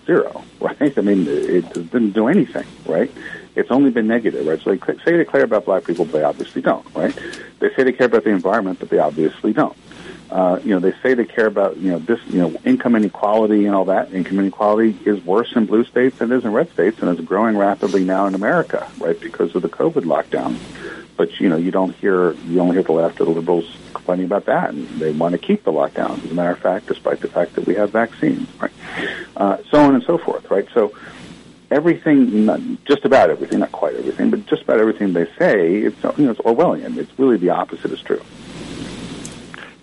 Zero, 0.06 0.42
right? 0.60 0.96
I 0.96 1.00
mean, 1.02 1.26
it 1.28 1.72
didn't 1.72 2.12
do 2.12 2.28
anything, 2.28 2.66
right? 2.86 3.10
It's 3.54 3.70
only 3.70 3.90
been 3.90 4.06
negative, 4.06 4.46
right? 4.46 4.60
So 4.62 4.74
they 4.74 4.94
say 5.04 5.16
they 5.16 5.24
care 5.24 5.42
about 5.42 5.66
black 5.66 5.84
people, 5.84 6.04
but 6.04 6.12
they 6.12 6.22
obviously 6.22 6.62
don't, 6.62 6.86
right? 6.94 7.14
They 7.58 7.74
say 7.74 7.82
they 7.82 7.92
care 7.92 8.06
about 8.06 8.24
the 8.24 8.30
environment, 8.30 8.78
but 8.78 8.88
they 8.88 8.98
obviously 8.98 9.52
don't. 9.52 9.76
Uh, 10.31 10.61
you 10.62 10.70
know, 10.70 10.78
they 10.78 10.93
say 11.03 11.14
they 11.14 11.24
care 11.24 11.47
about, 11.47 11.76
you 11.76 11.91
know, 11.91 11.99
this, 11.99 12.20
you 12.28 12.39
know, 12.39 12.57
income 12.64 12.95
inequality 12.95 13.66
and 13.66 13.74
all 13.74 13.87
that. 13.87 14.12
Income 14.12 14.39
inequality 14.39 14.97
is 15.05 15.22
worse 15.24 15.53
in 15.57 15.66
blue 15.66 15.85
states 15.85 16.18
than 16.18 16.31
it 16.31 16.37
is 16.37 16.45
in 16.45 16.53
red 16.53 16.70
states 16.70 17.01
and 17.01 17.18
is 17.18 17.24
growing 17.24 17.57
rapidly 17.57 18.05
now 18.05 18.26
in 18.26 18.35
America, 18.35 18.89
right, 18.99 19.18
because 19.18 19.55
of 19.57 19.62
the 19.62 19.68
COVID 19.68 20.05
lockdown. 20.05 20.57
But, 21.16 21.41
you 21.41 21.49
know, 21.49 21.57
you 21.57 21.72
don't 21.72 21.95
hear, 21.97 22.33
you 22.47 22.61
only 22.61 22.74
hear 22.74 22.85
the 22.85 22.93
left 22.93 23.20
or 23.20 23.24
the 23.24 23.33
liberals 23.33 23.76
complaining 23.93 24.24
about 24.24 24.47
that, 24.47 24.70
and 24.70 24.89
they 25.01 25.11
want 25.12 25.33
to 25.33 25.39
keep 25.39 25.64
the 25.64 25.72
lockdown, 25.72 26.22
as 26.24 26.31
a 26.31 26.35
matter 26.35 26.53
of 26.53 26.61
fact, 26.61 26.87
despite 26.87 27.20
the 27.20 27.28
fact 27.28 27.55
that 27.57 27.66
we 27.66 27.74
have 27.74 27.91
vaccines, 27.91 28.49
right? 28.61 28.72
Uh, 29.37 29.57
so 29.70 29.81
on 29.81 29.95
and 29.95 30.05
so 30.05 30.16
forth, 30.16 30.49
right? 30.51 30.66
So, 30.72 30.95
everything, 31.70 32.47
not, 32.47 32.61
just 32.85 33.05
about 33.05 33.31
everything, 33.31 33.59
not 33.59 33.72
quite 33.72 33.95
everything, 33.97 34.31
but 34.31 34.47
just 34.47 34.62
about 34.62 34.81
everything 34.81 35.12
they 35.12 35.26
say, 35.39 35.78
it's, 35.78 36.03
you 36.18 36.24
know, 36.24 36.31
it's 36.31 36.41
Orwellian. 36.41 36.97
It's 36.97 37.18
really 37.18 37.37
the 37.37 37.51
opposite 37.51 37.93
is 37.93 38.01
true. 38.01 38.22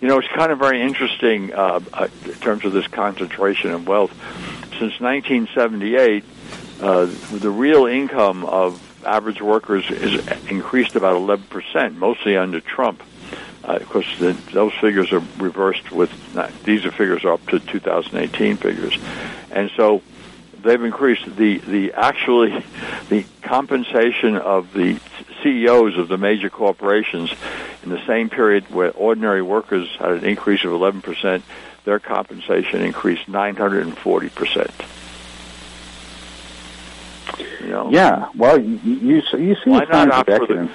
You 0.00 0.06
know, 0.06 0.18
it's 0.18 0.28
kind 0.28 0.52
of 0.52 0.60
very 0.60 0.80
interesting 0.80 1.52
uh, 1.52 1.80
uh, 1.92 2.08
in 2.24 2.34
terms 2.34 2.64
of 2.64 2.72
this 2.72 2.86
concentration 2.86 3.72
of 3.72 3.88
wealth. 3.88 4.12
Since 4.78 5.00
1978, 5.00 6.24
uh, 6.80 7.06
the 7.32 7.50
real 7.50 7.86
income 7.86 8.44
of 8.44 8.80
average 9.04 9.42
workers 9.42 9.90
is 9.90 10.24
increased 10.48 10.94
about 10.94 11.16
11%, 11.16 11.96
mostly 11.96 12.36
under 12.36 12.60
Trump. 12.60 13.02
Uh, 13.64 13.72
of 13.72 13.88
course, 13.88 14.18
the, 14.20 14.32
those 14.52 14.72
figures 14.74 15.12
are 15.12 15.22
reversed 15.38 15.90
with 15.90 16.12
not, 16.34 16.52
these 16.62 16.84
are 16.84 16.92
figures 16.92 17.24
up 17.24 17.44
to 17.46 17.58
2018 17.58 18.56
figures, 18.56 18.96
and 19.50 19.70
so 19.76 20.00
they've 20.62 20.82
increased 20.82 21.24
the 21.36 21.58
the 21.58 21.92
actually 21.92 22.64
the 23.08 23.24
compensation 23.42 24.36
of 24.36 24.72
the 24.72 24.98
CEOs 25.42 25.98
of 25.98 26.08
the 26.08 26.16
major 26.16 26.48
corporations 26.48 27.30
in 27.88 27.96
the 27.96 28.06
same 28.06 28.28
period 28.28 28.70
where 28.70 28.90
ordinary 28.92 29.42
workers 29.42 29.88
had 29.98 30.10
an 30.10 30.24
increase 30.24 30.64
of 30.64 30.72
11 30.72 31.02
percent. 31.02 31.44
Their 31.84 31.98
compensation 31.98 32.82
increased 32.82 33.28
940 33.28 34.28
percent. 34.28 34.70
You 37.60 37.68
know? 37.68 37.90
Yeah. 37.90 38.28
Well, 38.36 38.60
you 38.60 38.78
you, 38.84 39.22
you 39.38 39.54
see 39.56 39.70
why 39.70 39.84
not 39.84 40.10
opt 40.10 40.30
for 40.30 40.46
the, 40.46 40.70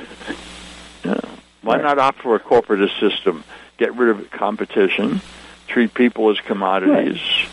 yeah. 1.05 1.19
Why 1.61 1.75
right. 1.75 1.83
not 1.83 1.99
opt 1.99 2.21
for 2.21 2.35
a 2.35 2.39
corporatist 2.39 2.99
system? 2.99 3.43
Get 3.77 3.95
rid 3.95 4.09
of 4.09 4.31
competition, 4.31 5.21
treat 5.67 5.93
people 5.93 6.29
as 6.29 6.39
commodities. 6.39 7.21
Right. 7.21 7.49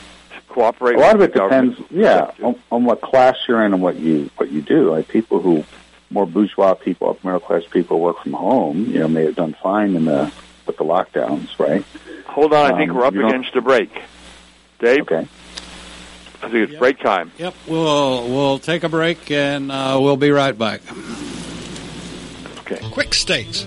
Cooperate. 0.49 0.97
A 0.97 0.99
lot 0.99 1.15
of 1.15 1.21
it 1.21 1.33
depends, 1.33 1.81
yeah, 1.91 2.33
on, 2.43 2.57
on, 2.73 2.85
what 2.85 3.01
class 3.01 3.37
you're 3.47 3.65
in 3.65 3.73
and 3.73 3.81
what 3.81 3.97
you 3.97 4.31
what 4.37 4.51
you 4.51 4.63
do. 4.63 4.91
Like 4.91 5.07
people 5.07 5.41
who, 5.41 5.65
more 6.11 6.27
bourgeois 6.27 6.75
people, 6.75 7.11
upper 7.11 7.27
middle 7.27 7.41
class 7.41 7.63
people, 7.71 8.01
work 8.01 8.23
from 8.23 8.33
home. 8.33 8.87
You 8.87 9.01
know, 9.01 9.09
may 9.09 9.25
have 9.25 9.37
done 9.37 9.57
fine 9.63 9.97
in 9.97 10.05
the 10.05 10.33
with 10.67 10.77
the 10.77 10.85
lockdowns, 10.85 11.59
right? 11.59 11.85
Hold 12.27 12.53
on, 12.53 12.67
um, 12.67 12.75
I 12.75 12.79
think 12.79 12.91
um, 12.91 12.97
we're 12.97 13.05
up 13.05 13.15
against 13.15 13.55
a 13.57 13.61
break. 13.61 13.91
Dave. 14.79 15.03
Okay. 15.03 15.27
I 16.43 16.49
think 16.49 16.55
it's 16.55 16.73
yep. 16.73 16.81
break 16.81 16.99
time. 17.01 17.33
Yep, 17.39 17.55
we'll 17.67 18.29
we'll 18.29 18.59
take 18.59 18.83
a 18.83 18.89
break 18.89 19.31
and 19.31 19.71
uh, 19.71 19.99
we'll 20.01 20.17
be 20.17 20.31
right 20.31 20.57
back. 20.57 20.81
Okay. 22.61 22.77
Quik 22.77 23.13
Stakes, 23.13 23.67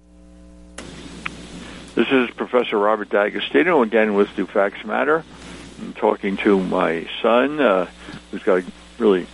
This 1.93 2.07
is 2.09 2.29
Professor 2.31 2.77
Robert 2.77 3.09
D'Agostino 3.09 3.81
again 3.81 4.13
with 4.13 4.33
Do 4.37 4.45
Facts 4.45 4.85
Matter. 4.85 5.25
I'm 5.81 5.91
talking 5.91 6.37
to 6.37 6.57
my 6.57 7.05
son, 7.21 7.59
uh, 7.59 7.89
who's 8.31 8.41
got 8.43 8.59
a 8.59 8.65
really 8.97 9.27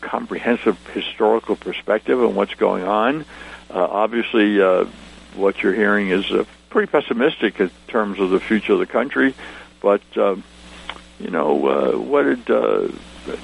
comprehensive 0.00 0.84
historical 0.88 1.54
perspective 1.54 2.20
on 2.20 2.34
what's 2.34 2.54
going 2.54 2.82
on. 2.82 3.24
Uh, 3.70 3.86
obviously, 3.88 4.60
uh, 4.60 4.86
what 5.36 5.62
you're 5.62 5.74
hearing 5.74 6.08
is 6.10 6.28
uh, 6.32 6.44
pretty 6.70 6.90
pessimistic 6.90 7.60
in 7.60 7.70
terms 7.86 8.18
of 8.18 8.30
the 8.30 8.40
future 8.40 8.72
of 8.72 8.80
the 8.80 8.86
country. 8.86 9.32
But 9.80 10.02
um, 10.16 10.42
you 11.20 11.30
know, 11.30 11.68
uh, 11.68 11.98
what 11.98 12.24
did 12.24 12.50
uh, 12.50 12.88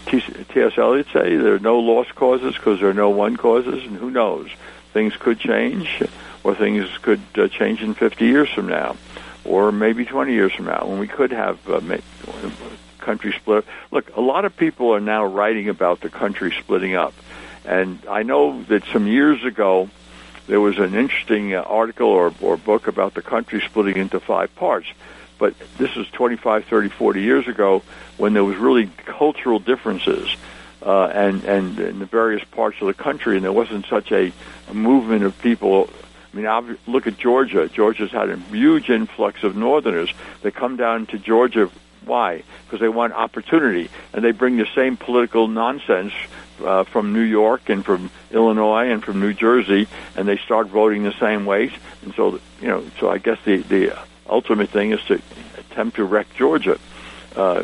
T.S. 0.06 0.76
Eliot 0.76 1.06
say? 1.12 1.36
There 1.36 1.54
are 1.54 1.60
no 1.60 1.78
lost 1.78 2.12
causes 2.16 2.54
because 2.54 2.80
there 2.80 2.90
are 2.90 2.94
no 2.94 3.10
won 3.10 3.36
causes, 3.36 3.84
and 3.84 3.96
who 3.96 4.10
knows? 4.10 4.50
Things 4.92 5.16
could 5.16 5.38
change 5.38 6.02
or 6.48 6.54
things 6.54 6.88
could 7.02 7.20
uh, 7.36 7.46
change 7.48 7.82
in 7.82 7.92
50 7.92 8.24
years 8.24 8.48
from 8.50 8.68
now, 8.68 8.96
or 9.44 9.70
maybe 9.70 10.06
20 10.06 10.32
years 10.32 10.52
from 10.52 10.64
now, 10.64 10.86
when 10.86 10.98
we 10.98 11.06
could 11.06 11.30
have 11.30 11.58
uh, 11.68 11.80
country 12.98 13.32
split. 13.32 13.66
Look, 13.90 14.16
a 14.16 14.20
lot 14.22 14.46
of 14.46 14.56
people 14.56 14.94
are 14.94 15.00
now 15.00 15.26
writing 15.26 15.68
about 15.68 16.00
the 16.00 16.08
country 16.08 16.54
splitting 16.58 16.94
up, 16.94 17.12
and 17.66 17.98
I 18.08 18.22
know 18.22 18.62
that 18.64 18.84
some 18.92 19.06
years 19.06 19.44
ago 19.44 19.90
there 20.46 20.60
was 20.60 20.78
an 20.78 20.94
interesting 20.94 21.54
uh, 21.54 21.60
article 21.60 22.08
or, 22.08 22.32
or 22.40 22.56
book 22.56 22.88
about 22.88 23.12
the 23.12 23.20
country 23.20 23.60
splitting 23.60 23.98
into 23.98 24.18
five 24.18 24.54
parts. 24.56 24.88
But 25.38 25.54
this 25.76 25.94
was 25.94 26.08
25, 26.08 26.64
30, 26.64 26.88
40 26.88 27.20
years 27.20 27.46
ago 27.46 27.82
when 28.16 28.32
there 28.32 28.42
was 28.42 28.56
really 28.56 28.90
cultural 29.04 29.58
differences 29.58 30.34
uh, 30.82 31.04
and, 31.08 31.44
and 31.44 31.78
in 31.78 31.98
the 31.98 32.06
various 32.06 32.42
parts 32.44 32.80
of 32.80 32.86
the 32.86 32.94
country, 32.94 33.36
and 33.36 33.44
there 33.44 33.52
wasn't 33.52 33.84
such 33.86 34.10
a, 34.10 34.32
a 34.68 34.74
movement 34.74 35.24
of 35.24 35.38
people 35.42 35.90
I 36.32 36.36
mean, 36.36 36.78
look 36.86 37.06
at 37.06 37.18
Georgia. 37.18 37.68
Georgia's 37.68 38.10
had 38.10 38.28
a 38.30 38.36
huge 38.36 38.90
influx 38.90 39.42
of 39.42 39.56
Northerners. 39.56 40.12
They 40.42 40.50
come 40.50 40.76
down 40.76 41.06
to 41.06 41.18
Georgia. 41.18 41.70
Why? 42.04 42.42
Because 42.64 42.80
they 42.80 42.88
want 42.88 43.12
opportunity, 43.12 43.90
and 44.12 44.24
they 44.24 44.32
bring 44.32 44.56
the 44.56 44.68
same 44.74 44.96
political 44.96 45.48
nonsense 45.48 46.12
uh, 46.64 46.84
from 46.84 47.12
New 47.12 47.22
York 47.22 47.68
and 47.68 47.84
from 47.84 48.10
Illinois 48.30 48.90
and 48.90 49.04
from 49.04 49.20
New 49.20 49.32
Jersey, 49.32 49.88
and 50.16 50.26
they 50.26 50.38
start 50.38 50.68
voting 50.68 51.02
the 51.02 51.12
same 51.18 51.44
way. 51.44 51.70
And 52.02 52.14
so, 52.14 52.40
you 52.60 52.68
know, 52.68 52.84
so 52.98 53.10
I 53.10 53.18
guess 53.18 53.38
the 53.44 53.58
the 53.58 53.98
ultimate 54.28 54.70
thing 54.70 54.92
is 54.92 55.00
to 55.04 55.20
attempt 55.58 55.96
to 55.96 56.04
wreck 56.04 56.26
Georgia, 56.36 56.78
uh, 57.36 57.62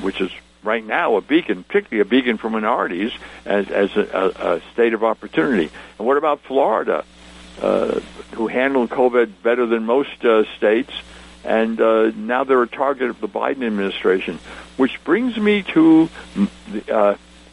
which 0.00 0.20
is 0.20 0.30
right 0.62 0.84
now 0.84 1.16
a 1.16 1.20
beacon, 1.20 1.64
particularly 1.64 2.00
a 2.00 2.04
beacon 2.04 2.38
for 2.38 2.50
minorities, 2.50 3.12
as 3.44 3.70
as 3.70 3.96
a, 3.96 4.02
a, 4.12 4.56
a 4.56 4.62
state 4.72 4.94
of 4.94 5.04
opportunity. 5.04 5.70
And 5.98 6.06
what 6.06 6.16
about 6.16 6.40
Florida? 6.40 7.04
Uh, 7.60 8.00
who 8.32 8.46
handled 8.46 8.90
COVID 8.90 9.42
better 9.42 9.66
than 9.66 9.84
most 9.84 10.24
uh, 10.24 10.44
states, 10.56 10.92
and 11.44 11.80
uh, 11.80 12.10
now 12.14 12.44
they're 12.44 12.62
a 12.62 12.68
target 12.68 13.10
of 13.10 13.20
the 13.20 13.28
Biden 13.28 13.64
administration. 13.64 14.38
Which 14.76 15.02
brings 15.04 15.36
me 15.36 15.62
to 15.74 16.08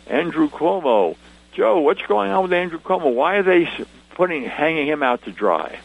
Andrew 0.08 0.50
Cuomo. 0.50 1.16
Joe, 1.54 1.80
what's 1.80 2.02
going 2.02 2.32
on 2.32 2.44
with 2.44 2.54
Andrew 2.54 2.80
Cuomo? 2.80 3.14
Why 3.14 3.36
are 3.38 3.44
they 3.44 3.70
putting 4.12 4.44
hanging 4.44 4.88
him 4.88 5.02
out 5.02 5.24
to 5.24 5.32
dry? 5.32 5.80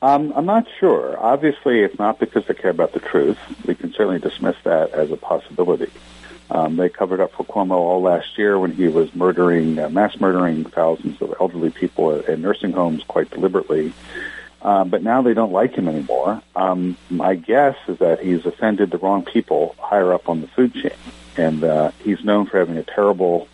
Um, 0.00 0.32
I'm 0.34 0.46
not 0.46 0.66
sure. 0.80 1.16
Obviously, 1.18 1.80
it's 1.80 1.98
not 1.98 2.18
because 2.18 2.44
they 2.46 2.54
care 2.54 2.70
about 2.72 2.92
the 2.92 3.00
truth. 3.00 3.38
We 3.64 3.76
can 3.76 3.92
certainly 3.92 4.18
dismiss 4.18 4.56
that 4.64 4.90
as 4.90 5.12
a 5.12 5.16
possibility. 5.16 5.90
Um, 6.52 6.76
they 6.76 6.90
covered 6.90 7.20
up 7.20 7.32
for 7.32 7.44
Cuomo 7.44 7.72
all 7.72 8.02
last 8.02 8.36
year 8.36 8.58
when 8.58 8.72
he 8.72 8.86
was 8.86 9.14
murdering, 9.14 9.78
uh, 9.78 9.88
mass 9.88 10.20
murdering 10.20 10.64
thousands 10.64 11.20
of 11.22 11.34
elderly 11.40 11.70
people 11.70 12.20
in 12.20 12.42
nursing 12.42 12.72
homes 12.72 13.02
quite 13.04 13.30
deliberately. 13.30 13.94
Um, 14.60 14.90
but 14.90 15.02
now 15.02 15.22
they 15.22 15.32
don't 15.32 15.50
like 15.50 15.74
him 15.74 15.88
anymore. 15.88 16.42
Um, 16.54 16.98
my 17.08 17.36
guess 17.36 17.76
is 17.88 17.98
that 17.98 18.20
he's 18.20 18.44
offended 18.44 18.90
the 18.90 18.98
wrong 18.98 19.24
people 19.24 19.74
higher 19.78 20.12
up 20.12 20.28
on 20.28 20.42
the 20.42 20.46
food 20.46 20.74
chain, 20.74 20.92
and 21.38 21.64
uh, 21.64 21.90
he's 22.04 22.22
known 22.22 22.44
for 22.44 22.58
having 22.58 22.76
a 22.76 22.84
terrible 22.84 23.48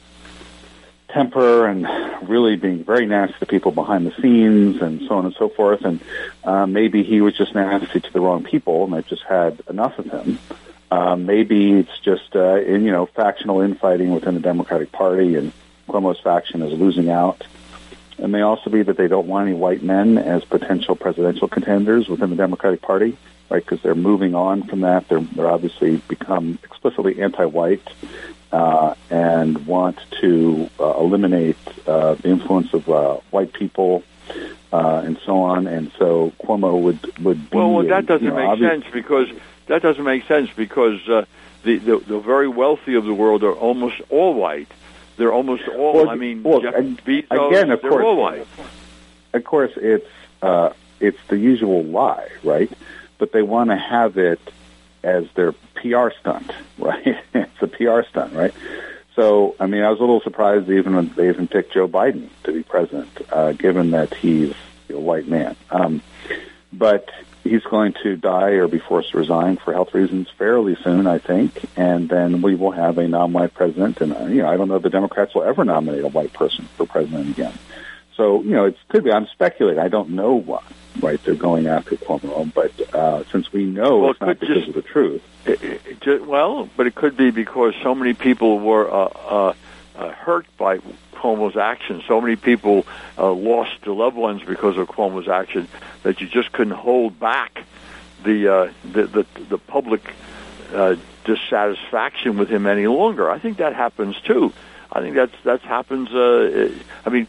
temper 1.09 1.67
and 1.69 1.87
really 2.29 2.57
being 2.57 2.85
very 2.85 3.07
nasty 3.07 3.39
to 3.39 3.47
people 3.47 3.71
behind 3.71 4.07
the 4.07 4.15
scenes 4.21 4.83
and 4.83 5.01
so 5.09 5.15
on 5.15 5.25
and 5.25 5.35
so 5.35 5.49
forth. 5.49 5.85
And 5.85 6.01
uh, 6.43 6.67
maybe 6.67 7.05
he 7.05 7.21
was 7.21 7.35
just 7.35 7.55
nasty 7.55 8.01
to 8.01 8.13
the 8.13 8.21
wrong 8.21 8.43
people, 8.43 8.85
and 8.85 8.93
they've 8.93 9.07
just 9.07 9.23
had 9.23 9.63
enough 9.71 9.99
of 10.01 10.07
him. 10.07 10.41
Uh, 10.91 11.17
maybe 11.17 11.73
it's 11.73 11.99
just 12.01 12.35
uh, 12.35 12.57
in 12.57 12.85
you 12.85 12.91
know 12.91 13.07
factional 13.07 13.61
infighting 13.61 14.13
within 14.13 14.35
the 14.35 14.41
Democratic 14.41 14.91
Party, 14.91 15.37
and 15.37 15.53
Cuomo's 15.89 16.21
faction 16.21 16.63
is 16.63 16.79
losing 16.79 17.11
out. 17.11 17.45
It 18.19 18.29
may 18.29 18.41
also 18.41 18.71
be 18.71 18.83
that 18.83 18.97
they 18.97 19.07
don't 19.07 19.29
want 19.29 19.49
any 19.49 19.57
white 19.57 19.83
men 19.83 20.19
as 20.19 20.45
potential 20.45 20.97
presidential 20.97 21.47
contenders 21.47 22.09
within 22.09 22.31
the 22.31 22.37
Democratic 22.37 22.83
Party, 22.83 23.17
right? 23.49 23.63
Because 23.63 23.81
they're 23.83 23.95
moving 23.95 24.35
on 24.35 24.65
from 24.65 24.81
that. 24.81 25.09
They're 25.09 25.21
they're 25.21 25.51
obviously 25.51 25.97
become 26.09 26.59
explicitly 26.65 27.21
anti-white 27.21 27.87
uh, 28.51 28.95
and 29.11 29.67
want 29.67 29.99
to 30.21 30.71
uh, 30.81 30.95
eliminate 30.99 31.59
uh, 31.87 32.15
the 32.15 32.29
influence 32.29 32.73
of 32.73 32.89
uh, 32.89 33.17
white 33.31 33.53
people 33.53 34.03
uh, 34.73 35.03
and 35.05 35.19
so 35.25 35.43
on. 35.43 35.67
And 35.67 35.93
so 35.99 36.33
Cuomo 36.41 36.81
would 36.81 37.19
would 37.19 37.51
be. 37.51 37.57
Well, 37.57 37.73
well 37.73 37.87
that 37.87 38.07
doesn't 38.07 38.27
you 38.27 38.33
know, 38.33 38.57
make 38.57 38.59
sense 38.59 38.85
because 38.93 39.29
that 39.69 39.83
doesn't 39.83 40.05
make 40.05 40.27
sense 40.27 40.51
because 40.57 41.07
uh, 41.09 41.25
the, 41.63 41.79
the 41.79 41.99
the 41.99 42.19
very 42.21 42.49
wealthy 42.49 42.95
of 42.95 43.05
the 43.05 43.15
world 43.15 43.43
are 43.43 43.53
almost 43.53 44.01
all 44.11 44.35
white. 44.35 44.69
They're 45.17 45.33
almost 45.33 45.67
all. 45.69 45.95
Well, 45.95 46.11
I 46.11 46.15
mean, 46.15 46.43
well, 46.43 46.61
Jeff 46.61 46.75
Bezos, 46.75 47.49
again, 47.49 47.71
of 47.71 47.81
course. 47.81 48.05
all 48.05 48.17
white. 48.17 48.47
of 49.33 49.45
course, 49.45 49.73
it's 49.77 50.09
uh, 50.43 50.71
it's 51.01 51.19
the 51.29 51.39
usual 51.39 51.85
lie, 51.85 52.29
right? 52.43 52.71
But 53.19 53.33
they 53.33 53.43
want 53.43 53.71
to 53.71 53.77
have 53.77 54.17
it 54.19 54.41
as 55.03 55.27
their 55.35 55.53
PR 55.75 56.11
stunt, 56.21 56.51
right? 56.79 57.19
it's 57.35 57.63
a 57.63 57.67
PR 57.67 58.03
stunt, 58.09 58.33
right? 58.33 58.55
So, 59.17 59.57
I 59.59 59.67
mean, 59.67 59.83
I 59.83 59.91
was 59.91 59.99
a 59.99 60.03
little 60.03 60.21
surprised 60.21 60.71
even 60.71 60.95
when 60.95 61.09
they 61.17 61.29
even 61.29 61.49
picked 61.49 61.73
Joe 61.73 61.89
Biden 61.89 62.29
to 62.45 62.53
be 62.53 62.63
president, 62.63 63.11
uh, 63.33 63.51
given 63.53 63.91
that 63.91 64.15
he's 64.15 64.55
a 64.89 64.99
white 64.99 65.27
man. 65.27 65.57
Um, 65.71 66.03
but 66.73 67.11
he's 67.49 67.63
going 67.65 67.95
to 68.03 68.17
die 68.17 68.51
or 68.53 68.69
be 68.69 68.79
forced 68.79 69.11
to 69.13 69.19
resign 69.19 69.57
for 69.57 69.73
health 69.73 69.95
reasons 69.95 70.29
fairly 70.37 70.77
soon, 70.85 71.07
I 71.07 71.19
think, 71.19 71.65
and 71.77 72.09
then 72.09 72.43
we 72.43 72.55
will 72.55 72.71
have 72.73 72.99
a 72.99 73.09
non-white 73.09 73.55
president. 73.55 74.01
And 74.01 74.15
uh, 74.15 74.27
you 74.27 74.43
know, 74.43 74.49
I 74.49 74.57
don't 74.57 74.69
know 74.69 74.77
if 74.77 74.83
the 74.83 74.91
Democrats 74.91 75.35
will 75.35 75.45
ever 75.45 75.65
nominate 75.65 76.05
a 76.05 76.09
white 76.09 76.33
person 76.33 76.67
for 76.77 76.87
president 76.87 77.31
again. 77.31 77.55
So, 78.17 78.43
you 78.43 78.51
know, 78.51 78.65
it 78.65 78.77
could 78.89 79.05
be. 79.05 79.13
I'm 79.13 79.27
speculating. 79.29 79.79
I 79.81 79.87
don't 79.89 80.11
know 80.11 80.35
why, 80.35 80.63
right? 81.01 81.23
They're 81.23 81.35
going 81.37 81.69
after 81.69 81.95
Cuomo, 81.97 82.53
but 82.53 82.73
uh, 82.95 83.23
since 83.31 83.53
we 83.53 83.65
know 83.65 83.99
Well, 83.99 84.11
it's 84.11 84.21
it 84.21 84.27
not 84.27 84.41
because 84.41 84.57
just- 84.57 84.69
of 84.69 84.75
the 84.75 84.83
truth, 84.83 85.23
It, 85.47 86.07
it, 86.07 86.27
well, 86.27 86.69
but 86.77 86.87
it 86.89 86.95
could 86.97 87.17
be 87.17 87.31
because 87.31 87.75
so 87.83 87.95
many 87.95 88.15
people 88.15 88.59
were 88.59 88.91
uh, 88.93 89.05
uh, 89.05 89.55
uh, 89.97 90.11
hurt 90.11 90.47
by 90.57 90.79
Cuomo's 91.19 91.57
action. 91.57 92.03
So 92.07 92.21
many 92.21 92.37
people 92.37 92.87
uh, 93.17 93.33
lost 93.33 93.73
their 93.83 93.95
loved 93.95 94.17
ones 94.17 94.43
because 94.43 94.77
of 94.81 94.89
Cuomo's 94.89 95.29
action 95.29 95.69
that 96.05 96.21
you 96.21 96.29
just 96.29 96.53
couldn't 96.53 96.75
hold 96.89 97.19
back 97.19 97.53
the 98.25 98.39
uh, 98.49 98.73
the, 98.95 99.03
the 99.07 99.27
the 99.53 99.59
public 99.59 100.03
uh, 100.75 100.97
dissatisfaction 101.25 102.39
with 102.39 102.49
him 102.49 102.67
any 102.67 102.87
longer. 102.87 103.31
I 103.31 103.39
think 103.39 103.59
that 103.59 103.75
happens 103.75 104.21
too. 104.21 104.53
I 104.91 105.01
think 105.01 105.15
that's 105.15 105.35
that's 105.45 105.65
happens. 105.65 106.09
Uh, 106.11 106.71
I 107.05 107.11
mean, 107.11 107.27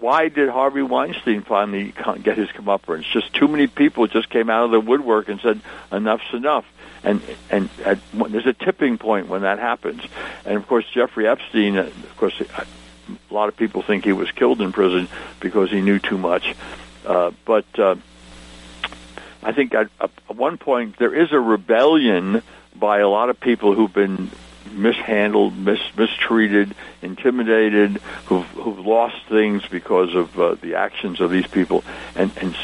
why 0.00 0.28
did 0.28 0.48
Harvey 0.48 0.82
Weinstein 0.82 1.42
finally 1.42 1.94
get 2.22 2.36
his 2.36 2.48
comeuppance? 2.48 3.04
Just 3.12 3.32
too 3.32 3.46
many 3.48 3.66
people 3.68 4.06
just 4.08 4.28
came 4.30 4.50
out 4.50 4.64
of 4.64 4.70
the 4.72 4.80
woodwork 4.80 5.28
and 5.28 5.40
said 5.40 5.60
enough's 5.92 6.32
enough. 6.32 6.64
And 7.04 7.20
and 7.50 7.70
at, 7.84 7.98
there's 8.12 8.46
a 8.46 8.52
tipping 8.52 8.98
point 8.98 9.28
when 9.28 9.42
that 9.42 9.60
happens. 9.60 10.02
And 10.44 10.56
of 10.56 10.66
course, 10.66 10.84
Jeffrey 10.92 11.28
Epstein. 11.28 11.78
uh, 11.78 11.82
Of 11.84 12.16
course, 12.16 12.42
a 13.30 13.34
lot 13.34 13.48
of 13.48 13.56
people 13.56 13.82
think 13.82 14.04
he 14.04 14.12
was 14.12 14.30
killed 14.32 14.60
in 14.60 14.72
prison 14.72 15.08
because 15.40 15.70
he 15.70 15.80
knew 15.80 15.98
too 15.98 16.18
much. 16.18 16.54
Uh, 17.06 17.30
but 17.44 17.66
uh, 17.78 17.96
I 19.42 19.52
think 19.52 19.74
at, 19.74 19.88
at 20.00 20.10
one 20.28 20.58
point 20.58 20.98
there 20.98 21.14
is 21.14 21.32
a 21.32 21.40
rebellion 21.40 22.42
by 22.76 22.98
a 23.00 23.08
lot 23.08 23.30
of 23.30 23.40
people 23.40 23.74
who've 23.74 23.92
been 23.92 24.30
mishandled, 24.72 25.56
mis- 25.56 25.96
mistreated, 25.96 26.74
intimidated, 27.02 27.96
who've, 28.26 28.46
who've 28.46 28.86
lost 28.86 29.16
things 29.28 29.66
because 29.66 30.14
of 30.14 30.38
uh, 30.38 30.54
the 30.56 30.74
actions 30.74 31.20
of 31.20 31.30
these 31.30 31.46
people, 31.46 31.84
and 32.14 32.30
and 32.38 32.56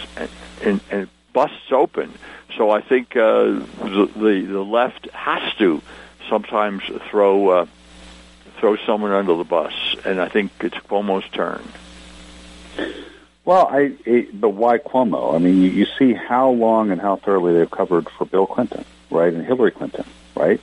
and, 0.62 0.80
and 0.90 1.08
busts 1.32 1.72
open. 1.72 2.12
So 2.56 2.70
I 2.70 2.80
think 2.80 3.16
uh, 3.16 3.44
the, 3.44 4.10
the 4.14 4.40
the 4.42 4.64
left 4.64 5.10
has 5.10 5.54
to 5.54 5.82
sometimes 6.28 6.82
throw 7.10 7.48
uh, 7.48 7.66
throw 8.64 8.76
someone 8.86 9.12
under 9.12 9.36
the 9.36 9.44
bus, 9.44 9.74
and 10.06 10.18
I 10.18 10.30
think 10.30 10.50
it's 10.60 10.76
Cuomo's 10.76 11.28
turn. 11.32 11.62
Well, 13.44 13.66
I 13.66 13.92
it, 14.06 14.40
but 14.40 14.54
why 14.54 14.78
Cuomo? 14.78 15.34
I 15.34 15.38
mean, 15.38 15.60
you, 15.60 15.68
you 15.68 15.86
see 15.98 16.14
how 16.14 16.48
long 16.48 16.90
and 16.90 16.98
how 16.98 17.16
thoroughly 17.16 17.52
they've 17.52 17.70
covered 17.70 18.08
for 18.08 18.24
Bill 18.24 18.46
Clinton, 18.46 18.86
right, 19.10 19.30
and 19.30 19.44
Hillary 19.44 19.70
Clinton, 19.70 20.06
right? 20.34 20.62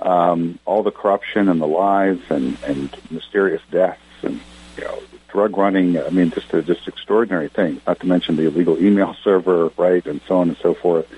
Um, 0.00 0.58
all 0.66 0.82
the 0.82 0.90
corruption 0.90 1.48
and 1.48 1.62
the 1.62 1.66
lies 1.66 2.18
and 2.28 2.58
and 2.66 2.94
mysterious 3.10 3.62
deaths 3.70 4.02
and 4.22 4.38
you 4.76 4.84
know 4.84 5.02
drug 5.28 5.56
running. 5.56 5.98
I 5.98 6.10
mean, 6.10 6.32
just 6.32 6.52
a, 6.52 6.60
just 6.60 6.86
extraordinary 6.88 7.48
things. 7.48 7.80
Not 7.86 8.00
to 8.00 8.06
mention 8.06 8.36
the 8.36 8.48
illegal 8.48 8.78
email 8.78 9.16
server, 9.24 9.70
right, 9.78 10.04
and 10.04 10.20
so 10.28 10.40
on 10.40 10.48
and 10.50 10.58
so 10.58 10.74
forth. 10.74 11.10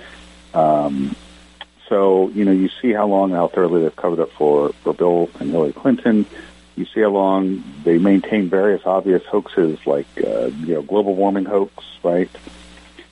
Um, 0.54 1.16
so 1.92 2.30
you 2.30 2.46
know, 2.46 2.52
you 2.52 2.70
see 2.80 2.94
how 2.94 3.06
long 3.06 3.32
and 3.32 3.38
how 3.38 3.48
thoroughly 3.48 3.82
they've 3.82 3.94
covered 3.94 4.18
up 4.18 4.30
for 4.30 4.70
for 4.82 4.94
Bill 4.94 5.28
and 5.38 5.50
Hillary 5.50 5.74
Clinton. 5.74 6.24
You 6.74 6.86
see 6.86 7.02
how 7.02 7.10
long 7.10 7.62
they 7.84 7.98
maintain 7.98 8.48
various 8.48 8.80
obvious 8.86 9.22
hoaxes 9.26 9.78
like 9.86 10.06
uh, 10.16 10.46
you 10.46 10.72
know 10.72 10.80
global 10.80 11.14
warming 11.14 11.44
hoax, 11.44 11.84
right? 12.02 12.30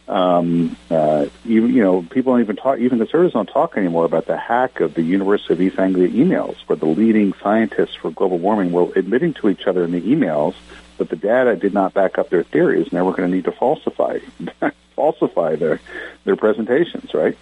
Um, 0.09 0.79
uh, 0.91 1.27
even 1.45 1.75
you 1.75 1.83
know 1.83 2.01
people 2.01 2.33
don't 2.33 2.41
even 2.41 2.57
talk. 2.57 2.79
Even 2.79 2.97
conservatives 2.97 3.35
don't 3.35 3.51
talk 3.51 3.77
anymore 3.77 4.07
about 4.07 4.25
the 4.25 4.39
hack 4.39 4.81
of 4.81 4.95
the 4.95 5.03
University 5.03 5.53
of 5.53 5.61
East 5.61 5.79
Anglia 5.79 6.09
emails, 6.09 6.57
where 6.67 6.77
the 6.77 6.87
leading 6.87 7.35
scientists 7.35 7.97
for 7.97 8.11
global 8.11 8.39
warming 8.39 8.73
were 8.73 8.91
admitting 8.97 9.35
to 9.35 9.51
each 9.51 9.67
other 9.67 9.85
in 9.85 9.93
the 9.93 10.01
emails 10.01 10.55
that 10.97 11.11
the 11.11 11.17
data 11.17 11.55
did 11.55 11.75
not 11.75 11.93
back 11.93 12.17
up 12.17 12.31
their 12.31 12.45
theories, 12.45 12.85
and 12.85 12.93
they 12.93 13.03
were 13.03 13.13
going 13.13 13.31
to 13.31 13.37
need 13.37 13.45
to 13.45 13.53
falsify 13.53 14.21
falsify 14.97 15.57
their 15.57 15.81
their 16.25 16.37
presentations, 16.37 17.13
right? 17.13 17.37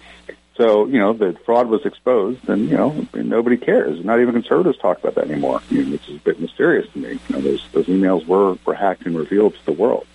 So 0.59 0.87
you 0.87 0.99
know 0.99 1.13
the 1.13 1.37
fraud 1.45 1.69
was 1.69 1.85
exposed, 1.85 2.49
and 2.49 2.69
you 2.69 2.75
know 2.75 3.07
nobody 3.13 3.55
cares. 3.55 4.03
Not 4.03 4.19
even 4.19 4.33
conservatives 4.33 4.77
talk 4.77 4.99
about 4.99 5.15
that 5.15 5.31
anymore, 5.31 5.61
you 5.69 5.85
know, 5.85 5.91
which 5.93 6.09
is 6.09 6.17
a 6.17 6.19
bit 6.19 6.37
mysterious 6.41 6.85
to 6.91 6.99
me. 6.99 7.11
You 7.29 7.35
know, 7.35 7.39
those 7.39 7.65
those 7.71 7.85
emails 7.85 8.27
were 8.27 8.57
were 8.65 8.73
hacked 8.73 9.05
and 9.05 9.17
revealed 9.17 9.55
to 9.55 9.65
the 9.65 9.71
world. 9.71 10.05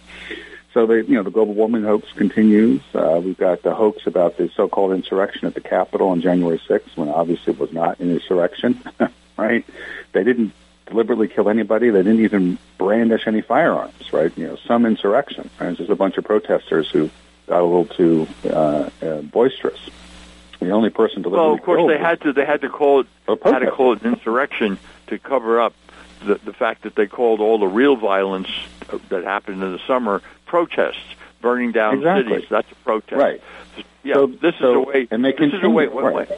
So 0.75 0.85
they, 0.85 0.97
you 0.97 1.15
know, 1.15 1.23
the 1.23 1.31
global 1.31 1.55
warming 1.55 1.85
hoax 1.85 2.13
continues. 2.13 2.83
Uh, 2.93 3.23
we've 3.25 3.39
got 3.39 3.63
the 3.63 3.75
hoax 3.75 4.07
about 4.07 4.37
the 4.37 4.51
so-called 4.55 4.93
insurrection 4.93 5.47
at 5.47 5.55
the 5.55 5.63
Capitol 5.63 6.09
on 6.09 6.21
January 6.21 6.61
6th, 6.69 6.97
when 6.97 7.09
obviously 7.09 7.53
it 7.53 7.61
was 7.61 7.73
not 7.73 8.01
an 8.01 8.11
insurrection, 8.11 8.83
right? 9.39 9.65
They 10.13 10.25
didn't 10.25 10.53
deliberately 10.87 11.29
kill 11.29 11.49
anybody. 11.49 11.91
They 11.91 12.03
didn't 12.03 12.25
even 12.25 12.59
brandish 12.77 13.29
any 13.29 13.41
firearms, 13.41 14.13
right? 14.13 14.37
You 14.37 14.49
know, 14.49 14.57
some 14.67 14.85
insurrection. 14.85 15.49
Right? 15.61 15.71
It's 15.71 15.79
just 15.79 15.91
a 15.91 15.97
bunch 15.97 16.19
of 16.19 16.25
protesters 16.25 16.91
who 16.91 17.09
got 17.47 17.63
a 17.63 17.65
little 17.65 17.87
too 17.87 18.27
uh, 18.45 18.91
uh, 19.01 19.23
boisterous. 19.23 19.79
The 20.61 20.71
only 20.71 20.91
person 20.91 21.23
deliberately 21.23 21.47
Well, 21.49 21.55
of 21.55 21.63
course 21.63 21.89
they 21.89 21.99
had 21.99 22.21
to. 22.23 22.33
They 22.33 22.45
had 22.45 22.61
to 22.63 22.69
call 22.69 23.01
it. 23.01 23.07
a 23.29 23.37
Had 23.51 23.61
to 23.61 23.71
call 23.71 23.93
it 23.93 24.03
an 24.03 24.15
insurrection 24.15 24.79
to 25.09 25.19
cover 25.19 25.61
up 25.61 25.75
the 26.25 26.37
the 26.45 26.53
fact 26.53 26.83
that 26.83 26.95
they 26.95 27.07
called 27.07 27.41
all 27.41 27.59
the 27.59 27.67
real 27.67 27.97
violence 27.97 28.49
that 29.09 29.25
happened 29.25 29.63
in 29.63 29.73
the 29.73 29.81
summer 29.87 30.23
protests, 30.47 30.99
burning 31.41 31.73
down 31.73 31.99
Exactly. 31.99 32.33
cities. 32.35 32.49
That's 32.51 32.71
a 32.71 32.75
protest. 32.77 33.21
Right. 33.21 33.43
Yeah. 34.03 34.15
So- 34.15 34.27
this 34.27 34.55
is 34.55 34.61
so- 34.61 34.75
a 34.75 34.87
way. 34.87 35.09
and 35.11 35.25
they 35.25 35.33
this 35.33 35.41
is 35.49 35.55
a 35.55 35.61
continue, 35.61 35.71
way. 35.77 35.87
right. 35.87 36.15
wait. 36.15 36.29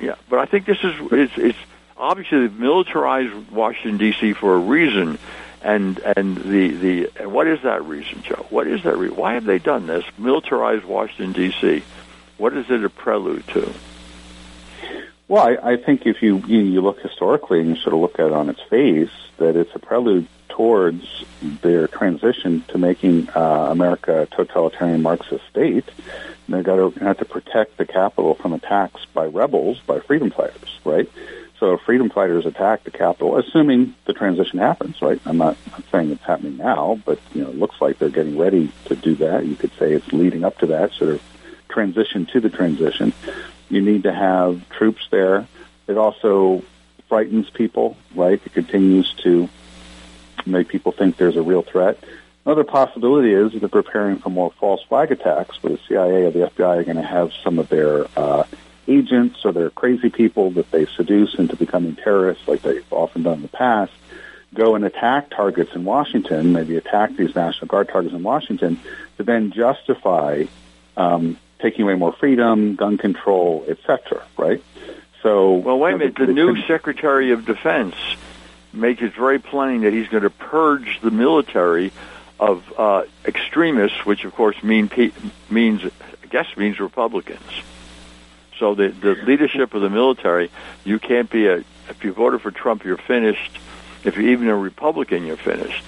Yeah, 0.00 0.14
but 0.28 0.38
I 0.40 0.46
think 0.46 0.66
this 0.66 0.78
is 0.82 0.94
it's, 1.12 1.32
it's 1.36 1.58
obviously 1.96 2.40
they've 2.40 2.58
militarized 2.58 3.50
Washington 3.50 3.96
D.C. 3.98 4.32
for 4.34 4.54
a 4.54 4.58
reason. 4.58 5.18
And 5.62 5.98
and 6.00 6.36
the 6.36 6.68
the 6.68 7.10
and 7.20 7.32
what 7.32 7.46
is 7.46 7.62
that 7.62 7.82
reason, 7.86 8.22
Joe? 8.22 8.44
What 8.50 8.66
is 8.66 8.82
that? 8.82 8.98
Re- 8.98 9.08
why 9.08 9.32
have 9.32 9.44
they 9.46 9.58
done 9.58 9.86
this? 9.86 10.04
Militarized 10.18 10.84
Washington 10.84 11.32
D.C. 11.32 11.82
What 12.38 12.56
is 12.56 12.70
it 12.70 12.84
a 12.84 12.90
prelude 12.90 13.46
to? 13.48 13.72
Well, 15.28 15.46
I, 15.46 15.72
I 15.72 15.76
think 15.76 16.06
if 16.06 16.22
you, 16.22 16.42
you 16.46 16.60
you 16.60 16.80
look 16.80 17.00
historically 17.00 17.60
and 17.60 17.70
you 17.70 17.76
sort 17.76 17.94
of 17.94 18.00
look 18.00 18.18
at 18.18 18.26
it 18.26 18.32
on 18.32 18.50
its 18.50 18.60
face, 18.62 19.10
that 19.38 19.56
it's 19.56 19.74
a 19.74 19.78
prelude 19.78 20.26
towards 20.48 21.24
their 21.62 21.88
transition 21.88 22.62
to 22.68 22.78
making 22.78 23.28
uh, 23.30 23.68
America 23.70 24.22
a 24.22 24.26
totalitarian 24.26 25.02
Marxist 25.02 25.44
state. 25.50 25.84
And 26.46 26.54
they've 26.54 26.64
got 26.64 26.76
to 26.76 26.90
have 27.04 27.18
to 27.18 27.24
protect 27.24 27.78
the 27.78 27.86
capital 27.86 28.34
from 28.34 28.52
attacks 28.52 29.04
by 29.06 29.26
rebels, 29.26 29.80
by 29.86 30.00
freedom 30.00 30.30
fighters, 30.30 30.78
right? 30.84 31.08
So 31.58 31.78
freedom 31.78 32.10
fighters 32.10 32.44
attack 32.46 32.84
the 32.84 32.90
capital, 32.90 33.38
assuming 33.38 33.94
the 34.04 34.12
transition 34.12 34.58
happens, 34.58 35.00
right? 35.00 35.20
I'm 35.24 35.38
not 35.38 35.56
saying 35.90 36.10
it's 36.10 36.22
happening 36.22 36.58
now, 36.58 37.00
but 37.04 37.18
you 37.32 37.42
know, 37.42 37.50
it 37.50 37.56
looks 37.56 37.80
like 37.80 37.98
they're 37.98 38.10
getting 38.10 38.36
ready 38.36 38.70
to 38.86 38.94
do 38.94 39.14
that. 39.16 39.46
You 39.46 39.56
could 39.56 39.72
say 39.78 39.92
it's 39.92 40.12
leading 40.12 40.44
up 40.44 40.58
to 40.58 40.66
that 40.66 40.92
sort 40.92 41.12
of 41.12 41.22
transition 41.74 42.24
to 42.26 42.40
the 42.40 42.48
transition. 42.48 43.12
You 43.68 43.82
need 43.82 44.04
to 44.04 44.12
have 44.12 44.66
troops 44.70 45.06
there. 45.10 45.46
It 45.86 45.98
also 45.98 46.62
frightens 47.08 47.50
people, 47.50 47.96
right? 48.14 48.40
It 48.44 48.52
continues 48.54 49.12
to 49.24 49.48
make 50.46 50.68
people 50.68 50.92
think 50.92 51.16
there's 51.16 51.36
a 51.36 51.42
real 51.42 51.62
threat. 51.62 51.98
Another 52.46 52.64
possibility 52.64 53.32
is 53.32 53.52
that 53.52 53.60
they're 53.60 53.68
preparing 53.68 54.18
for 54.18 54.30
more 54.30 54.52
false 54.60 54.82
flag 54.88 55.10
attacks, 55.10 55.62
where 55.62 55.72
the 55.72 55.80
CIA 55.88 56.26
or 56.26 56.30
the 56.30 56.50
FBI 56.50 56.78
are 56.78 56.84
going 56.84 56.96
to 56.96 57.02
have 57.02 57.32
some 57.42 57.58
of 57.58 57.68
their 57.68 58.06
uh, 58.16 58.44
agents 58.86 59.44
or 59.44 59.52
their 59.52 59.70
crazy 59.70 60.10
people 60.10 60.50
that 60.52 60.70
they 60.70 60.86
seduce 60.86 61.34
into 61.34 61.56
becoming 61.56 61.96
terrorists, 61.96 62.46
like 62.46 62.62
they've 62.62 62.92
often 62.92 63.22
done 63.22 63.34
in 63.34 63.42
the 63.42 63.48
past, 63.48 63.92
go 64.52 64.74
and 64.74 64.84
attack 64.84 65.30
targets 65.30 65.74
in 65.74 65.84
Washington, 65.84 66.52
maybe 66.52 66.76
attack 66.76 67.16
these 67.16 67.34
National 67.34 67.66
Guard 67.66 67.88
targets 67.88 68.14
in 68.14 68.22
Washington, 68.22 68.78
to 69.16 69.24
then 69.24 69.50
justify 69.50 70.44
um, 70.96 71.38
taking 71.60 71.82
away 71.82 71.94
more 71.94 72.12
freedom, 72.12 72.76
gun 72.76 72.98
control, 72.98 73.64
etc. 73.68 74.22
Right? 74.36 74.62
So, 75.22 75.54
Well, 75.54 75.78
wait 75.78 75.94
a 75.94 75.98
minute. 75.98 76.16
The 76.16 76.26
they 76.26 76.32
new 76.32 76.60
Secretary 76.66 77.32
of 77.32 77.46
Defense 77.46 77.94
makes 78.72 79.00
it 79.02 79.14
very 79.14 79.38
plain 79.38 79.82
that 79.82 79.92
he's 79.92 80.08
going 80.08 80.24
to 80.24 80.30
purge 80.30 81.00
the 81.00 81.10
military 81.10 81.92
of 82.38 82.62
uh, 82.76 83.04
extremists, 83.24 84.04
which 84.04 84.24
of 84.24 84.34
course 84.34 84.62
mean 84.62 84.88
pe- 84.88 85.12
means 85.48 85.82
I 85.84 86.26
guess 86.28 86.46
means 86.56 86.80
Republicans. 86.80 87.40
So 88.58 88.74
the 88.74 88.88
the 88.88 89.14
leadership 89.14 89.74
of 89.74 89.80
the 89.82 89.90
military, 89.90 90.50
you 90.84 90.98
can't 90.98 91.30
be 91.30 91.46
a. 91.46 91.64
If 91.88 92.02
you 92.02 92.12
voted 92.12 92.40
for 92.40 92.50
Trump, 92.50 92.84
you're 92.84 92.96
finished. 92.96 93.58
If 94.04 94.16
you're 94.16 94.28
even 94.28 94.48
a 94.48 94.56
Republican, 94.56 95.24
you're 95.24 95.36
finished. 95.36 95.84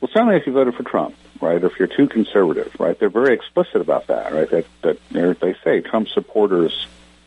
Well, 0.00 0.10
certainly 0.12 0.36
if 0.36 0.46
you 0.46 0.52
voted 0.52 0.74
for 0.74 0.82
Trump, 0.82 1.14
right? 1.40 1.62
If 1.62 1.78
you're 1.78 1.88
too 1.88 2.08
conservative, 2.08 2.74
right? 2.78 2.98
They're 2.98 3.08
very 3.08 3.34
explicit 3.34 3.80
about 3.80 4.06
that, 4.08 4.32
right? 4.32 4.50
That 4.50 4.66
that 4.82 5.40
they 5.40 5.54
say 5.64 5.80
Trump 5.80 6.08
supporters 6.08 6.86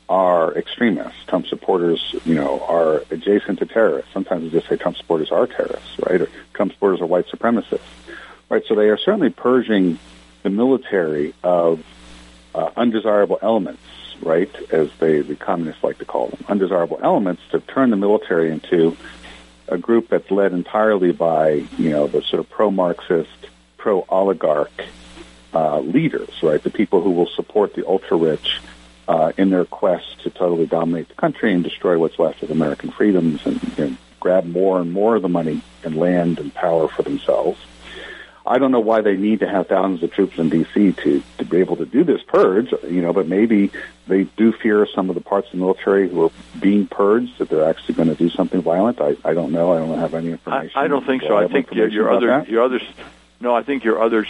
are 0.10 0.54
extremists. 0.58 1.24
Trump 1.28 1.48
supporters, 1.48 2.14
you 2.26 2.36
know, 2.36 2.60
are 2.68 3.02
adjacent 3.12 3.60
to 3.60 3.66
terrorists. 3.66 4.12
Sometimes 4.12 4.44
they 4.44 4.58
just 4.58 4.68
say 4.68 4.76
Trump 4.76 4.98
supporters 4.98 5.32
are 5.32 5.48
terrorists, 5.48 5.98
right? 6.00 6.22
Or 6.22 6.30
Trump 6.54 6.74
supporters 6.74 7.00
are 7.00 7.06
white 7.06 7.28
supremacists, 7.28 7.80
right? 8.50 8.64
So 8.68 8.76
they 8.76 8.90
are 8.90 8.98
certainly 8.98 9.30
purging 9.30 10.00
the 10.44 10.50
military 10.50 11.34
of 11.44 11.84
uh, 12.54 12.72
undesirable 12.76 13.40
elements, 13.42 13.82
right? 14.22 14.54
As 14.72 14.90
they 15.00 15.22
the 15.22 15.36
communists 15.36 15.84
like 15.84 16.00
to 16.00 16.06
call 16.06 16.28
them, 16.28 16.44
undesirable 16.50 17.00
elements 17.02 17.42
to 17.52 17.62
turn 17.62 17.90
the 17.90 17.98
military 17.98 18.52
into 18.52 18.98
a 19.68 19.78
group 19.78 20.10
that's 20.10 20.30
led 20.30 20.52
entirely 20.52 21.14
by 21.14 21.66
you 21.78 21.90
know 21.90 22.08
the 22.08 22.22
sort 22.22 22.42
of 22.42 22.50
pro-Marxist, 22.50 23.48
pro-oligarch 23.82 24.86
uh, 25.56 25.80
leaders, 25.80 26.30
right? 26.44 26.62
The 26.62 26.70
people 26.70 27.02
who 27.02 27.10
will 27.12 27.28
support 27.28 27.74
the 27.74 27.86
ultra-rich 27.88 28.62
uh, 29.08 29.32
in 29.38 29.50
their 29.50 29.66
quest 29.66 30.22
to 30.22 30.30
totally 30.30 30.68
dominate 30.68 31.10
the 31.10 31.16
country 31.16 31.52
and 31.52 31.64
destroy 31.64 31.98
what's 31.98 32.20
left 32.20 32.44
of 32.44 32.52
American 32.52 32.92
freedoms 32.92 33.44
and, 33.44 33.60
and 33.80 33.98
grab 34.20 34.46
more 34.46 34.80
and 34.80 34.94
more 34.94 35.16
of 35.16 35.24
the 35.24 35.30
money 35.30 35.62
and 35.84 35.98
land 35.98 36.40
and 36.40 36.54
power 36.54 36.88
for 36.88 37.02
themselves. 37.02 37.60
I 38.46 38.60
don't 38.60 38.72
know 38.72 38.80
why 38.80 39.02
they 39.02 39.18
need 39.18 39.40
to 39.40 39.48
have 39.48 39.68
thousands 39.68 40.04
of 40.04 40.12
troops 40.12 40.38
in 40.38 40.50
D.C. 40.50 40.94
to, 40.94 41.24
to 41.40 41.46
be 41.46 41.58
able 41.58 41.76
to 41.78 41.86
do 41.86 42.04
this 42.04 42.22
purge, 42.24 42.72
you 42.84 43.02
know, 43.02 43.14
but 43.14 43.28
maybe 43.28 43.72
they 44.08 44.24
do 44.24 44.52
fear 44.52 44.88
some 44.94 45.10
of 45.10 45.16
the 45.16 45.22
parts 45.22 45.48
of 45.48 45.54
the 45.54 45.58
military 45.58 46.08
who 46.08 46.26
are 46.26 46.32
being 46.60 46.88
purged, 46.88 47.38
that 47.40 47.50
they're 47.50 47.70
actually 47.70 47.96
going 47.96 48.10
to 48.10 48.16
do 48.16 48.30
something 48.30 48.62
violent. 48.62 49.02
I, 49.02 49.16
I 49.26 49.34
don't 49.34 49.52
know. 49.52 49.74
I 49.74 49.78
don't 49.78 49.98
have 49.98 50.14
any 50.14 50.32
information. 50.32 50.72
I, 50.76 50.86
I 50.86 50.88
don't 50.88 51.06
think 51.06 51.24
so. 51.24 51.38
I 51.38 51.48
think 51.48 51.72
your, 51.72 51.88
your 51.88 52.12
other, 52.12 52.28
that. 52.28 52.50
your 52.50 52.64
other, 52.64 52.80
no, 53.42 53.56
I 53.56 53.64
think 53.64 53.84
your 53.84 54.02
other, 54.02 54.26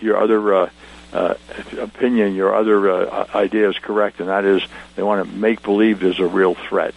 your 0.00 0.16
other, 0.16 0.54
uh, 0.54 0.70
uh, 1.12 1.34
opinion, 1.78 2.34
your 2.34 2.54
other 2.54 2.90
uh, 2.90 3.26
idea 3.34 3.68
is 3.70 3.78
correct, 3.78 4.20
and 4.20 4.28
that 4.28 4.44
is 4.44 4.62
they 4.94 5.02
want 5.02 5.26
to 5.26 5.36
make 5.36 5.62
believe 5.62 6.00
there's 6.00 6.20
a 6.20 6.26
real 6.26 6.54
threat. 6.54 6.94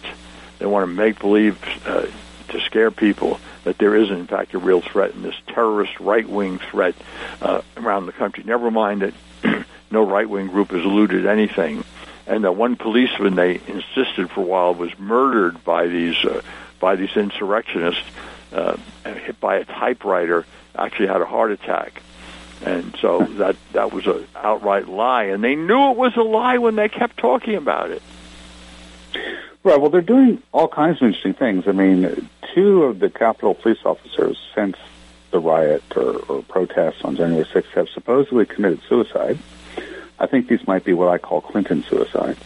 They 0.58 0.66
want 0.66 0.82
to 0.82 0.94
make 0.94 1.18
believe 1.18 1.58
uh, 1.86 2.06
to 2.48 2.60
scare 2.60 2.90
people 2.90 3.40
that 3.64 3.78
there 3.78 3.96
is, 3.96 4.10
in 4.10 4.26
fact, 4.26 4.54
a 4.54 4.58
real 4.58 4.80
threat 4.80 5.14
and 5.14 5.24
this 5.24 5.34
terrorist 5.46 5.98
right 5.98 6.28
wing 6.28 6.58
threat 6.58 6.94
uh, 7.40 7.62
around 7.76 8.06
the 8.06 8.12
country. 8.12 8.44
Never 8.44 8.70
mind 8.70 9.02
that 9.02 9.64
no 9.90 10.06
right 10.06 10.28
wing 10.28 10.48
group 10.48 10.70
has 10.72 10.84
eluded 10.84 11.26
anything. 11.26 11.84
And 12.26 12.44
that 12.44 12.52
one 12.52 12.76
policeman 12.76 13.34
they 13.34 13.60
insisted 13.66 14.30
for 14.30 14.40
a 14.40 14.44
while 14.44 14.74
was 14.74 14.96
murdered 14.98 15.64
by 15.64 15.88
these 15.88 16.16
uh, 16.24 16.42
by 16.78 16.96
these 16.96 17.16
insurrectionists, 17.16 18.04
uh, 18.52 18.76
hit 19.04 19.40
by 19.40 19.56
a 19.56 19.64
typewriter, 19.64 20.44
actually 20.76 21.08
had 21.08 21.20
a 21.20 21.26
heart 21.26 21.52
attack. 21.52 22.02
And 22.64 22.96
so 23.00 23.24
that 23.38 23.56
that 23.72 23.92
was 23.92 24.06
an 24.06 24.24
outright 24.36 24.88
lie, 24.88 25.24
and 25.24 25.42
they 25.42 25.56
knew 25.56 25.90
it 25.90 25.96
was 25.96 26.16
a 26.16 26.22
lie 26.22 26.58
when 26.58 26.76
they 26.76 26.88
kept 26.88 27.16
talking 27.16 27.56
about 27.56 27.90
it. 27.90 28.02
Right. 29.64 29.80
Well, 29.80 29.90
they're 29.90 30.00
doing 30.00 30.42
all 30.52 30.68
kinds 30.68 30.98
of 31.02 31.06
interesting 31.06 31.34
things. 31.34 31.66
I 31.66 31.72
mean, 31.72 32.28
two 32.54 32.84
of 32.84 32.98
the 32.98 33.10
Capitol 33.10 33.54
police 33.54 33.84
officers 33.84 34.38
since 34.54 34.76
the 35.30 35.40
riot 35.40 35.82
or, 35.96 36.16
or 36.28 36.42
protests 36.42 37.02
on 37.02 37.16
January 37.16 37.44
6th 37.44 37.70
have 37.70 37.88
supposedly 37.88 38.44
committed 38.46 38.80
suicide. 38.88 39.38
I 40.18 40.26
think 40.26 40.48
these 40.48 40.66
might 40.66 40.84
be 40.84 40.92
what 40.92 41.08
I 41.08 41.18
call 41.18 41.40
Clinton 41.40 41.82
suicides. 41.82 42.38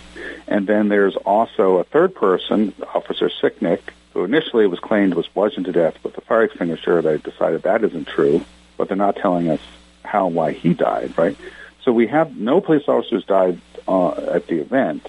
And 0.47 0.67
then 0.67 0.89
there's 0.89 1.17
also 1.17 1.77
a 1.77 1.85
third 1.85 2.15
person, 2.15 2.73
Officer 2.95 3.29
Sicknick, 3.29 3.81
who 4.17 4.25
initially 4.25 4.65
it 4.65 4.69
was 4.69 4.81
claimed 4.81 5.13
was 5.13 5.27
bludgeoned 5.29 5.67
to 5.67 5.73
death 5.73 5.99
but 6.03 6.15
the 6.15 6.23
fire 6.23 6.45
extinguisher. 6.45 7.03
They 7.03 7.19
decided 7.19 7.63
that 7.65 7.85
isn't 7.85 8.09
true, 8.09 8.43
but 8.79 8.89
they're 8.89 8.97
not 8.97 9.17
telling 9.17 9.51
us 9.51 9.61
how 10.05 10.27
and 10.27 10.35
why 10.35 10.53
he 10.53 10.73
died, 10.73 11.17
right? 11.19 11.37
So 11.83 11.93
we 11.93 12.07
have 12.07 12.35
no 12.35 12.63
police 12.63 12.89
officers 12.89 13.25
died 13.25 13.61
uh, 13.87 14.13
at 14.13 14.47
the 14.47 14.59
event, 14.61 15.07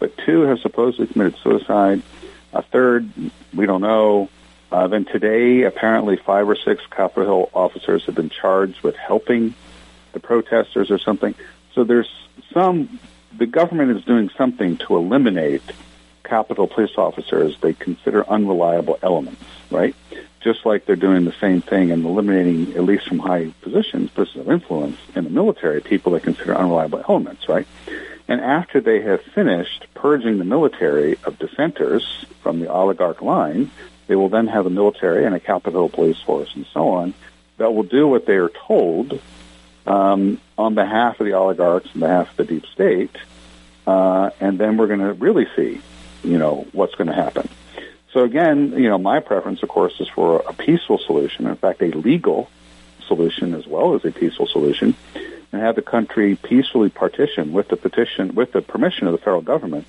but 0.00 0.16
two 0.18 0.40
have 0.42 0.58
supposedly 0.58 1.06
committed 1.06 1.36
suicide. 1.40 2.02
A 2.52 2.62
third, 2.62 3.08
we 3.54 3.64
don't 3.64 3.80
know. 3.80 4.28
Uh, 4.72 4.88
then 4.88 5.04
today, 5.04 5.62
apparently, 5.62 6.16
five 6.16 6.48
or 6.48 6.56
six 6.56 6.82
Capitol 6.90 7.24
Hill 7.24 7.50
officers 7.54 8.04
have 8.06 8.16
been 8.16 8.28
charged 8.28 8.82
with 8.82 8.96
helping 8.96 9.54
the 10.12 10.20
protesters 10.20 10.90
or 10.90 10.98
something. 10.98 11.34
So 11.74 11.84
there's 11.84 12.10
some. 12.52 12.98
The 13.36 13.46
government 13.46 13.96
is 13.96 14.04
doing 14.04 14.30
something 14.36 14.78
to 14.78 14.96
eliminate 14.96 15.62
Capitol 16.28 16.66
police 16.66 16.96
officers 16.96 17.56
they 17.60 17.72
consider 17.72 18.28
unreliable 18.28 18.98
elements, 19.02 19.42
right? 19.70 19.94
Just 20.40 20.64
like 20.64 20.84
they're 20.84 20.96
doing 20.96 21.24
the 21.24 21.34
same 21.40 21.60
thing 21.60 21.90
and 21.90 22.04
eliminating, 22.04 22.74
at 22.76 22.84
least 22.84 23.08
from 23.08 23.18
high 23.18 23.52
positions, 23.62 24.10
positions 24.10 24.46
of 24.46 24.52
influence 24.52 24.98
in 25.14 25.24
the 25.24 25.30
military, 25.30 25.80
people 25.80 26.12
they 26.12 26.20
consider 26.20 26.54
unreliable 26.54 27.02
elements, 27.08 27.48
right? 27.48 27.66
And 28.28 28.40
after 28.40 28.80
they 28.80 29.00
have 29.00 29.22
finished 29.22 29.86
purging 29.94 30.38
the 30.38 30.44
military 30.44 31.16
of 31.24 31.38
dissenters 31.38 32.26
from 32.42 32.60
the 32.60 32.70
oligarch 32.70 33.22
line, 33.22 33.70
they 34.06 34.16
will 34.16 34.28
then 34.28 34.46
have 34.46 34.66
a 34.66 34.70
military 34.70 35.24
and 35.24 35.34
a 35.34 35.40
Capitol 35.40 35.88
police 35.88 36.20
force 36.20 36.54
and 36.54 36.66
so 36.72 36.90
on 36.90 37.14
that 37.56 37.74
will 37.74 37.82
do 37.82 38.06
what 38.06 38.26
they 38.26 38.36
are 38.36 38.50
told 38.50 39.20
um, 39.86 40.40
on 40.56 40.74
behalf 40.74 41.18
of 41.20 41.26
the 41.26 41.32
oligarchs, 41.32 41.88
on 41.94 42.00
behalf 42.00 42.30
of 42.30 42.36
the 42.36 42.44
deep 42.44 42.66
state, 42.66 43.16
uh, 43.86 44.30
and 44.40 44.58
then 44.58 44.76
we're 44.76 44.86
going 44.86 45.00
to 45.00 45.14
really 45.14 45.46
see, 45.56 45.80
you 46.22 46.38
know, 46.38 46.66
what's 46.72 46.94
going 46.94 47.08
to 47.08 47.14
happen. 47.14 47.48
So 48.12 48.24
again, 48.24 48.72
you 48.72 48.88
know, 48.88 48.98
my 48.98 49.20
preference, 49.20 49.62
of 49.62 49.68
course, 49.68 50.00
is 50.00 50.08
for 50.08 50.42
a 50.48 50.52
peaceful 50.52 50.98
solution. 50.98 51.46
In 51.46 51.56
fact, 51.56 51.82
a 51.82 51.86
legal 51.86 52.50
solution 53.06 53.54
as 53.54 53.66
well 53.66 53.94
as 53.94 54.04
a 54.04 54.10
peaceful 54.10 54.46
solution 54.46 54.94
and 55.52 55.62
have 55.62 55.76
the 55.76 55.82
country 55.82 56.36
peacefully 56.36 56.90
partition 56.90 57.52
with 57.52 57.68
the 57.68 57.76
petition, 57.76 58.34
with 58.34 58.52
the 58.52 58.62
permission 58.62 59.06
of 59.06 59.12
the 59.12 59.18
federal 59.18 59.40
government, 59.40 59.86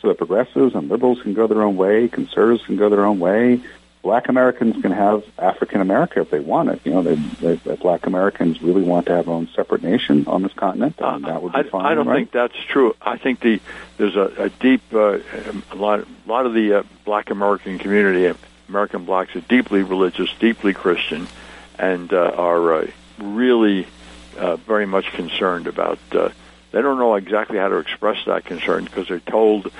so 0.00 0.08
that 0.08 0.18
progressives 0.18 0.74
and 0.74 0.88
liberals 0.88 1.22
can 1.22 1.34
go 1.34 1.46
their 1.46 1.62
own 1.62 1.76
way, 1.76 2.08
conservatives 2.08 2.64
can 2.66 2.76
go 2.76 2.88
their 2.88 3.04
own 3.04 3.18
way. 3.18 3.60
Black 4.02 4.28
Americans 4.28 4.80
can 4.80 4.92
have 4.92 5.24
African 5.38 5.80
America 5.80 6.20
if 6.20 6.30
they 6.30 6.40
want 6.40 6.68
it. 6.70 6.80
You 6.84 6.92
know, 6.92 7.02
they, 7.02 7.14
they, 7.14 7.76
Black 7.76 8.06
Americans 8.06 8.62
really 8.62 8.82
want 8.82 9.06
to 9.06 9.16
have 9.16 9.26
their 9.26 9.34
own 9.34 9.48
separate 9.54 9.82
nation 9.82 10.26
on 10.26 10.42
this 10.42 10.52
continent, 10.52 10.96
and 10.98 11.24
that 11.24 11.42
would 11.42 11.52
be 11.52 11.58
I, 11.58 11.62
fine. 11.64 11.86
I 11.86 11.94
don't 11.94 12.06
right? 12.06 12.18
think 12.18 12.30
that's 12.30 12.56
true. 12.68 12.94
I 13.02 13.18
think 13.18 13.40
the 13.40 13.60
there's 13.96 14.16
a, 14.16 14.44
a 14.44 14.48
deep 14.50 14.82
uh, 14.92 15.18
a 15.72 15.74
lot 15.74 16.00
a 16.00 16.28
lot 16.28 16.46
of 16.46 16.54
the 16.54 16.74
uh, 16.74 16.82
Black 17.04 17.30
American 17.30 17.78
community, 17.78 18.38
American 18.68 19.04
blacks, 19.04 19.34
are 19.34 19.40
deeply 19.40 19.82
religious, 19.82 20.32
deeply 20.38 20.74
Christian, 20.74 21.26
and 21.78 22.12
uh, 22.12 22.32
are 22.36 22.74
uh, 22.74 22.86
really 23.18 23.86
uh, 24.36 24.56
very 24.56 24.86
much 24.86 25.06
concerned 25.12 25.66
about. 25.66 25.98
Uh, 26.12 26.30
they 26.70 26.82
don't 26.82 26.98
know 26.98 27.14
exactly 27.14 27.58
how 27.58 27.68
to 27.68 27.78
express 27.78 28.24
that 28.26 28.44
concern 28.44 28.84
because 28.84 29.08
they're 29.08 29.20
told 29.20 29.72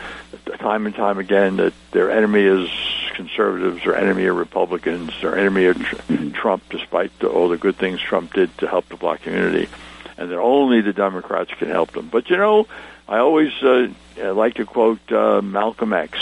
time 0.59 0.87
and 0.87 0.95
time 0.95 1.19
again 1.19 1.57
that 1.57 1.75
their 1.93 2.11
enemy 2.11 2.43
is 2.43 2.71
conservatives, 3.19 3.83
their 3.83 3.97
enemy 3.97 4.27
of 4.27 4.37
Republicans, 4.37 5.11
their 5.21 5.37
enemy 5.37 5.66
of 5.66 5.77
tr- 5.77 6.31
Trump, 6.33 6.62
despite 6.71 7.11
the, 7.19 7.29
all 7.29 7.49
the 7.49 7.59
good 7.59 7.75
things 7.75 8.01
Trump 8.01 8.33
did 8.33 8.57
to 8.59 8.69
help 8.69 8.89
the 8.89 8.97
black 8.97 9.23
community, 9.23 9.69
and 10.16 10.31
that 10.31 10.39
only 10.39 10.81
the 10.83 10.93
Democrats 10.93 11.51
can 11.59 11.69
help 11.69 11.91
them. 11.91 12.09
But 12.09 12.31
you 12.31 12.37
know, 12.37 12.69
I 13.09 13.19
always 13.19 13.53
uh, 13.61 13.89
like 14.16 14.55
to 14.55 14.64
quote 14.64 15.11
uh, 15.11 15.43
Malcolm 15.43 15.93
X. 15.93 16.16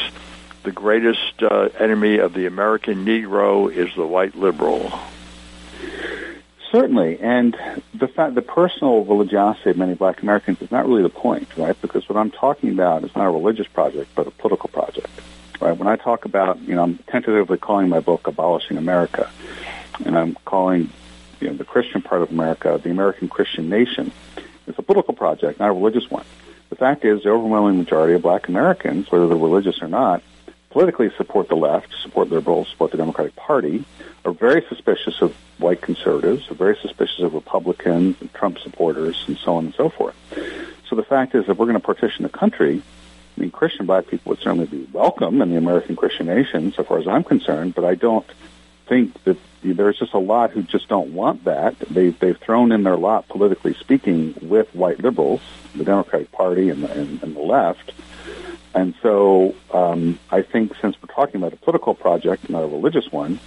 The 0.62 0.72
greatest 0.72 1.42
uh, 1.42 1.68
enemy 1.78 2.18
of 2.18 2.32
the 2.32 2.46
American 2.46 3.04
Negro 3.04 3.70
is 3.70 3.94
the 3.94 4.06
white 4.06 4.34
liberal. 4.34 4.90
Certainly, 6.72 7.20
and 7.20 7.56
the 7.94 8.08
fact 8.08 8.34
the 8.34 8.42
personal 8.42 9.04
religiosity 9.04 9.70
of 9.70 9.76
many 9.76 9.94
Black 9.94 10.22
Americans 10.22 10.62
is 10.62 10.70
not 10.70 10.86
really 10.88 11.02
the 11.02 11.10
point, 11.10 11.46
right? 11.58 11.80
Because 11.80 12.08
what 12.08 12.16
I'm 12.16 12.30
talking 12.30 12.70
about 12.70 13.04
is 13.04 13.14
not 13.14 13.26
a 13.26 13.30
religious 13.30 13.68
project, 13.68 14.10
but 14.14 14.26
a 14.26 14.30
political 14.30 14.70
project, 14.70 15.08
right? 15.60 15.76
When 15.76 15.88
I 15.88 15.96
talk 15.96 16.24
about, 16.24 16.60
you 16.60 16.74
know, 16.74 16.82
I'm 16.82 16.98
tentatively 16.98 17.58
calling 17.58 17.88
my 17.88 18.00
book 18.00 18.26
"Abolishing 18.26 18.76
America," 18.76 19.30
and 20.04 20.16
I'm 20.16 20.34
calling, 20.44 20.90
you 21.40 21.48
know, 21.48 21.54
the 21.54 21.64
Christian 21.64 22.02
part 22.02 22.22
of 22.22 22.30
America 22.30 22.80
the 22.82 22.90
American 22.90 23.28
Christian 23.28 23.68
Nation. 23.68 24.12
It's 24.66 24.78
a 24.78 24.82
political 24.82 25.14
project, 25.14 25.60
not 25.60 25.70
a 25.70 25.72
religious 25.72 26.10
one. 26.10 26.24
The 26.68 26.76
fact 26.76 27.04
is, 27.04 27.22
the 27.22 27.30
overwhelming 27.30 27.78
majority 27.78 28.14
of 28.14 28.22
Black 28.22 28.48
Americans, 28.48 29.10
whether 29.10 29.28
they're 29.28 29.36
religious 29.36 29.80
or 29.80 29.88
not, 29.88 30.22
politically 30.70 31.10
support 31.16 31.48
the 31.48 31.56
left, 31.56 31.94
support 32.02 32.28
liberals, 32.28 32.68
support 32.68 32.90
the 32.90 32.96
Democratic 32.96 33.36
Party, 33.36 33.84
are 34.24 34.32
very 34.32 34.62
suspicious 34.68 35.22
of 35.22 35.34
white 35.58 35.80
conservatives, 35.80 36.50
are 36.50 36.54
very 36.54 36.76
suspicious 36.82 37.20
of 37.20 37.32
Republicans 37.32 38.16
and 38.20 38.32
Trump 38.34 38.58
supporters, 38.58 39.24
and 39.28 39.38
so 39.38 39.56
on 39.56 39.66
and 39.66 39.74
so 39.74 39.88
forth. 39.88 40.16
So 40.88 40.96
the 40.96 41.04
fact 41.04 41.34
is 41.34 41.46
that 41.46 41.56
we're 41.56 41.66
going 41.66 41.80
to 41.80 41.80
partition 41.80 42.24
the 42.24 42.28
country. 42.28 42.82
I 43.36 43.40
mean, 43.40 43.50
Christian 43.50 43.86
black 43.86 44.06
people 44.06 44.30
would 44.30 44.38
certainly 44.38 44.66
be 44.66 44.88
welcome 44.92 45.42
in 45.42 45.50
the 45.50 45.56
American 45.56 45.96
Christian 45.96 46.26
nation, 46.26 46.72
so 46.72 46.82
far 46.82 46.98
as 46.98 47.06
I'm 47.06 47.24
concerned, 47.24 47.74
but 47.74 47.84
I 47.84 47.94
don't 47.94 48.26
think 48.86 49.22
that 49.24 49.36
there's 49.62 49.98
just 49.98 50.14
a 50.14 50.18
lot 50.18 50.52
who 50.52 50.62
just 50.62 50.88
don't 50.88 51.12
want 51.12 51.44
that. 51.44 51.78
They, 51.80 52.10
they've 52.10 52.38
thrown 52.38 52.72
in 52.72 52.84
their 52.84 52.96
lot, 52.96 53.28
politically 53.28 53.74
speaking, 53.74 54.34
with 54.40 54.72
white 54.74 55.00
liberals, 55.00 55.42
the 55.74 55.84
Democratic 55.84 56.32
Party 56.32 56.70
and 56.70 56.84
the, 56.84 56.92
and, 56.92 57.22
and 57.22 57.36
the 57.36 57.40
left. 57.40 57.92
And 58.74 58.94
so 59.02 59.54
um, 59.72 60.18
I 60.30 60.42
think 60.42 60.74
since 60.80 60.96
we're 61.02 61.14
talking 61.14 61.36
about 61.36 61.52
a 61.52 61.56
political 61.56 61.94
project, 61.94 62.48
not 62.48 62.62
a 62.62 62.66
religious 62.66 63.10
one, 63.10 63.40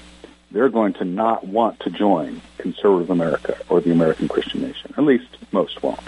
they're 0.52 0.70
going 0.70 0.94
to 0.94 1.06
not 1.06 1.46
want 1.46 1.80
to 1.82 1.90
join 1.90 2.42
conservative 2.58 3.10
America 3.10 3.58
or 3.70 3.80
the 3.82 3.92
American 3.92 4.28
Christian 4.28 4.62
nation. 4.62 4.94
At 4.98 5.04
least 5.04 5.28
most 5.52 5.82
won't. 5.84 6.00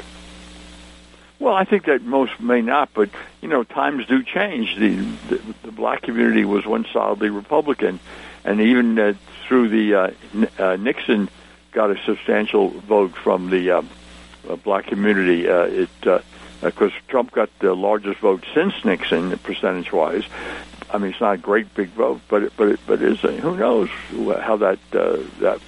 Well, 1.41 1.55
I 1.55 1.63
think 1.63 1.85
that 1.85 2.03
most 2.03 2.39
may 2.39 2.61
not, 2.61 2.93
but 2.93 3.09
you 3.41 3.47
know, 3.47 3.63
times 3.63 4.05
do 4.05 4.21
change. 4.21 4.75
The 4.75 4.95
the, 5.27 5.41
the 5.63 5.71
black 5.71 6.03
community 6.03 6.45
was 6.45 6.67
once 6.67 6.87
solidly 6.93 7.31
Republican, 7.31 7.99
and 8.45 8.61
even 8.61 8.99
uh, 8.99 9.13
through 9.47 9.69
the 9.69 9.95
uh, 9.95 10.11
uh, 10.59 10.75
Nixon 10.75 11.29
got 11.71 11.89
a 11.89 11.97
substantial 12.05 12.69
vote 12.69 13.15
from 13.15 13.49
the 13.49 13.71
uh, 13.71 13.81
uh, 14.47 14.55
black 14.57 14.85
community. 14.85 15.49
Uh, 15.49 15.63
it 15.63 15.89
because 15.99 16.91
uh, 16.91 17.01
Trump 17.07 17.31
got 17.31 17.49
the 17.57 17.73
largest 17.73 18.19
vote 18.19 18.45
since 18.53 18.85
Nixon, 18.85 19.35
percentage 19.39 19.91
wise. 19.91 20.25
I 20.91 20.99
mean, 20.99 21.09
it's 21.09 21.21
not 21.21 21.33
a 21.33 21.37
great 21.39 21.73
big 21.73 21.89
vote, 21.89 22.21
but 22.29 22.43
it, 22.43 22.53
but 22.55 22.67
it, 22.67 22.79
but 22.85 23.01
is. 23.01 23.19
Who 23.21 23.57
knows 23.57 23.89
how 24.41 24.57
that 24.57 24.77
uh, 24.93 25.17
that 25.39 25.59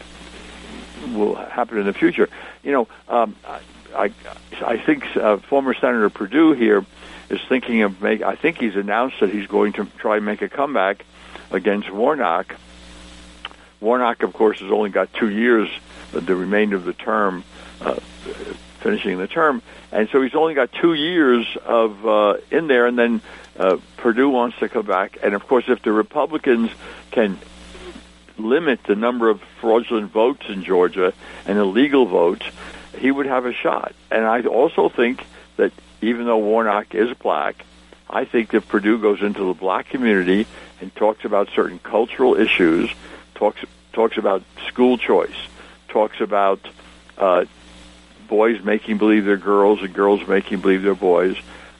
will 1.16 1.34
happen 1.34 1.80
in 1.80 1.88
the 1.88 1.94
future? 1.94 2.30
You 2.62 2.74
know, 2.74 2.88
um, 3.10 3.36
I 3.96 4.12
I 4.62 4.78
think 4.78 5.04
uh, 5.16 5.38
former 5.38 5.74
Senator 5.74 6.10
Perdue 6.10 6.54
here 6.54 6.86
is 7.30 7.40
thinking 7.48 7.82
of 7.84 8.02
make. 8.02 8.22
I 8.22 8.36
think 8.36 8.60
he's 8.60 8.76
announced 8.76 9.20
that 9.20 9.30
he's 9.30 9.48
going 9.48 9.74
to 9.74 9.86
try 9.98 10.18
and 10.18 10.26
make 10.26 10.42
a 10.42 10.50
comeback 10.50 11.06
against 11.52 11.92
Warnock. 11.92 12.56
Warnock, 13.80 14.24
of 14.24 14.34
course, 14.34 14.60
has 14.60 14.72
only 14.72 14.90
got 14.90 15.14
two 15.14 15.30
years, 15.30 15.70
the 16.12 16.36
remainder 16.36 16.76
of 16.76 16.86
the 16.86 16.94
term, 16.94 17.44
uh, 17.82 17.96
finishing 18.80 19.18
the 19.18 19.28
term, 19.28 19.62
and 19.92 20.10
so 20.10 20.22
he's 20.22 20.36
only 20.36 20.54
got 20.54 20.72
two 20.72 20.94
years 20.94 21.46
of 21.66 22.08
uh, 22.08 22.38
in 22.50 22.68
there, 22.68 22.88
and 22.88 22.98
then 22.98 23.22
uh, 23.58 23.78
Perdue 23.98 24.30
wants 24.30 24.58
to 24.60 24.70
come 24.70 24.86
back, 24.86 25.18
and 25.22 25.34
of 25.34 25.48
course, 25.48 25.66
if 25.68 25.82
the 25.82 25.92
Republicans 25.92 26.72
can 27.12 27.38
limit 28.38 28.84
the 28.86 28.96
number 28.96 29.30
of 29.30 29.42
fraudulent 29.62 30.12
votes 30.12 30.46
in 30.50 30.64
Georgia 30.64 31.14
and 31.46 31.58
illegal 31.58 32.06
votes, 32.06 32.46
he 32.98 33.12
would 33.12 33.26
have 33.26 33.46
a 33.46 33.54
shot. 33.54 33.94
And 34.12 34.26
I 34.26 34.42
also 34.42 34.90
think 34.90 35.24
that 35.58 35.72
even 36.02 36.26
though 36.26 36.38
Warnock 36.38 36.96
is 36.96 37.14
black, 37.18 37.66
I 38.10 38.26
think 38.26 38.54
if 38.54 38.68
Perdue 38.68 39.00
goes 39.00 39.22
into 39.22 39.46
the 39.46 39.54
black 39.54 39.90
community 39.90 40.46
and 40.82 40.94
talks 40.96 41.26
about 41.26 41.50
certain 41.56 41.80
cultural 41.80 42.36
issues, 42.36 42.90
talks 43.36 43.62
talks 43.94 44.18
about 44.18 44.44
school 44.68 44.98
choice, 44.98 45.36
talks 45.88 46.20
about 46.20 46.60
uh, 47.18 47.46
boys 48.28 48.64
making 48.64 48.98
believe 48.98 49.26
they're 49.26 49.38
girls 49.38 49.82
and 49.82 49.94
girls 49.94 50.28
making 50.28 50.60
believe 50.62 50.82
they're 50.82 50.96
boys, 50.96 51.38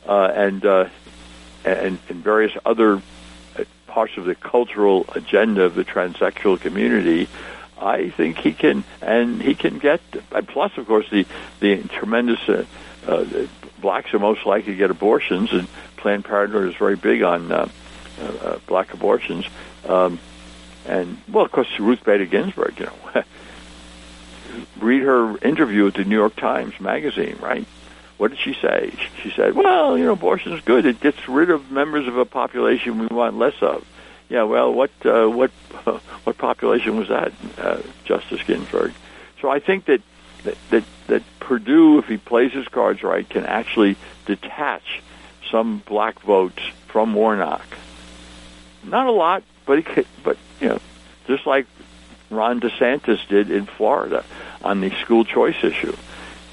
uh, 0.08 0.32
and, 0.34 0.66
uh, 0.66 0.90
and 1.66 2.00
and 2.10 2.24
various 2.24 2.54
other 2.66 3.02
parts 3.94 4.18
of 4.18 4.26
the 4.26 4.34
cultural 4.34 5.06
agenda 5.14 5.64
of 5.64 5.76
the 5.76 5.86
transsexual 5.86 6.60
community. 6.60 7.28
I 7.84 8.10
think 8.10 8.38
he 8.38 8.54
can, 8.54 8.84
and 9.02 9.42
he 9.42 9.56
can 9.56 9.78
get. 9.80 10.02
Plus, 10.48 10.78
of 10.78 10.88
course, 10.88 11.10
the 11.10 11.26
the 11.60 11.84
tremendous 11.84 12.40
uh, 12.48 12.66
uh, 13.06 13.26
blacks 13.82 14.14
are 14.14 14.20
most 14.20 14.46
likely 14.46 14.74
to 14.74 14.78
get 14.78 14.90
abortions, 14.90 15.52
and 15.52 15.68
Planned 15.98 16.26
Parenthood 16.26 16.70
is 16.70 16.76
very 16.76 16.96
big 16.96 17.24
on 17.24 17.52
uh, 17.52 17.70
uh, 18.20 18.24
uh 18.24 18.60
black 18.68 18.94
abortions. 18.94 19.46
Um, 19.88 20.20
and 20.86 21.18
well, 21.30 21.46
of 21.46 21.52
course, 21.52 21.68
Ruth 21.80 22.04
Bader 22.04 22.26
Ginsburg. 22.26 22.80
You 22.80 22.86
know, 22.86 23.24
read 24.80 25.04
her 25.04 25.38
interview 25.40 25.88
at 25.88 25.96
the 25.96 26.06
New 26.06 26.18
York 26.18 26.36
Times 26.36 26.80
Magazine, 26.80 27.38
right? 27.42 27.66
What 28.18 28.30
did 28.30 28.40
she 28.40 28.54
say? 28.54 28.94
She 29.22 29.32
said, 29.32 29.56
"Well, 29.56 29.98
you 29.98 30.06
know, 30.06 30.14
abortion 30.14 30.54
is 30.54 30.62
good. 30.62 30.86
It 30.86 31.02
gets 31.02 31.28
rid 31.28 31.50
of 31.50 31.72
members 31.72 32.08
of 32.08 32.18
a 32.18 32.26
population 32.26 33.00
we 33.00 33.08
want 33.08 33.38
less 33.38 33.56
of." 33.62 33.86
Yeah, 34.30 34.44
well, 34.44 34.74
what 34.74 34.92
uh, 35.06 35.28
what 35.28 35.52
what 36.24 36.38
population 36.38 36.98
was 36.98 37.10
that, 37.10 37.34
uh, 37.58 37.82
Justice 38.06 38.42
Ginsburg? 38.44 38.94
So 39.42 39.50
I 39.50 39.60
think 39.60 39.86
that, 39.86 40.02
that 40.44 40.58
that 40.70 40.84
that 41.08 41.24
Perdue, 41.40 42.00
if 42.00 42.08
he 42.08 42.18
plays 42.18 42.54
his 42.54 42.68
cards 42.68 43.04
right, 43.04 43.28
can 43.28 43.46
actually 43.46 43.98
detach 44.26 45.02
some 45.52 45.84
black 45.86 46.20
votes 46.22 46.62
from 46.88 47.14
Warnock. 47.14 47.66
Not 48.84 49.08
a 49.08 49.12
lot, 49.12 49.44
but 49.66 49.78
he 49.78 49.84
could, 49.84 50.08
but 50.24 50.38
you 50.60 50.70
know, 50.70 50.80
just 51.28 51.46
like 51.46 51.68
Ron 52.30 52.60
DeSantis 52.60 53.28
did 53.28 53.52
in 53.52 53.66
Florida 53.66 54.24
on 54.64 54.82
the 54.82 54.90
school 55.02 55.26
choice 55.26 55.62
issue. 55.64 55.96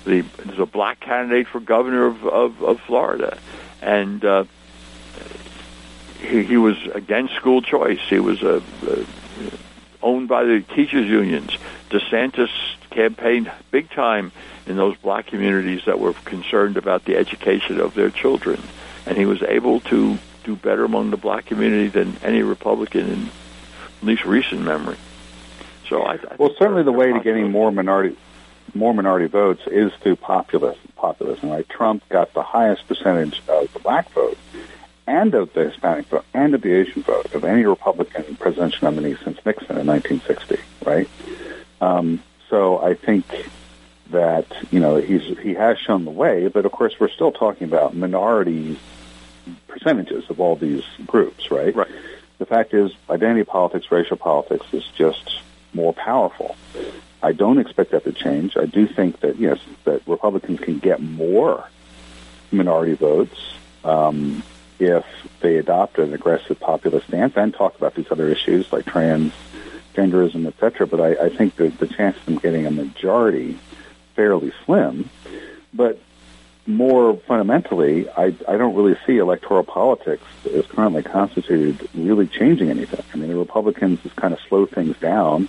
The, 0.05 0.23
there's 0.23 0.59
a 0.59 0.67
black 0.67 1.01
candidate 1.01 1.47
for 1.49 1.61
governor 1.61 2.07
of, 2.07 2.27
of, 2.27 2.63
of 2.63 2.81
Florida, 2.81 3.39
and 3.83 4.25
uh, 4.25 4.45
he, 6.21 6.43
he 6.43 6.57
was 6.57 6.77
against 6.95 7.35
school 7.35 7.63
choice. 7.63 8.01
He 8.09 8.19
was 8.19 8.43
uh, 8.43 8.61
uh, 8.87 9.05
owned 10.03 10.29
by 10.29 10.45
the 10.45 10.61
teachers 10.61 11.07
unions. 11.07 11.57
DeSantis 11.91 12.51
campaigned 12.91 13.51
big 13.71 13.91
time 13.91 14.33
in 14.67 14.77
those 14.77 14.97
black 14.99 15.27
communities 15.27 15.83
that 15.87 15.99
were 15.99 16.13
concerned 16.25 16.77
about 16.77 17.05
the 17.05 17.17
education 17.17 17.81
of 17.81 17.95
their 17.95 18.11
children, 18.11 18.61
and 19.07 19.17
he 19.17 19.27
was 19.27 19.43
able 19.43 19.81
to 19.81 20.19
do 20.45 20.57
better 20.57 20.85
among 20.85 21.11
the 21.11 21.17
black 21.17 21.47
community 21.47 21.89
than 21.89 22.17
any 22.23 22.43
Republican 22.43 23.09
in 23.09 23.27
at 23.27 24.07
least 24.07 24.25
recent 24.25 24.63
memory. 24.63 24.97
So 25.89 26.03
I, 26.03 26.15
I 26.15 26.37
well, 26.39 26.55
certainly 26.59 26.83
the 26.83 26.93
way 26.93 27.13
to 27.13 27.21
getting 27.21 27.51
more 27.51 27.71
minority 27.71 28.17
more 28.73 28.95
minority 28.95 29.27
votes 29.27 29.63
is 29.67 29.93
through 30.01 30.17
populism. 30.17 30.81
Populism, 30.95 31.51
right? 31.51 31.69
Trump 31.69 32.09
got 32.09 32.33
the 32.35 32.43
highest 32.43 32.87
percentage 32.87 33.43
of 33.49 33.73
the 33.73 33.81
black 33.81 34.09
vote 34.13 34.39
and 35.07 35.35
of 35.35 35.53
the 35.53 35.71
Hispanic 35.71 36.07
vote 36.07 36.25
and 36.35 36.55
of 36.55 36.63
the 36.63 36.73
Asian 36.73 37.03
vote 37.03 37.35
of 37.35 37.45
any 37.45 37.65
Republican 37.65 38.37
presidential 38.37 38.91
nominee 38.91 39.17
since 39.25 39.39
Nixon 39.45 39.79
in 39.79 39.87
1960, 39.87 40.59
right? 40.85 41.09
Um, 41.81 42.23
so 42.49 42.81
I 42.81 42.95
think 42.95 43.25
that 44.11 44.47
you 44.71 44.81
know 44.81 44.97
he's 44.97 45.39
he 45.39 45.55
has 45.55 45.79
shown 45.79 46.05
the 46.05 46.11
way, 46.11 46.49
but 46.49 46.67
of 46.67 46.73
course 46.73 46.95
we're 46.99 47.09
still 47.11 47.33
talking 47.33 47.67
about 47.69 47.95
minority 47.95 48.79
percentages 49.69 50.29
of 50.31 50.41
all 50.41 50.57
these 50.57 50.85
groups, 51.07 51.51
right? 51.51 51.75
Right. 51.75 51.91
The 52.39 52.47
fact 52.47 52.73
is, 52.73 52.91
identity 53.09 53.45
politics, 53.45 53.91
racial 53.91 54.17
politics 54.17 54.67
is 54.73 54.85
just 54.97 55.41
more 55.73 55.93
powerful. 55.93 56.57
I 57.23 57.33
don't 57.33 57.59
expect 57.59 57.91
that 57.91 58.05
to 58.05 58.13
change. 58.13 58.57
I 58.57 58.65
do 58.65 58.87
think 58.87 59.21
that 59.21 59.39
yes, 59.39 59.59
that 59.85 60.07
Republicans 60.07 60.61
can 60.61 60.79
get 60.79 61.01
more 61.01 61.69
minority 62.51 62.95
votes 62.95 63.39
if 64.81 65.05
they 65.41 65.59
adopt 65.59 65.99
an 65.99 66.13
aggressive 66.15 66.59
populist 66.59 67.07
stance 67.09 67.37
and 67.37 67.55
talk 67.55 67.77
about 67.77 67.95
these 67.95 68.11
other 68.11 68.29
issues 68.29 68.73
like 68.73 68.87
transgenderism, 68.87 70.47
et 70.47 70.55
cetera. 70.59 70.87
But 70.87 71.01
I, 71.01 71.27
I 71.27 71.29
think 71.29 71.57
that 71.57 71.79
the 71.79 71.87
chance 71.87 72.17
of 72.17 72.25
them 72.25 72.39
getting 72.39 72.67
a 72.67 72.71
majority 72.71 73.59
fairly 74.17 74.53
slim. 74.65 75.11
But 75.73 76.01
more 76.67 77.17
fundamentally, 77.27 78.09
I, 78.11 78.35
I 78.49 78.57
don't 78.57 78.75
really 78.75 78.97
see 79.07 79.19
electoral 79.19 79.65
politics 79.65 80.25
as 80.55 80.67
currently 80.67 81.03
constituted 81.03 81.89
really 81.95 82.27
changing 82.27 82.71
anything. 82.71 83.05
I 83.13 83.17
mean, 83.17 83.29
the 83.29 83.37
Republicans 83.37 84.01
just 84.03 84.17
kind 84.17 84.33
of 84.33 84.41
slow 84.49 84.67
things 84.67 84.97
down. 84.99 85.49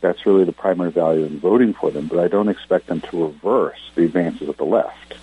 That's 0.00 0.26
really 0.26 0.44
the 0.44 0.52
primary 0.52 0.90
value 0.90 1.24
in 1.24 1.38
voting 1.40 1.72
for 1.72 1.90
them, 1.90 2.08
but 2.08 2.18
I 2.18 2.28
don't 2.28 2.48
expect 2.48 2.88
them 2.88 3.00
to 3.00 3.24
reverse 3.26 3.90
the 3.94 4.04
advances 4.04 4.48
of 4.48 4.56
the 4.58 4.64
left. 4.64 5.14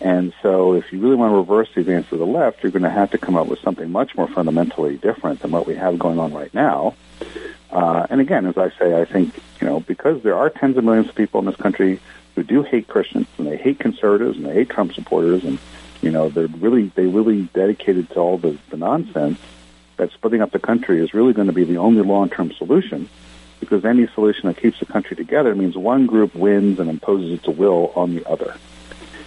And 0.00 0.32
so 0.42 0.74
if 0.74 0.92
you 0.92 1.00
really 1.00 1.16
want 1.16 1.32
to 1.32 1.36
reverse 1.36 1.68
the 1.74 1.80
advance 1.80 2.10
of 2.12 2.18
the 2.18 2.26
left, 2.26 2.62
you're 2.62 2.72
going 2.72 2.82
to 2.82 2.90
have 2.90 3.10
to 3.12 3.18
come 3.18 3.36
up 3.36 3.46
with 3.46 3.58
something 3.60 3.90
much 3.90 4.14
more 4.16 4.28
fundamentally 4.28 4.96
different 4.96 5.40
than 5.40 5.50
what 5.50 5.66
we 5.66 5.74
have 5.74 5.98
going 5.98 6.18
on 6.18 6.32
right 6.32 6.52
now. 6.52 6.94
Uh, 7.70 8.06
and 8.10 8.20
again, 8.20 8.46
as 8.46 8.56
I 8.56 8.70
say, 8.78 9.00
I 9.00 9.04
think, 9.04 9.34
you 9.60 9.66
know, 9.66 9.80
because 9.80 10.22
there 10.22 10.36
are 10.36 10.50
tens 10.50 10.76
of 10.76 10.84
millions 10.84 11.08
of 11.08 11.14
people 11.14 11.40
in 11.40 11.46
this 11.46 11.56
country 11.56 12.00
who 12.34 12.42
do 12.42 12.62
hate 12.62 12.88
Christians 12.88 13.26
and 13.38 13.46
they 13.46 13.56
hate 13.56 13.78
conservatives 13.78 14.36
and 14.36 14.46
they 14.46 14.54
hate 14.54 14.70
Trump 14.70 14.92
supporters 14.92 15.44
and, 15.44 15.58
you 16.02 16.10
know, 16.10 16.28
they're 16.28 16.46
really, 16.46 16.92
they 16.94 17.06
really 17.06 17.42
dedicated 17.54 18.10
to 18.10 18.20
all 18.20 18.38
the, 18.38 18.58
the 18.70 18.76
nonsense 18.76 19.38
that 19.96 20.12
splitting 20.12 20.42
up 20.42 20.50
the 20.50 20.58
country 20.58 21.00
is 21.00 21.14
really 21.14 21.32
going 21.32 21.46
to 21.46 21.52
be 21.52 21.64
the 21.64 21.78
only 21.78 22.02
long-term 22.02 22.52
solution 22.52 23.08
because 23.60 23.84
any 23.84 24.06
solution 24.08 24.48
that 24.48 24.56
keeps 24.56 24.78
the 24.80 24.86
country 24.86 25.16
together 25.16 25.54
means 25.54 25.76
one 25.76 26.06
group 26.06 26.34
wins 26.34 26.78
and 26.78 26.90
imposes 26.90 27.32
its 27.32 27.46
will 27.46 27.92
on 27.96 28.14
the 28.14 28.28
other. 28.28 28.54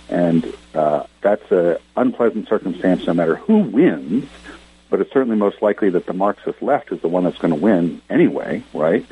And 0.10 0.54
uh, 0.74 1.04
that's 1.22 1.52
an 1.52 1.78
unpleasant 1.96 2.48
circumstance 2.48 3.06
no 3.06 3.14
matter 3.14 3.36
who 3.36 3.58
wins, 3.58 4.30
but 4.90 5.02
it's 5.02 5.12
certainly 5.12 5.38
most 5.38 5.62
likely 5.62 5.90
that 5.90 6.06
the 6.06 6.14
Marxist 6.14 6.62
left 6.62 6.92
is 6.92 7.02
the 7.02 7.08
one 7.08 7.26
that's 7.26 7.38
going 7.38 7.54
to 7.54 7.60
win 7.60 8.02
anyway, 8.10 8.64
right? 8.74 9.06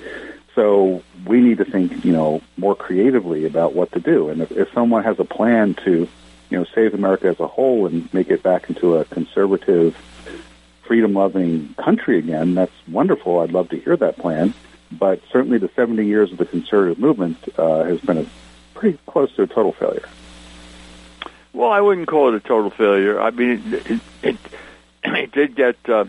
So 0.56 1.04
we 1.28 1.42
need 1.42 1.58
to 1.58 1.66
think, 1.66 2.06
you 2.06 2.14
know, 2.14 2.42
more 2.56 2.76
creatively 2.76 3.46
about 3.46 3.74
what 3.74 3.92
to 3.92 4.00
do. 4.00 4.30
And 4.30 4.42
if, 4.42 4.52
if 4.52 4.72
someone 4.74 5.04
has 5.04 5.20
a 5.20 5.26
plan 5.26 5.74
to, 5.86 6.08
you 6.50 6.58
know, 6.58 6.66
save 6.74 6.94
America 6.94 7.28
as 7.28 7.40
a 7.42 7.48
whole 7.48 7.86
and 7.88 8.12
make 8.14 8.30
it 8.30 8.42
back 8.42 8.70
into 8.70 8.96
a 8.96 9.06
conservative, 9.06 9.96
freedom 10.84 11.14
loving 11.14 11.74
country 11.74 12.18
again, 12.20 12.56
that's 12.56 12.72
wonderful. 12.88 13.40
I'd 13.40 13.52
love 13.52 13.70
to 13.70 13.80
hear 13.80 13.98
that 13.98 14.18
plan. 14.18 14.54
But 14.92 15.22
certainly 15.30 15.58
the 15.58 15.70
70 15.76 16.06
years 16.06 16.32
of 16.32 16.38
the 16.38 16.46
conservative 16.46 17.00
movement 17.00 17.38
uh, 17.58 17.84
has 17.84 18.00
been 18.00 18.20
a 18.20 18.26
pretty 18.76 18.98
close 19.08 19.36
to 19.36 19.44
a 19.44 19.48
total 19.48 19.74
failure. 19.74 20.08
Well, 21.56 21.72
I 21.72 21.80
wouldn't 21.80 22.10
call 22.10 22.28
it 22.28 22.36
a 22.36 22.42
total 22.42 22.70
failure. 22.70 23.20
I 23.20 23.32
mean, 23.32 23.74
it 23.74 23.90
it, 23.90 24.02
it, 24.22 24.38
it 25.06 25.32
did 25.32 25.56
get 25.56 25.78
uh, 25.88 26.04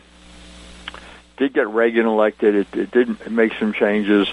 did 1.37 1.55
get 1.55 1.69
Reagan 1.69 2.05
elected. 2.05 2.57
It, 2.57 2.77
it 2.77 2.91
did 2.91 3.31
make 3.31 3.53
some 3.61 3.73
changes. 3.73 4.29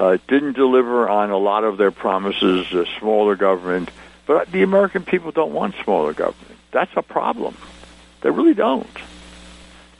Uh, 0.00 0.08
it 0.08 0.26
didn't 0.26 0.54
deliver 0.54 1.08
on 1.10 1.30
a 1.30 1.36
lot 1.36 1.64
of 1.64 1.76
their 1.76 1.90
promises. 1.90 2.72
Uh, 2.72 2.86
smaller 2.98 3.36
government, 3.36 3.90
but 4.24 4.50
the 4.50 4.62
American 4.62 5.04
people 5.04 5.30
don't 5.30 5.52
want 5.52 5.74
smaller 5.84 6.14
government. 6.14 6.56
That's 6.70 6.92
a 6.96 7.02
problem. 7.02 7.54
They 8.22 8.30
really 8.30 8.54
don't. 8.54 8.86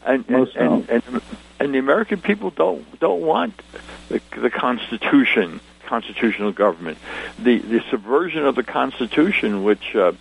And 0.07 0.25
and, 0.29 0.49
and, 0.57 0.89
and 0.89 1.23
and 1.61 1.75
the 1.75 1.79
American 1.79 2.23
people 2.23 2.49
don't 2.49 2.99
don't 2.99 3.21
want 3.21 3.61
the, 4.09 4.23
the 4.35 4.51
Constitution, 4.51 5.61
constitutional 5.85 6.53
government, 6.53 6.97
the 7.39 7.59
the 7.59 7.83
subversion 7.91 8.47
of 8.47 8.55
the 8.55 8.63
Constitution, 8.63 9.63
which 9.63 9.95
uh, 9.95 10.13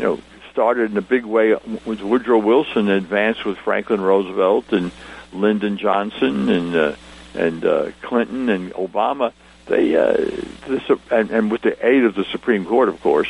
you 0.00 0.06
know 0.06 0.20
started 0.50 0.90
in 0.90 0.96
a 0.96 1.02
big 1.02 1.26
way 1.26 1.54
with 1.84 2.00
Woodrow 2.00 2.38
Wilson, 2.38 2.88
advanced 2.88 3.44
with 3.44 3.58
Franklin 3.58 4.00
Roosevelt 4.00 4.72
and 4.72 4.90
Lyndon 5.32 5.76
Johnson 5.76 6.48
and 6.48 6.74
uh, 6.74 6.96
and 7.34 7.64
uh, 7.64 7.90
Clinton 8.00 8.48
and 8.48 8.72
Obama. 8.72 9.32
They 9.66 9.94
uh, 9.94 10.14
this, 10.66 10.82
and, 11.10 11.30
and 11.30 11.50
with 11.50 11.60
the 11.60 11.86
aid 11.86 12.04
of 12.04 12.14
the 12.14 12.24
Supreme 12.24 12.64
Court, 12.64 12.88
of 12.88 13.00
course. 13.02 13.28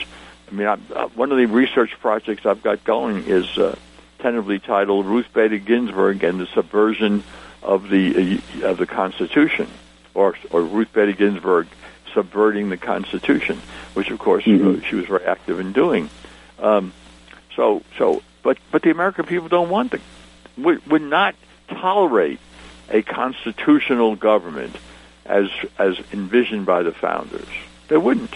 I 0.49 0.53
mean, 0.53 0.69
I, 0.69 0.79
uh, 0.95 1.09
one 1.09 1.33
of 1.33 1.39
the 1.39 1.47
research 1.47 1.91
projects 2.01 2.47
I've 2.47 2.63
got 2.63 2.85
going 2.85 3.25
is 3.25 3.59
uh, 3.59 3.77
tentatively 4.19 4.61
titled 4.61 5.07
Ruth 5.07 5.33
Bader 5.33 5.59
Ginsburg 5.59 6.23
and 6.23 6.41
the 6.41 6.47
Subversion 6.47 7.25
of 7.65 7.89
the 7.89 8.41
uh, 8.63 8.69
of 8.69 8.79
the 8.79 8.87
Constitution, 8.87 9.69
or 10.15 10.37
or 10.53 10.63
Ruth 10.63 10.93
Bader 10.93 11.13
Ginsburg 11.13 11.67
subverting 12.15 12.71
the 12.71 12.77
Constitution, 12.77 13.61
which 13.95 14.11
of 14.11 14.21
course 14.21 14.45
mm-hmm. 14.45 14.85
she 14.85 14.95
was 14.95 15.07
very 15.07 15.25
active 15.25 15.59
in 15.59 15.73
doing. 15.73 16.09
Um, 16.61 16.93
so 17.57 17.83
so, 17.99 18.23
but 18.43 18.59
but 18.71 18.83
the 18.83 18.91
American 18.91 19.27
people 19.27 19.49
don't 19.49 19.71
want 19.71 19.93
the 19.93 20.01
would, 20.57 20.87
would 20.87 21.03
not 21.03 21.35
tolerate 21.69 22.41
a 22.89 23.03
constitutional 23.03 24.17
government 24.17 24.77
as 25.25 25.49
as 25.79 25.99
envisioned 26.13 26.67
by 26.67 26.83
the 26.83 26.93
founders. 26.93 27.49
They 27.89 27.97
wouldn't. 27.97 28.35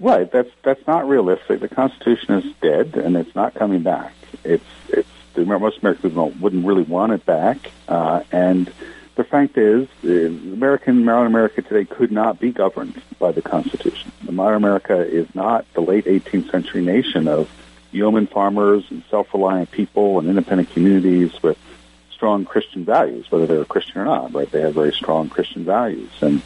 Right. 0.00 0.30
That's 0.30 0.50
that's 0.62 0.86
not 0.86 1.08
realistic. 1.08 1.60
The 1.60 1.68
Constitution 1.68 2.34
is 2.34 2.54
dead, 2.60 2.94
and 2.96 3.16
it's 3.16 3.34
not 3.34 3.54
coming 3.54 3.82
back. 3.82 4.12
It's 4.44 4.64
it's 4.88 5.08
most 5.36 5.78
American 5.78 6.10
people 6.10 6.30
wouldn't 6.40 6.66
really 6.66 6.82
want 6.82 7.12
it 7.12 7.24
back, 7.24 7.70
uh, 7.86 8.22
and 8.32 8.72
the 9.18 9.24
fact 9.24 9.58
is, 9.58 9.88
American 10.04 11.04
modern 11.04 11.26
America 11.26 11.60
today 11.60 11.84
could 11.84 12.12
not 12.12 12.38
be 12.38 12.52
governed 12.52 13.02
by 13.18 13.32
the 13.32 13.42
Constitution. 13.42 14.12
The 14.24 14.30
modern 14.30 14.58
America 14.58 14.96
is 14.96 15.26
not 15.34 15.66
the 15.74 15.80
late 15.80 16.04
18th 16.04 16.52
century 16.52 16.84
nation 16.84 17.26
of 17.26 17.50
yeoman 17.90 18.28
farmers 18.28 18.84
and 18.90 19.02
self-reliant 19.10 19.72
people 19.72 20.20
and 20.20 20.28
independent 20.28 20.70
communities 20.70 21.32
with 21.42 21.58
strong 22.12 22.44
Christian 22.44 22.84
values, 22.84 23.28
whether 23.28 23.44
they're 23.44 23.64
Christian 23.64 24.02
or 24.02 24.04
not, 24.04 24.32
right? 24.32 24.48
They 24.48 24.60
have 24.60 24.74
very 24.74 24.92
strong 24.92 25.28
Christian 25.28 25.64
values. 25.64 26.10
And 26.20 26.40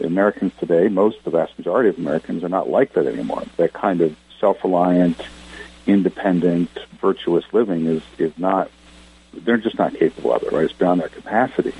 Americans 0.00 0.52
today, 0.60 0.86
most, 0.86 1.24
the 1.24 1.30
vast 1.30 1.58
majority 1.58 1.88
of 1.88 1.98
Americans 1.98 2.44
are 2.44 2.48
not 2.48 2.68
like 2.68 2.92
that 2.92 3.06
anymore. 3.06 3.42
That 3.56 3.72
kind 3.72 4.00
of 4.00 4.16
self-reliant, 4.38 5.20
independent, 5.88 6.70
virtuous 7.00 7.44
living 7.52 7.86
is, 7.86 8.02
is 8.18 8.32
not, 8.38 8.70
they're 9.44 9.56
just 9.56 9.78
not 9.78 9.94
capable 9.94 10.32
of 10.32 10.42
it, 10.42 10.52
right? 10.52 10.64
It's 10.64 10.72
beyond 10.72 11.00
their 11.00 11.08
capacity. 11.08 11.72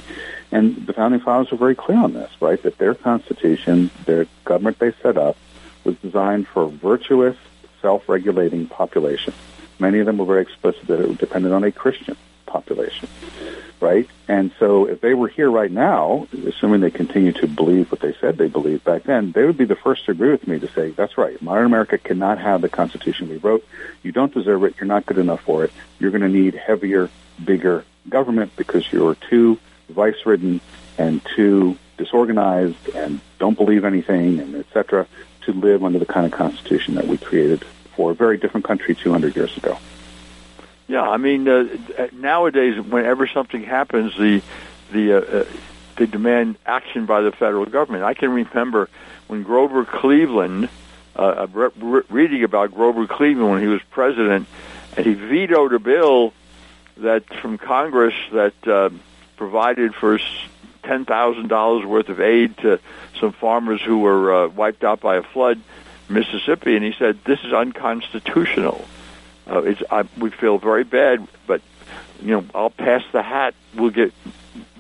And 0.51 0.87
the 0.87 0.93
founding 0.93 1.21
fathers 1.21 1.51
were 1.51 1.59
very 1.59 1.75
clear 1.75 1.99
on 1.99 2.13
this, 2.13 2.31
right? 2.41 2.63
That 2.63 2.79
their 2.79 2.95
constitution, 2.95 3.91
their 4.05 4.27
government 4.45 4.79
they 4.79 4.93
set 5.03 5.17
up, 5.17 5.37
was 5.85 5.97
designed 5.97 6.47
for 6.49 6.65
a 6.65 6.69
virtuous, 6.69 7.37
self-regulating 7.83 8.67
population. 8.69 9.35
Many 9.79 9.99
of 9.99 10.07
them 10.07 10.19
were 10.19 10.25
very 10.25 10.43
explicit 10.43 10.87
that 10.87 11.01
it 11.01 11.19
depended 11.19 11.53
on 11.53 11.65
a 11.65 11.73
Christian 11.73 12.17
population, 12.47 13.09
right? 13.81 14.09
And 14.29 14.53
so 14.61 14.87
if 14.87 15.01
they 15.01 15.13
were 15.13 15.27
here 15.27 15.51
right 15.51 15.71
now, 15.71 16.29
assuming 16.47 16.81
they 16.81 16.91
continue 16.91 17.33
to 17.33 17.49
believe 17.49 17.91
what 17.91 18.01
they 18.01 18.15
said 18.21 18.39
they 18.39 18.47
believed 18.47 18.85
back 18.85 19.03
then, 19.03 19.33
they 19.33 19.45
would 19.45 19.59
be 19.59 19.65
the 19.65 19.75
first 19.75 20.07
to 20.07 20.13
agree 20.13 20.31
with 20.31 20.47
me 20.47 20.61
to 20.61 20.69
say, 20.69 20.91
that's 20.91 21.19
right, 21.19 21.43
modern 21.43 21.67
America 21.67 21.99
cannot 21.99 22.39
have 22.39 22.61
the 22.61 22.69
Constitution 22.69 23.29
we 23.29 23.39
wrote. 23.39 23.67
You 24.05 24.13
don't 24.13 24.33
deserve 24.33 24.63
it. 24.65 24.77
You're 24.79 24.87
not 24.87 25.05
good 25.05 25.19
enough 25.19 25.41
for 25.41 25.65
it. 25.65 25.73
You're 25.99 26.13
going 26.13 26.23
to 26.23 26.29
need 26.29 26.55
heavier, 26.55 27.11
bigger 27.43 27.85
government 28.09 28.53
because 28.57 28.91
you're 28.93 29.15
too 29.15 29.59
vice-ridden 29.89 30.61
and 30.99 31.25
too 31.37 31.77
disorganized 31.97 32.89
and 32.95 33.21
don't 33.39 33.57
believe 33.57 33.85
anything 33.85 34.41
and 34.41 34.55
et 34.55 34.67
cetera 34.73 35.07
to 35.43 35.53
live 35.53 35.85
under 35.85 35.99
the 35.99 36.07
kind 36.07 36.27
of 36.27 36.33
constitution 36.33 36.95
that 36.95 37.07
we 37.07 37.17
created 37.19 37.65
for 37.97 38.11
a 38.11 38.15
very 38.15 38.37
different 38.37 38.65
country 38.65 38.95
200 38.95 39.37
years 39.37 39.57
ago. 39.57 39.79
Yeah, 40.89 41.03
I 41.03 41.17
mean, 41.17 41.49
uh, 41.49 41.67
nowadays, 42.13 42.79
whenever 42.79 43.27
something 43.27 43.63
happens, 43.63 44.17
the 44.19 44.43
the 44.93 45.15
uh, 45.15 45.41
uh, 45.41 45.45
they 45.97 46.07
demand 46.07 46.57
action 46.67 47.07
by 47.07 47.23
the 47.23 47.33
federal 47.33 47.65
government. 47.65 48.05
I 48.05 48.15
can 48.15 48.31
remember 48.31 48.91
when 49.27 49.45
Grover 49.45 49.85
Cleveland, 49.87 50.69
uh, 51.17 51.47
re- 51.53 51.71
re- 51.77 52.03
reading 52.11 52.45
about 52.45 52.75
Grover 52.75 53.07
Cleveland 53.07 53.51
when 53.51 53.63
he 53.63 53.69
was 53.69 53.81
president, 53.91 54.47
and 54.97 55.07
he 55.07 55.15
vetoed 55.15 55.73
a 55.73 55.79
bill 55.79 56.35
that 56.99 57.25
from 57.41 57.59
Congress 57.59 58.15
that 58.33 58.67
uh, 58.67 58.91
provided 59.37 59.95
for 59.95 60.19
ten 60.83 61.05
thousand 61.05 61.49
dollars 61.49 61.85
worth 61.85 62.09
of 62.09 62.21
aid 62.21 62.57
to 62.59 62.81
some 63.21 63.33
farmers 63.33 63.81
who 63.83 63.99
were 63.99 64.45
uh, 64.45 64.49
wiped 64.49 64.85
out 64.85 65.01
by 65.01 65.17
a 65.17 65.23
flood, 65.23 65.61
Mississippi, 66.09 66.77
and 66.77 66.85
he 66.85 66.93
said 66.99 67.19
this 67.25 67.41
is 67.45 67.53
unconstitutional. 67.53 68.85
Uh, 69.47 69.63
it's 69.63 69.83
I, 69.91 70.05
we 70.19 70.31
feel 70.31 70.59
very 70.59 70.85
bad, 70.85 71.27
but 71.47 71.61
you 72.21 72.33
know 72.33 72.45
I'll 72.55 72.71
pass 72.71 73.03
the 73.13 73.23
hat. 73.23 73.55
We'll 73.75 73.91
get 73.91 74.13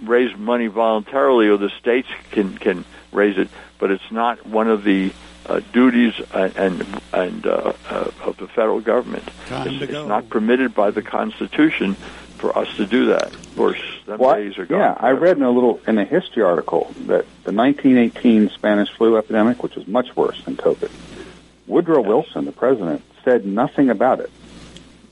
raise 0.02 0.36
money 0.36 0.66
voluntarily, 0.68 1.48
or 1.48 1.56
the 1.56 1.70
states 1.70 2.08
can 2.30 2.56
can 2.56 2.84
raise 3.12 3.38
it, 3.38 3.48
but 3.78 3.90
it's 3.90 4.10
not 4.10 4.46
one 4.46 4.68
of 4.68 4.84
the 4.84 5.12
uh, 5.46 5.60
duties 5.72 6.14
and 6.32 6.86
and 7.12 7.46
uh, 7.46 7.72
uh, 7.88 8.10
of 8.22 8.36
the 8.38 8.48
federal 8.48 8.80
government. 8.80 9.24
Time 9.46 9.68
it's, 9.68 9.78
to 9.78 9.86
go. 9.86 10.00
it's 10.00 10.08
not 10.08 10.28
permitted 10.28 10.74
by 10.74 10.90
the 10.90 11.02
Constitution 11.02 11.94
for 12.38 12.56
us 12.56 12.68
to 12.76 12.86
do 12.86 13.06
that. 13.06 13.34
Of 13.34 13.56
course, 13.56 13.80
them 14.06 14.18
well, 14.18 14.34
days 14.34 14.58
are 14.58 14.66
gone. 14.66 14.80
Yeah, 14.80 14.96
I 14.98 15.10
read 15.10 15.36
in 15.36 15.42
a 15.42 15.50
little 15.50 15.80
in 15.86 15.98
a 15.98 16.04
history 16.04 16.42
article 16.42 16.92
that 17.06 17.26
the 17.44 17.52
1918 17.52 18.50
Spanish 18.50 18.90
flu 18.90 19.16
epidemic, 19.16 19.62
which 19.62 19.76
was 19.76 19.86
much 19.86 20.14
worse 20.16 20.42
than 20.44 20.56
COVID, 20.56 20.90
Woodrow 21.66 22.00
yes. 22.00 22.08
Wilson, 22.08 22.44
the 22.44 22.52
president, 22.52 23.02
said 23.24 23.46
nothing 23.46 23.90
about 23.90 24.20
it 24.20 24.30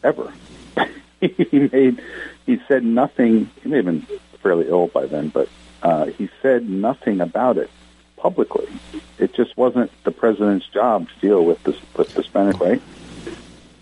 ever. 0.03 0.33
he 1.21 1.69
made 1.73 2.03
he 2.47 2.61
said 2.69 2.85
nothing. 2.85 3.51
He 3.63 3.69
may 3.69 3.77
have 3.77 3.87
been 3.87 4.07
fairly 4.43 4.69
ill 4.69 4.89
by 4.89 5.07
then, 5.07 5.29
but 5.29 5.49
uh, 5.83 6.07
he 6.07 6.29
said 6.41 6.69
nothing 6.69 7.21
about 7.21 7.59
it 7.59 7.71
publicly. 8.23 8.69
It 9.19 9.35
just 9.35 9.57
wasn't 9.57 9.91
the 10.05 10.13
president's 10.13 10.69
job 10.69 11.09
to 11.09 11.15
deal 11.21 11.45
with 11.45 11.61
this 11.65 11.75
with 11.97 12.15
the 12.15 12.23
Hispanic 12.23 12.61
right. 12.61 12.81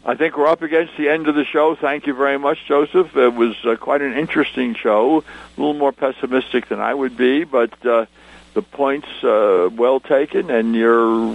I 0.02 0.14
think 0.14 0.38
we're 0.38 0.46
up 0.46 0.62
against 0.62 0.96
the 0.96 1.10
end 1.10 1.28
of 1.28 1.34
the 1.34 1.44
show. 1.44 1.76
Thank 1.76 2.06
you 2.06 2.14
very 2.14 2.38
much, 2.38 2.64
Joseph. 2.66 3.14
It 3.14 3.34
was 3.34 3.54
uh, 3.66 3.76
quite 3.76 4.00
an 4.00 4.14
interesting 4.16 4.74
show. 4.74 5.18
A 5.18 5.60
little 5.60 5.74
more 5.74 5.92
pessimistic 5.92 6.68
than 6.68 6.80
I 6.80 6.94
would 6.94 7.18
be, 7.18 7.44
but 7.44 7.84
uh, 7.84 8.06
the 8.54 8.62
points 8.62 9.08
uh, 9.22 9.68
well 9.70 10.00
taken, 10.00 10.50
and 10.50 10.74
your 10.74 11.34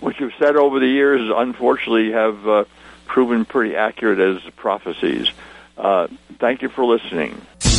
what 0.00 0.18
you've 0.18 0.34
said 0.40 0.56
over 0.56 0.80
the 0.80 0.88
years, 0.88 1.30
unfortunately, 1.32 2.10
have 2.10 2.48
uh, 2.48 2.64
proven 3.06 3.44
pretty 3.44 3.76
accurate 3.76 4.18
as 4.18 4.42
prophecies. 4.56 5.28
Uh, 5.78 6.08
thank 6.40 6.60
you 6.60 6.68
for 6.68 6.84
listening. 6.84 7.40